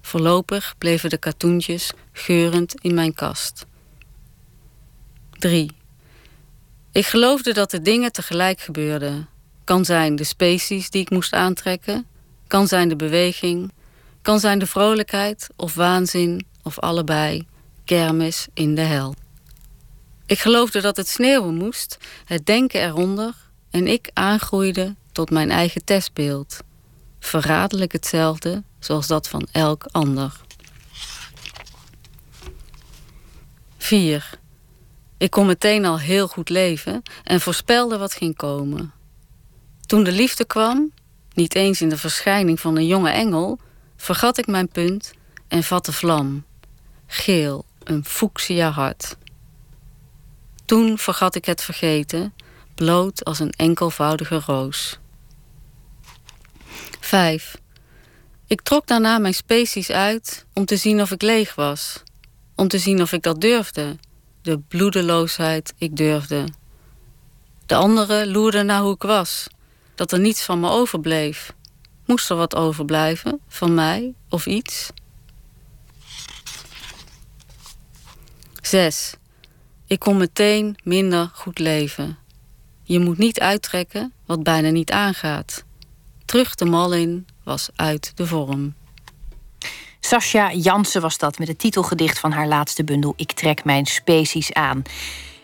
[0.00, 3.66] Voorlopig bleven de katoentjes geurend in mijn kast.
[5.30, 5.70] 3.
[6.92, 9.28] Ik geloofde dat de dingen tegelijk gebeurden.
[9.64, 12.06] Kan zijn de species die ik moest aantrekken,
[12.46, 13.72] kan zijn de beweging,
[14.22, 17.46] kan zijn de vrolijkheid of waanzin of allebei,
[17.84, 19.14] kermis in de hel.
[20.26, 23.34] Ik geloofde dat het sneeuwen moest, het denken eronder
[23.70, 26.58] en ik aangroeide tot mijn eigen testbeeld.
[27.20, 30.40] Verraderlijk hetzelfde zoals dat van elk ander.
[33.78, 34.30] 4.
[35.16, 38.92] Ik kon meteen al heel goed leven en voorspelde wat ging komen.
[39.86, 40.92] Toen de liefde kwam,
[41.34, 43.58] niet eens in de verschijning van een jonge engel,
[44.02, 45.12] vergat ik mijn punt
[45.48, 46.44] en vatte vlam.
[47.06, 49.16] Geel, een fuchsia hart.
[50.64, 52.34] Toen vergat ik het vergeten,
[52.74, 54.98] bloot als een enkelvoudige roos.
[57.00, 57.56] 5.
[58.46, 62.02] Ik trok daarna mijn species uit om te zien of ik leeg was.
[62.54, 63.96] Om te zien of ik dat durfde.
[64.42, 66.44] De bloedeloosheid ik durfde.
[67.66, 69.46] De anderen loerden naar hoe ik was.
[69.94, 71.52] Dat er niets van me overbleef.
[72.06, 74.90] Moest er wat overblijven van mij of iets?
[78.62, 79.14] 6.
[79.86, 82.18] Ik kon meteen minder goed leven.
[82.82, 85.64] Je moet niet uittrekken wat bijna niet aangaat.
[86.24, 88.74] Terug de mal in was uit de vorm.
[90.00, 94.52] Sascha Jansen was dat met het titelgedicht van haar laatste bundel Ik trek mijn species
[94.52, 94.82] aan.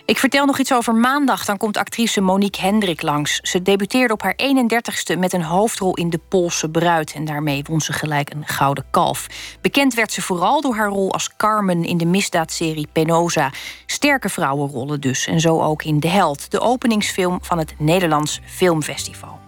[0.09, 1.45] Ik vertel nog iets over maandag.
[1.45, 3.41] Dan komt actrice Monique Hendrik langs.
[3.43, 7.13] Ze debuteerde op haar 31ste met een hoofdrol in De Poolse Bruid.
[7.13, 9.27] En daarmee won ze gelijk een gouden kalf.
[9.61, 13.51] Bekend werd ze vooral door haar rol als Carmen in de misdaadserie Penosa.
[13.87, 15.27] Sterke vrouwenrollen dus.
[15.27, 19.39] En zo ook in De Held, de openingsfilm van het Nederlands Filmfestival.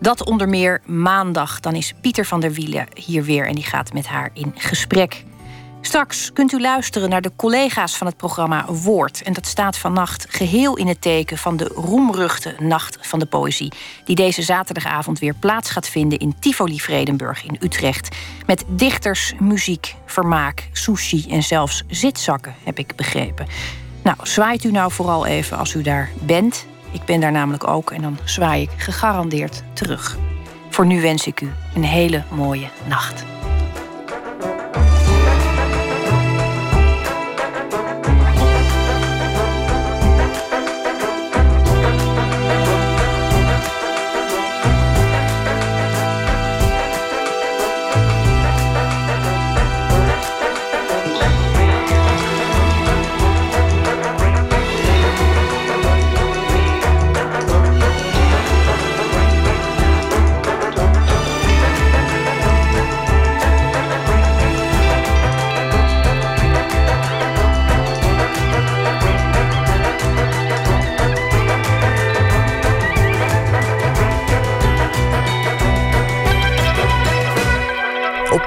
[0.00, 1.60] Dat onder meer maandag.
[1.60, 5.24] Dan is Pieter van der Wielen hier weer en die gaat met haar in gesprek.
[5.86, 9.22] Straks kunt u luisteren naar de collega's van het programma Woord.
[9.22, 13.72] En dat staat vannacht geheel in het teken van de roemruchte Nacht van de Poëzie.
[14.04, 18.16] Die deze zaterdagavond weer plaats gaat vinden in Tivoli Vredenburg in Utrecht.
[18.46, 23.46] Met dichters, muziek, vermaak, sushi en zelfs zitzakken, heb ik begrepen.
[24.02, 26.66] Nou, zwaait u nou vooral even als u daar bent.
[26.90, 30.16] Ik ben daar namelijk ook en dan zwaai ik gegarandeerd terug.
[30.70, 33.35] Voor nu wens ik u een hele mooie nacht.